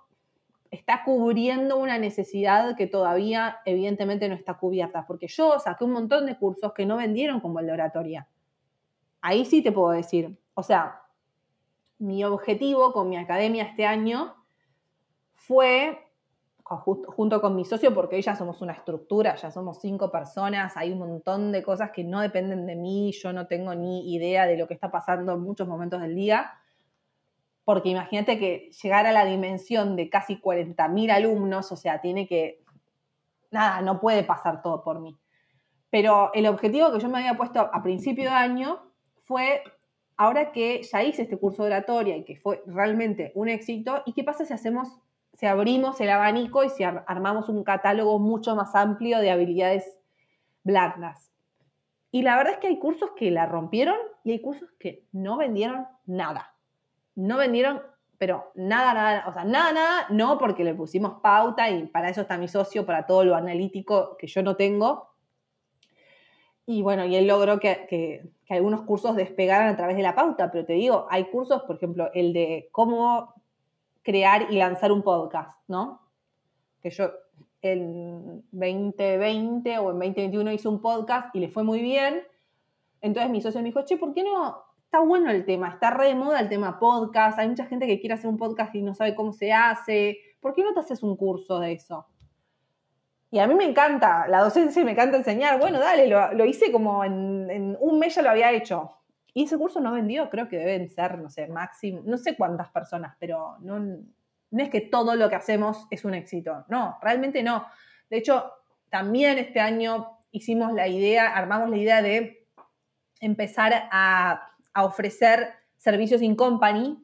está 0.72 1.04
cubriendo 1.04 1.78
una 1.78 2.00
necesidad 2.00 2.76
que 2.76 2.88
todavía 2.88 3.60
evidentemente 3.66 4.28
no 4.28 4.34
está 4.34 4.56
cubierta, 4.56 5.06
porque 5.06 5.28
yo 5.28 5.60
saqué 5.60 5.84
un 5.84 5.92
montón 5.92 6.26
de 6.26 6.36
cursos 6.36 6.74
que 6.74 6.88
no 6.88 6.98
vendieron 6.98 7.42
como 7.42 7.60
el 7.60 7.68
de 7.68 7.74
oratoria. 7.74 8.28
Ahí 9.22 9.46
sí 9.46 9.62
te 9.62 9.72
puedo 9.72 9.92
decir, 9.92 10.36
o 10.56 10.64
sea, 10.64 11.04
mi 12.00 12.24
objetivo 12.24 12.92
con 12.92 13.08
mi 13.08 13.18
academia 13.18 13.66
este 13.66 13.86
año 13.86 14.34
fue, 15.36 16.03
junto 16.64 17.42
con 17.42 17.56
mi 17.56 17.66
socio, 17.66 17.94
porque 17.94 18.22
ya 18.22 18.36
somos 18.36 18.62
una 18.62 18.74
estructura, 18.74 19.36
ya 19.36 19.52
somos 19.52 19.80
cinco 19.82 20.10
personas, 20.10 20.76
hay 20.78 20.92
un 20.92 21.00
montón 21.00 21.52
de 21.52 21.62
cosas 21.62 21.92
que 21.92 22.04
no 22.04 22.22
dependen 22.22 22.66
de 22.66 22.76
mí, 22.76 23.12
yo 23.12 23.34
no 23.34 23.48
tengo 23.48 23.76
ni 23.76 24.14
idea 24.14 24.46
de 24.46 24.58
lo 24.58 24.68
que 24.68 24.74
está 24.74 24.90
pasando 24.90 25.34
en 25.34 25.42
muchos 25.42 25.68
momentos 25.68 26.02
del 26.02 26.16
día 26.16 26.54
porque 27.66 27.90
imagínate 27.90 28.38
que 28.40 28.70
llegar 28.82 29.06
a 29.06 29.12
la 29.12 29.26
dimensión 29.26 29.96
de 29.96 30.10
casi 30.10 30.40
40.000 30.40 31.12
alumnos, 31.12 31.72
o 31.72 31.76
sea, 31.76 32.02
tiene 32.02 32.28
que, 32.28 32.62
nada, 33.52 33.82
no 33.82 34.00
puede 34.00 34.24
pasar 34.24 34.62
todo 34.62 34.84
por 34.84 35.00
mí. 35.00 35.18
Pero 35.90 36.32
el 36.34 36.48
objetivo 36.48 36.92
que 36.92 37.00
yo 37.00 37.10
me 37.10 37.20
había 37.20 37.38
puesto 37.38 37.60
a 37.60 37.82
principio 37.82 38.26
de 38.26 38.36
año 38.36 38.82
fue, 39.24 39.64
ahora 40.18 40.52
que 40.52 40.84
ya 40.84 41.04
hice 41.04 41.22
este 41.22 41.38
curso 41.38 41.64
de 41.64 41.70
oratoria 41.70 42.18
y 42.18 42.26
que 42.26 42.36
fue 42.36 42.62
realmente 42.66 43.32
un 43.36 43.48
éxito, 43.48 44.02
¿y 44.06 44.14
qué 44.14 44.24
pasa 44.24 44.44
si 44.44 44.54
hacemos, 44.54 45.00
si 45.34 45.46
abrimos 45.46 46.00
el 46.02 46.10
abanico 46.10 46.64
y 46.64 46.70
si 46.70 46.84
armamos 46.84 47.50
un 47.50 47.64
catálogo 47.64 48.20
mucho 48.20 48.56
más 48.56 48.76
amplio 48.76 49.20
de 49.20 49.32
habilidades 49.32 50.00
blandas? 50.64 51.32
Y 52.12 52.22
la 52.22 52.38
verdad 52.38 52.54
es 52.54 52.60
que 52.60 52.68
hay 52.68 52.80
cursos 52.80 53.12
que 53.16 53.32
la 53.32 53.46
rompieron 53.46 53.98
y 54.24 54.32
hay 54.32 54.42
cursos 54.42 54.70
que 54.80 55.08
no 55.12 55.38
vendieron 55.38 55.88
nada 56.06 56.54
no 57.16 57.38
vendieron, 57.38 57.82
pero 58.18 58.52
nada, 58.56 58.94
nada, 58.94 59.26
o 59.28 59.34
sea, 59.34 59.44
nada, 59.44 59.72
nada, 59.74 60.08
no 60.10 60.38
porque 60.38 60.64
le 60.64 60.74
pusimos 60.74 61.20
pauta 61.22 61.70
y 61.70 61.88
para 61.88 62.10
eso 62.10 62.22
está 62.22 62.38
mi 62.38 62.48
socio, 62.48 62.86
para 62.86 63.06
todo 63.06 63.24
lo 63.24 63.36
analítico 63.36 64.18
que 64.18 64.28
yo 64.28 64.42
no 64.44 64.56
tengo. 64.56 65.10
Y 66.66 66.82
bueno, 66.82 67.06
y 67.06 67.16
él 67.16 67.28
logró 67.28 67.60
que, 67.60 68.32
algunos 68.50 68.84
cursos 68.84 69.16
despegaran 69.16 69.68
a 69.70 69.76
través 69.76 69.98
de 69.98 70.04
la 70.04 70.14
pauta, 70.14 70.52
pero 70.52 70.64
te 70.64 70.74
digo, 70.74 71.08
hay 71.10 71.26
cursos, 71.26 71.64
por 71.64 71.78
ejemplo, 71.78 72.12
el 72.14 72.34
de 72.34 72.70
cómo 72.72 73.33
crear 74.04 74.52
y 74.52 74.58
lanzar 74.58 74.92
un 74.92 75.02
podcast, 75.02 75.58
¿no? 75.68 76.02
Que 76.82 76.90
yo 76.92 77.12
en 77.62 78.44
2020 78.52 79.78
o 79.80 79.92
en 79.92 80.00
2021 80.00 80.52
hice 80.52 80.68
un 80.68 80.82
podcast 80.82 81.34
y 81.36 81.40
le 81.40 81.50
fue 81.50 81.64
muy 81.64 81.82
bien. 81.82 82.22
Entonces 83.02 83.32
mi 83.32 83.42
socio 83.42 83.62
me 83.62 83.68
dijo, 83.68 83.84
che, 83.86 83.98
¿por 83.98 84.14
qué 84.14 84.24
no 84.24 84.64
está 84.94 85.04
bueno 85.04 85.32
el 85.32 85.44
tema, 85.44 85.70
está 85.70 85.90
re 85.90 86.10
de 86.10 86.16
moda 86.16 86.40
el 86.40 86.50
tema 86.50 86.78
podcast, 86.78 87.40
hay 87.40 87.50
mucha 87.50 87.66
gente 87.66 87.88
que 87.88 88.00
quiere 88.00 88.14
hacer 88.14 88.30
un 88.30 88.38
podcast 88.38 88.76
y 88.76 88.84
no 88.84 88.94
sabe 88.94 89.16
cómo 89.16 89.34
se 89.34 89.52
hace, 89.52 90.20
¿por 90.40 90.54
qué 90.54 90.62
no 90.64 90.72
te 90.72 90.82
haces 90.82 91.02
un 91.02 91.18
curso 91.18 91.60
de 91.60 91.72
eso? 91.72 92.06
Y 93.32 93.40
a 93.40 93.48
mí 93.48 93.56
me 93.56 93.64
encanta 93.66 94.28
la 94.28 94.42
docencia 94.44 94.84
y 94.84 94.86
me 94.86 94.92
encanta 94.92 95.18
enseñar, 95.18 95.60
bueno, 95.60 95.80
dale, 95.80 96.06
lo, 96.08 96.46
hice 96.46 96.72
como 96.72 97.04
en, 97.04 97.76
un 97.80 97.98
mes 97.98 98.14
ya 98.14 98.22
lo 98.22 98.30
había 98.30 98.52
hecho. 98.52 98.92
Y 99.34 99.46
ese 99.46 99.58
curso 99.58 99.80
no 99.80 99.92
vendió, 99.94 100.30
creo 100.30 100.48
que 100.48 100.58
deben 100.58 100.90
ser, 100.90 101.18
no 101.18 101.30
sé, 101.30 101.48
máximo, 101.48 102.02
no 102.06 102.18
sé 102.18 102.36
cuántas 102.36 102.70
personas, 102.70 103.16
pero 103.20 103.58
no, 103.62 103.80
no 103.80 104.64
es 104.64 104.70
que 104.70 104.82
todo 104.82 105.16
lo 105.16 105.30
que 105.30 105.36
hacemos 105.36 105.88
es 105.90 106.06
un 106.06 106.14
éxito, 106.14 106.66
no, 106.70 106.98
realmente 107.02 107.42
no. 107.42 107.66
De 108.10 108.18
hecho, 108.18 108.52
también 108.90 109.40
este 109.40 109.60
año 109.60 110.20
hicimos 110.32 110.74
la 110.74 110.88
idea, 110.88 111.36
armamos 111.36 111.70
la 111.70 111.78
idea 111.78 112.02
de 112.02 112.46
empezar 113.20 113.88
a 113.92 114.54
a 114.74 114.86
ofrecer 114.86 115.54
servicios 115.78 116.22
in 116.22 116.36
company. 116.36 117.00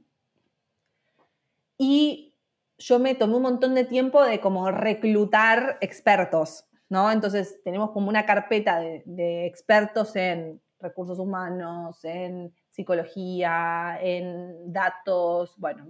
Y 1.78 2.36
yo 2.78 3.00
me 3.00 3.16
tomé 3.16 3.36
un 3.36 3.44
montón 3.44 3.76
de 3.76 3.86
tiempo 3.86 4.24
de 4.24 4.40
como 4.40 4.70
reclutar 4.72 5.78
expertos, 5.82 6.66
¿no? 6.90 7.12
Entonces 7.12 7.62
tenemos 7.64 7.92
como 7.92 8.10
una 8.10 8.26
carpeta 8.26 8.80
de, 8.80 9.46
expertos 9.46 10.16
en, 10.16 10.62
recursos 10.80 11.20
humanos, 11.20 12.04
en 12.06 12.54
psicología, 12.70 14.00
en 14.02 14.72
datos, 14.72 15.56
bueno. 15.58 15.88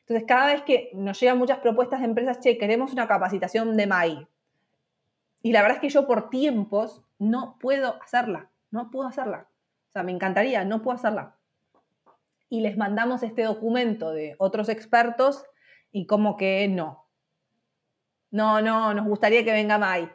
Entonces, 0.00 0.26
cada 0.26 0.46
vez 0.46 0.62
que 0.62 0.90
nos 0.94 1.20
llegan 1.20 1.38
muchas 1.38 1.58
propuestas 1.58 2.00
de 2.00 2.06
empresas, 2.06 2.40
che, 2.40 2.56
queremos 2.58 2.92
una 2.92 3.06
capacitación 3.06 3.76
de 3.76 3.86
MAI. 3.86 4.28
Y 5.42 5.52
la 5.52 5.62
verdad 5.62 5.76
es 5.76 5.80
que 5.82 5.90
yo 5.90 6.06
por 6.06 6.30
tiempos 6.30 7.04
no 7.18 7.58
puedo 7.60 8.02
hacerla, 8.02 8.50
no 8.70 8.90
puedo 8.90 9.08
hacerla. 9.08 9.48
O 9.88 9.92
sea, 9.92 10.02
me 10.02 10.12
encantaría, 10.12 10.64
no 10.64 10.82
puedo 10.82 10.96
hacerla. 10.96 11.36
Y 12.48 12.60
les 12.60 12.76
mandamos 12.76 13.22
este 13.22 13.42
documento 13.42 14.12
de 14.12 14.34
otros 14.38 14.68
expertos 14.68 15.44
y 15.92 16.06
como 16.06 16.36
que 16.36 16.66
no. 16.68 17.06
No, 18.30 18.60
no, 18.60 18.94
nos 18.94 19.06
gustaría 19.06 19.44
que 19.44 19.52
venga 19.52 19.78
Mai. 19.78 20.10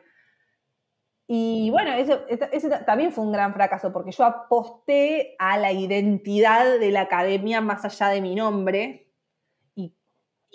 Y 1.27 1.69
bueno, 1.71 1.93
ese, 1.93 2.69
también 2.85 3.11
fue 3.11 3.23
un 3.23 3.31
gran 3.31 3.53
fracaso 3.53 3.93
porque 3.93 4.11
yo 4.11 4.25
aposté 4.25 5.35
a 5.39 5.57
la 5.57 5.71
identidad 5.71 6.79
de 6.79 6.91
la 6.91 7.01
academia 7.01 7.61
más 7.61 7.85
allá 7.85 8.09
de 8.09 8.21
mi 8.21 8.35
nombre 8.35 9.07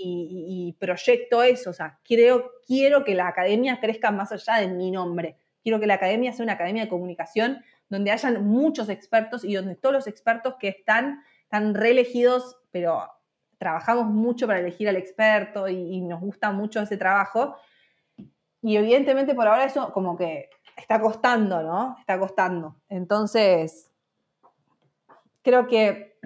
y, 0.00 0.76
proyecto 0.78 1.42
eso, 1.42 1.70
o 1.70 1.72
sea, 1.72 1.98
quiero, 2.04 2.52
quiero 2.64 3.02
que 3.02 3.16
la 3.16 3.26
academia 3.26 3.80
crezca 3.80 4.12
más 4.12 4.30
allá 4.30 4.60
de 4.60 4.68
mi 4.68 4.92
nombre. 4.92 5.36
Quiero 5.60 5.80
que 5.80 5.88
la 5.88 5.94
academia 5.94 6.32
sea 6.32 6.44
una 6.44 6.52
academia 6.52 6.84
de 6.84 6.88
comunicación 6.88 7.64
donde 7.88 8.12
hayan 8.12 8.46
muchos 8.46 8.88
expertos 8.90 9.44
y 9.44 9.54
donde 9.54 9.74
todos 9.74 9.92
los 9.92 10.06
expertos 10.06 10.54
que 10.60 10.68
están 10.68 11.24
están 11.42 11.74
reelegidos, 11.74 12.58
pero 12.70 13.10
trabajamos 13.56 14.06
mucho 14.06 14.46
para 14.46 14.60
elegir 14.60 14.88
al 14.88 14.96
experto 14.96 15.66
y 15.66 16.00
nos 16.02 16.20
gusta 16.20 16.52
mucho 16.52 16.80
ese 16.80 16.96
trabajo. 16.96 17.56
Y 18.60 18.76
evidentemente 18.76 19.34
por 19.34 19.46
ahora 19.46 19.64
eso 19.64 19.92
como 19.92 20.16
que 20.16 20.50
está 20.78 21.00
costando, 21.00 21.62
¿no? 21.62 21.96
Está 21.98 22.18
costando. 22.18 22.76
Entonces, 22.88 23.90
creo 25.42 25.66
que 25.66 26.18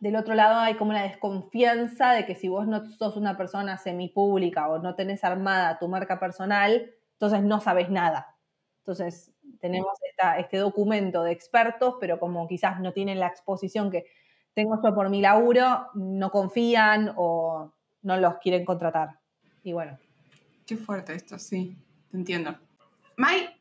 del 0.00 0.16
otro 0.16 0.34
lado 0.34 0.60
hay 0.60 0.74
como 0.74 0.90
una 0.90 1.02
desconfianza 1.02 2.12
de 2.12 2.26
que 2.26 2.34
si 2.34 2.48
vos 2.48 2.66
no 2.66 2.84
sos 2.90 3.16
una 3.16 3.36
persona 3.36 3.78
semipública 3.78 4.68
o 4.68 4.78
no 4.78 4.94
tenés 4.94 5.24
armada 5.24 5.78
tu 5.78 5.88
marca 5.88 6.20
personal, 6.20 6.92
entonces 7.12 7.42
no 7.42 7.60
sabes 7.60 7.88
nada. 7.88 8.36
Entonces, 8.80 9.32
tenemos 9.60 9.92
este 10.38 10.58
documento 10.58 11.22
de 11.22 11.32
expertos, 11.32 11.94
pero 11.98 12.18
como 12.18 12.46
quizás 12.46 12.80
no 12.80 12.92
tienen 12.92 13.18
la 13.18 13.28
exposición 13.28 13.90
que 13.90 14.04
tengo 14.52 14.78
yo 14.82 14.94
por 14.94 15.08
mi 15.08 15.22
laburo, 15.22 15.86
no 15.94 16.30
confían 16.30 17.14
o 17.16 17.72
no 18.02 18.16
los 18.18 18.36
quieren 18.38 18.66
contratar. 18.66 19.20
Y 19.62 19.72
bueno. 19.72 19.98
Qué 20.66 20.76
fuerte 20.76 21.14
esto, 21.14 21.38
sí, 21.38 21.76
te 22.10 22.16
entiendo. 22.18 22.58
Mai, 23.16 23.60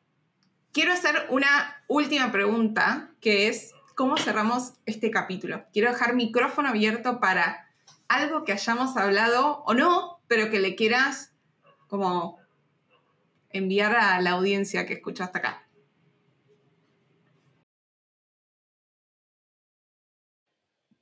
quiero 0.71 0.93
hacer 0.93 1.27
una 1.29 1.83
última 1.87 2.31
pregunta, 2.31 3.11
que 3.21 3.47
es, 3.47 3.73
¿cómo 3.95 4.17
cerramos 4.17 4.73
este 4.87 5.11
capítulo? 5.11 5.65
Quiero 5.71 5.91
dejar 5.91 6.15
micrófono 6.15 6.69
abierto 6.69 7.19
para 7.19 7.67
algo 8.07 8.45
que 8.45 8.53
hayamos 8.53 8.97
hablado 8.97 9.63
o 9.65 9.75
no, 9.75 10.19
pero 10.27 10.49
que 10.49 10.59
le 10.59 10.75
quieras 10.75 11.33
como 11.87 12.39
enviar 13.51 13.95
a 13.95 14.19
la 14.21 14.31
audiencia 14.31 14.87
que 14.87 14.93
escucha 14.93 15.25
hasta 15.25 15.37
acá. 15.39 15.67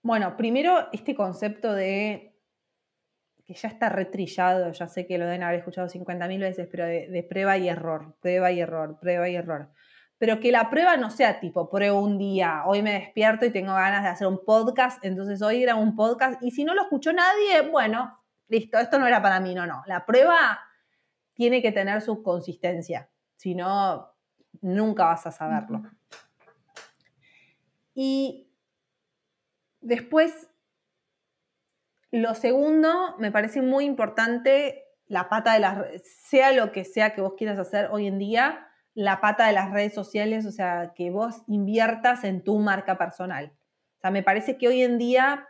Bueno, 0.04 0.36
primero 0.36 0.90
este 0.92 1.16
concepto 1.16 1.74
de 1.74 2.31
que 3.52 3.60
ya 3.60 3.68
está 3.68 3.90
retrillado, 3.90 4.72
ya 4.72 4.88
sé 4.88 5.06
que 5.06 5.18
lo 5.18 5.26
deben 5.26 5.44
haber 5.44 5.60
escuchado 5.60 5.88
50.000 5.90 6.40
veces, 6.40 6.68
pero 6.72 6.86
de, 6.86 7.28
prueba 7.30 7.58
y 7.58 7.68
error, 7.68 8.16
prueba 8.22 8.50
y 8.50 8.62
error, 8.62 8.98
prueba 8.98 9.28
y 9.28 9.36
error. 9.36 9.70
Pero 10.18 10.40
que 10.40 10.54
la 10.54 10.70
prueba 10.70 10.96
no 10.96 11.10
sea 11.10 11.42
tipo, 11.42 11.70
pruebo 11.70 12.02
un 12.02 12.18
día, 12.18 12.64
hoy 12.66 12.82
me 12.82 12.94
despierto 12.94 13.46
y 13.46 13.52
tengo 13.52 13.74
ganas 13.74 14.04
de 14.04 14.10
hacer 14.10 14.28
un 14.28 14.46
podcast, 14.46 15.04
entonces 15.04 15.42
hoy 15.42 15.64
era 15.64 15.76
un 15.76 15.98
podcast 15.98 16.42
y 16.42 16.52
si 16.52 16.64
no 16.64 16.74
lo 16.74 16.84
escuchó 16.84 17.12
nadie, 17.12 17.70
bueno, 17.70 18.24
listo, 18.48 18.78
esto 18.78 19.00
no 19.00 19.08
era 19.08 19.22
para 19.22 19.42
mí, 19.42 19.54
no, 19.54 19.66
no. 19.66 19.84
La 19.86 20.06
prueba 20.06 20.62
tiene 21.34 21.62
que 21.62 21.74
tener 21.74 22.02
su 22.02 22.24
consistencia, 22.24 23.10
si 23.36 23.54
no, 23.54 24.14
nunca 24.62 25.06
vas 25.06 25.28
a 25.28 25.32
saberlo. 25.32 25.82
Y 27.94 28.48
después 29.82 30.51
lo 32.12 32.36
segundo, 32.36 33.16
me 33.18 33.32
parece 33.32 33.62
muy 33.62 33.86
importante 33.86 34.84
la 35.08 35.30
pata 35.30 35.54
de 35.54 35.60
las 35.60 36.02
sea 36.04 36.52
lo 36.52 36.72
que 36.72 36.86
sea 36.86 37.14
que 37.14 37.22
vos 37.22 37.34
quieras 37.38 37.58
hacer 37.58 37.90
hoy 37.92 38.08
en 38.08 38.18
día, 38.18 38.68
la 38.94 39.22
pata 39.22 39.48
de 39.48 39.54
las 39.54 39.72
redes 39.72 39.94
sociales, 39.94 40.46
o 40.46 40.52
sea, 40.52 40.94
que 40.96 41.10
vos 41.10 41.44
inviertas 41.48 42.24
en 42.24 42.44
tu 42.44 42.60
marca 42.60 42.98
personal. 42.98 43.54
O 43.98 44.02
sea, 44.02 44.12
me 44.12 44.24
parece 44.24 44.58
que 44.58 44.68
hoy 44.68 44.82
en 44.84 44.98
día, 44.98 45.48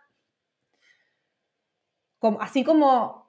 así 2.39 2.63
como 2.63 3.20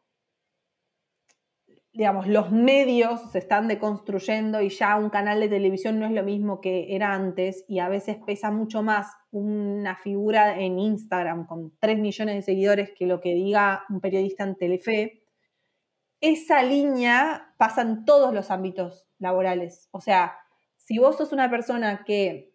digamos, 1.93 2.27
los 2.27 2.51
medios 2.51 3.21
se 3.33 3.39
están 3.39 3.69
deconstruyendo 3.69 4.63
y 4.63 4.71
ya 4.71 4.97
un 4.97 5.11
canal 5.11 5.41
de 5.41 5.49
televisión 5.49 5.99
no 5.99 6.07
es 6.07 6.13
lo 6.13 6.23
mismo 6.23 6.61
que 6.61 6.95
era 6.95 7.13
antes 7.13 7.65
y 7.69 7.81
a 7.81 7.89
veces 7.89 8.17
pesa 8.25 8.51
mucho 8.51 8.83
más 8.83 9.09
una 9.31 9.97
figura 9.97 10.59
en 10.59 10.79
Instagram 10.79 11.47
con 11.47 11.77
3 11.81 11.99
millones 11.99 12.37
de 12.37 12.43
seguidores 12.43 12.93
que 12.97 13.07
lo 13.07 13.21
que 13.21 13.35
diga 13.35 13.85
un 13.91 14.01
periodista 14.01 14.45
en 14.45 14.57
Telefe. 14.57 15.23
Esa 16.21 16.63
línea 16.63 17.55
pasa 17.59 17.83
en 17.83 18.07
todos 18.07 18.33
los 18.33 18.51
ámbitos 18.51 19.07
laborales. 19.19 19.89
O 19.91 20.01
sea, 20.01 20.39
si 20.79 20.99
vos 20.99 21.19
sos 21.19 21.33
una 21.33 21.51
persona 21.51 22.05
que 22.07 22.55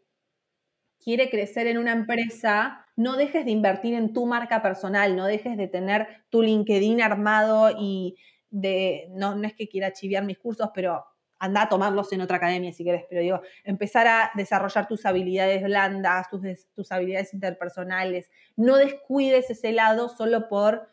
quiere 0.99 1.29
crecer 1.29 1.67
en 1.67 1.77
una 1.77 1.91
empresa, 1.91 2.87
no 2.95 3.15
dejes 3.15 3.45
de 3.45 3.51
invertir 3.51 3.93
en 3.93 4.13
tu 4.13 4.25
marca 4.25 4.63
personal, 4.63 5.15
no 5.15 5.25
dejes 5.25 5.57
de 5.57 5.67
tener 5.67 6.07
tu 6.29 6.41
LinkedIn 6.41 7.01
armado 7.01 7.69
y 7.79 8.17
de, 8.49 9.07
no, 9.11 9.35
no 9.35 9.47
es 9.47 9.53
que 9.53 9.67
quiera 9.67 9.93
chiviar 9.93 10.23
mis 10.23 10.37
cursos, 10.37 10.69
pero 10.73 11.05
anda 11.39 11.63
a 11.63 11.69
tomarlos 11.69 12.11
en 12.13 12.21
otra 12.21 12.37
academia 12.37 12.73
si 12.73 12.83
quieres, 12.83 13.05
pero 13.09 13.21
digo, 13.21 13.41
empezar 13.63 14.07
a 14.07 14.31
desarrollar 14.35 14.87
tus 14.87 15.05
habilidades 15.05 15.63
blandas, 15.63 16.29
tus, 16.29 16.41
tus 16.73 16.91
habilidades 16.91 17.33
interpersonales. 17.33 18.29
No 18.55 18.77
descuides 18.77 19.49
ese 19.49 19.71
lado 19.71 20.09
solo 20.09 20.47
por 20.47 20.89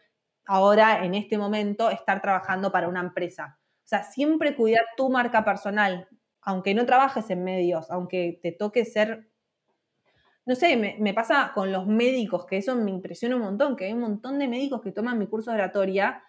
ahora, 0.46 1.04
en 1.04 1.14
este 1.14 1.38
momento, 1.38 1.90
estar 1.90 2.20
trabajando 2.20 2.70
para 2.70 2.88
una 2.88 3.00
empresa. 3.00 3.58
O 3.84 3.86
sea, 3.86 4.02
siempre 4.02 4.54
cuidar 4.54 4.84
tu 4.96 5.08
marca 5.08 5.44
personal, 5.44 6.08
aunque 6.42 6.74
no 6.74 6.84
trabajes 6.84 7.30
en 7.30 7.44
medios, 7.44 7.90
aunque 7.90 8.38
te 8.42 8.52
toque 8.52 8.84
ser... 8.84 9.30
No 10.46 10.54
sé, 10.54 10.76
me, 10.76 10.96
me 10.98 11.14
pasa 11.14 11.52
con 11.54 11.72
los 11.72 11.86
médicos, 11.86 12.44
que 12.44 12.58
eso 12.58 12.76
me 12.76 12.90
impresiona 12.90 13.36
un 13.36 13.42
montón, 13.42 13.76
que 13.76 13.86
hay 13.86 13.94
un 13.94 14.00
montón 14.00 14.38
de 14.38 14.46
médicos 14.46 14.82
que 14.82 14.92
toman 14.92 15.18
mi 15.18 15.26
curso 15.26 15.50
de 15.50 15.56
oratoria 15.56 16.22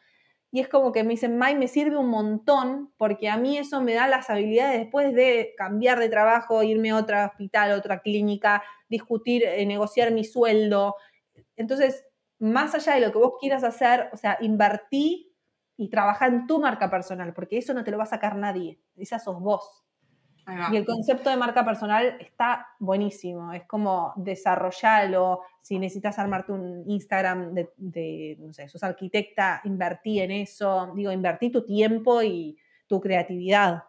y 0.56 0.62
es 0.62 0.70
como 0.70 0.94
que 0.94 1.04
me 1.04 1.10
dicen, 1.10 1.38
May, 1.38 1.54
me 1.58 1.68
sirve 1.68 1.98
un 1.98 2.08
montón 2.08 2.94
porque 2.96 3.28
a 3.28 3.36
mí 3.36 3.58
eso 3.58 3.82
me 3.82 3.94
da 3.94 4.08
las 4.08 4.30
habilidades 4.30 4.80
después 4.80 5.14
de 5.14 5.54
cambiar 5.58 6.00
de 6.00 6.08
trabajo, 6.08 6.64
irme 6.64 6.92
a 6.92 6.96
otro 6.96 7.26
hospital, 7.26 7.74
a 7.74 7.76
otra 7.76 8.00
clínica, 8.00 8.64
discutir, 8.88 9.44
eh, 9.44 9.66
negociar 9.66 10.14
mi 10.14 10.24
sueldo. 10.24 10.96
Entonces, 11.58 12.06
más 12.40 12.74
allá 12.74 12.94
de 12.94 13.02
lo 13.02 13.12
que 13.12 13.18
vos 13.18 13.34
quieras 13.38 13.66
hacer, 13.66 14.08
o 14.14 14.16
sea, 14.16 14.38
invertí 14.40 15.36
y 15.76 15.90
trabaja 15.90 16.28
en 16.28 16.48
tu 16.48 16.62
marca 16.62 16.90
personal, 16.90 17.34
porque 17.34 17.58
eso 17.58 17.74
no 17.74 17.84
te 17.84 17.92
lo 17.92 17.98
va 17.98 18.04
a 18.04 18.08
sacar 18.08 18.38
nadie, 18.38 18.80
esa 18.96 19.20
sos 19.20 19.42
vos. 19.42 19.85
Y 20.72 20.78
el 20.78 20.86
concepto 20.86 21.30
de 21.30 21.38
marca 21.38 21.66
personal 21.66 22.18
está 22.20 22.68
buenísimo. 22.80 23.52
Es 23.52 23.64
como 23.66 24.14
desarrollarlo. 24.16 25.42
Si 25.62 25.80
necesitas 25.80 26.20
armarte 26.20 26.52
un 26.52 26.84
Instagram 26.88 27.54
de, 27.54 28.38
no 28.40 28.54
sé, 28.54 28.68
sos 28.68 28.84
arquitecta, 28.84 29.62
invertí 29.64 30.20
en 30.20 30.32
eso. 30.32 30.92
Digo, 30.96 31.12
invertí 31.12 31.50
tu 31.50 31.66
tiempo 31.66 32.22
y 32.22 32.58
tu 32.88 33.02
creatividad. 33.02 33.84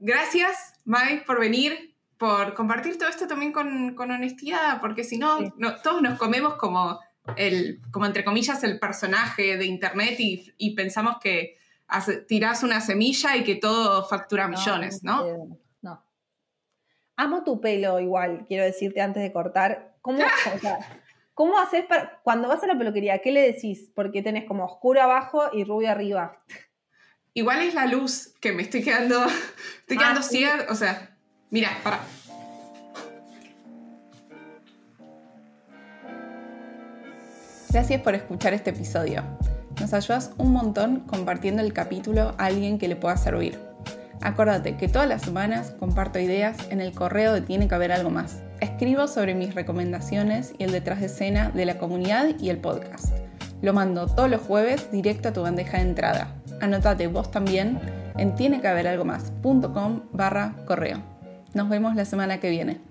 Gracias, 0.00 0.74
Mike, 0.84 1.22
por 1.24 1.38
venir, 1.38 1.94
por 2.18 2.54
compartir 2.54 2.98
todo 2.98 3.08
esto 3.08 3.28
también 3.28 3.52
con, 3.52 3.96
honestidad, 3.98 4.80
porque 4.80 5.04
si 5.04 5.18
no, 5.18 5.38
todos 5.84 6.02
nos 6.02 6.18
comemos 6.18 6.54
como, 6.54 6.98
el, 7.36 7.80
como 7.92 8.06
entre 8.06 8.24
comillas, 8.24 8.64
el 8.64 8.80
personaje 8.80 9.56
de 9.56 9.66
Internet 9.66 10.18
y, 10.18 10.52
y 10.56 10.74
pensamos 10.74 11.18
que 11.22 11.59
tirás 12.28 12.62
una 12.62 12.80
semilla 12.80 13.36
y 13.36 13.44
que 13.44 13.56
todo 13.56 14.04
factura 14.06 14.48
millones, 14.48 15.02
¿no? 15.02 15.58
No. 15.82 16.04
Amo 17.16 17.44
tu 17.44 17.60
pelo 17.60 18.00
igual, 18.00 18.44
quiero 18.46 18.64
decirte 18.64 19.00
antes 19.00 19.22
de 19.22 19.32
cortar. 19.32 19.96
¿Cómo, 20.00 20.18
¿cómo 21.34 21.58
haces 21.58 21.84
para, 21.84 22.20
cuando 22.22 22.48
vas 22.48 22.62
a 22.62 22.66
la 22.66 22.78
peluquería, 22.78 23.20
qué 23.20 23.32
le 23.32 23.40
decís? 23.40 23.90
Porque 23.94 24.22
tenés 24.22 24.44
como 24.44 24.64
oscuro 24.64 25.02
abajo 25.02 25.50
y 25.52 25.64
rubio 25.64 25.90
arriba. 25.90 26.42
Igual 27.34 27.60
es 27.60 27.74
la 27.74 27.86
luz 27.86 28.34
que 28.40 28.52
me 28.52 28.62
estoy 28.62 28.82
quedando, 28.82 29.24
estoy 29.80 29.96
ah, 29.96 30.00
quedando 30.00 30.22
ciega, 30.22 30.66
o 30.68 30.74
sea, 30.74 31.16
mira, 31.50 31.70
para. 31.82 32.00
Gracias 37.70 38.00
por 38.02 38.16
escuchar 38.16 38.52
este 38.52 38.70
episodio. 38.70 39.22
Nos 39.80 39.94
ayudas 39.94 40.32
un 40.36 40.52
montón 40.52 41.00
compartiendo 41.00 41.62
el 41.62 41.72
capítulo 41.72 42.34
a 42.36 42.44
alguien 42.44 42.78
que 42.78 42.86
le 42.86 42.96
pueda 42.96 43.16
servir. 43.16 43.58
Acordate 44.20 44.76
que 44.76 44.88
todas 44.88 45.08
las 45.08 45.22
semanas 45.22 45.74
comparto 45.78 46.18
ideas 46.18 46.58
en 46.68 46.82
el 46.82 46.92
correo 46.92 47.32
de 47.32 47.40
Tiene 47.40 47.66
que 47.66 47.74
haber 47.74 47.90
algo 47.90 48.10
más. 48.10 48.42
Escribo 48.60 49.08
sobre 49.08 49.34
mis 49.34 49.54
recomendaciones 49.54 50.52
y 50.58 50.64
el 50.64 50.72
detrás 50.72 51.00
de 51.00 51.06
escena 51.06 51.50
de 51.50 51.64
la 51.64 51.78
comunidad 51.78 52.38
y 52.38 52.50
el 52.50 52.58
podcast. 52.58 53.14
Lo 53.62 53.72
mando 53.72 54.06
todos 54.06 54.28
los 54.28 54.42
jueves 54.42 54.92
directo 54.92 55.30
a 55.30 55.32
tu 55.32 55.42
bandeja 55.42 55.78
de 55.78 55.84
entrada. 55.84 56.28
Anotate 56.60 57.06
vos 57.06 57.30
también 57.30 57.80
en 58.18 58.34
tienequehaberalgomás.com 58.34 60.02
barra 60.12 60.56
correo. 60.66 60.98
Nos 61.54 61.70
vemos 61.70 61.96
la 61.96 62.04
semana 62.04 62.38
que 62.38 62.50
viene. 62.50 62.89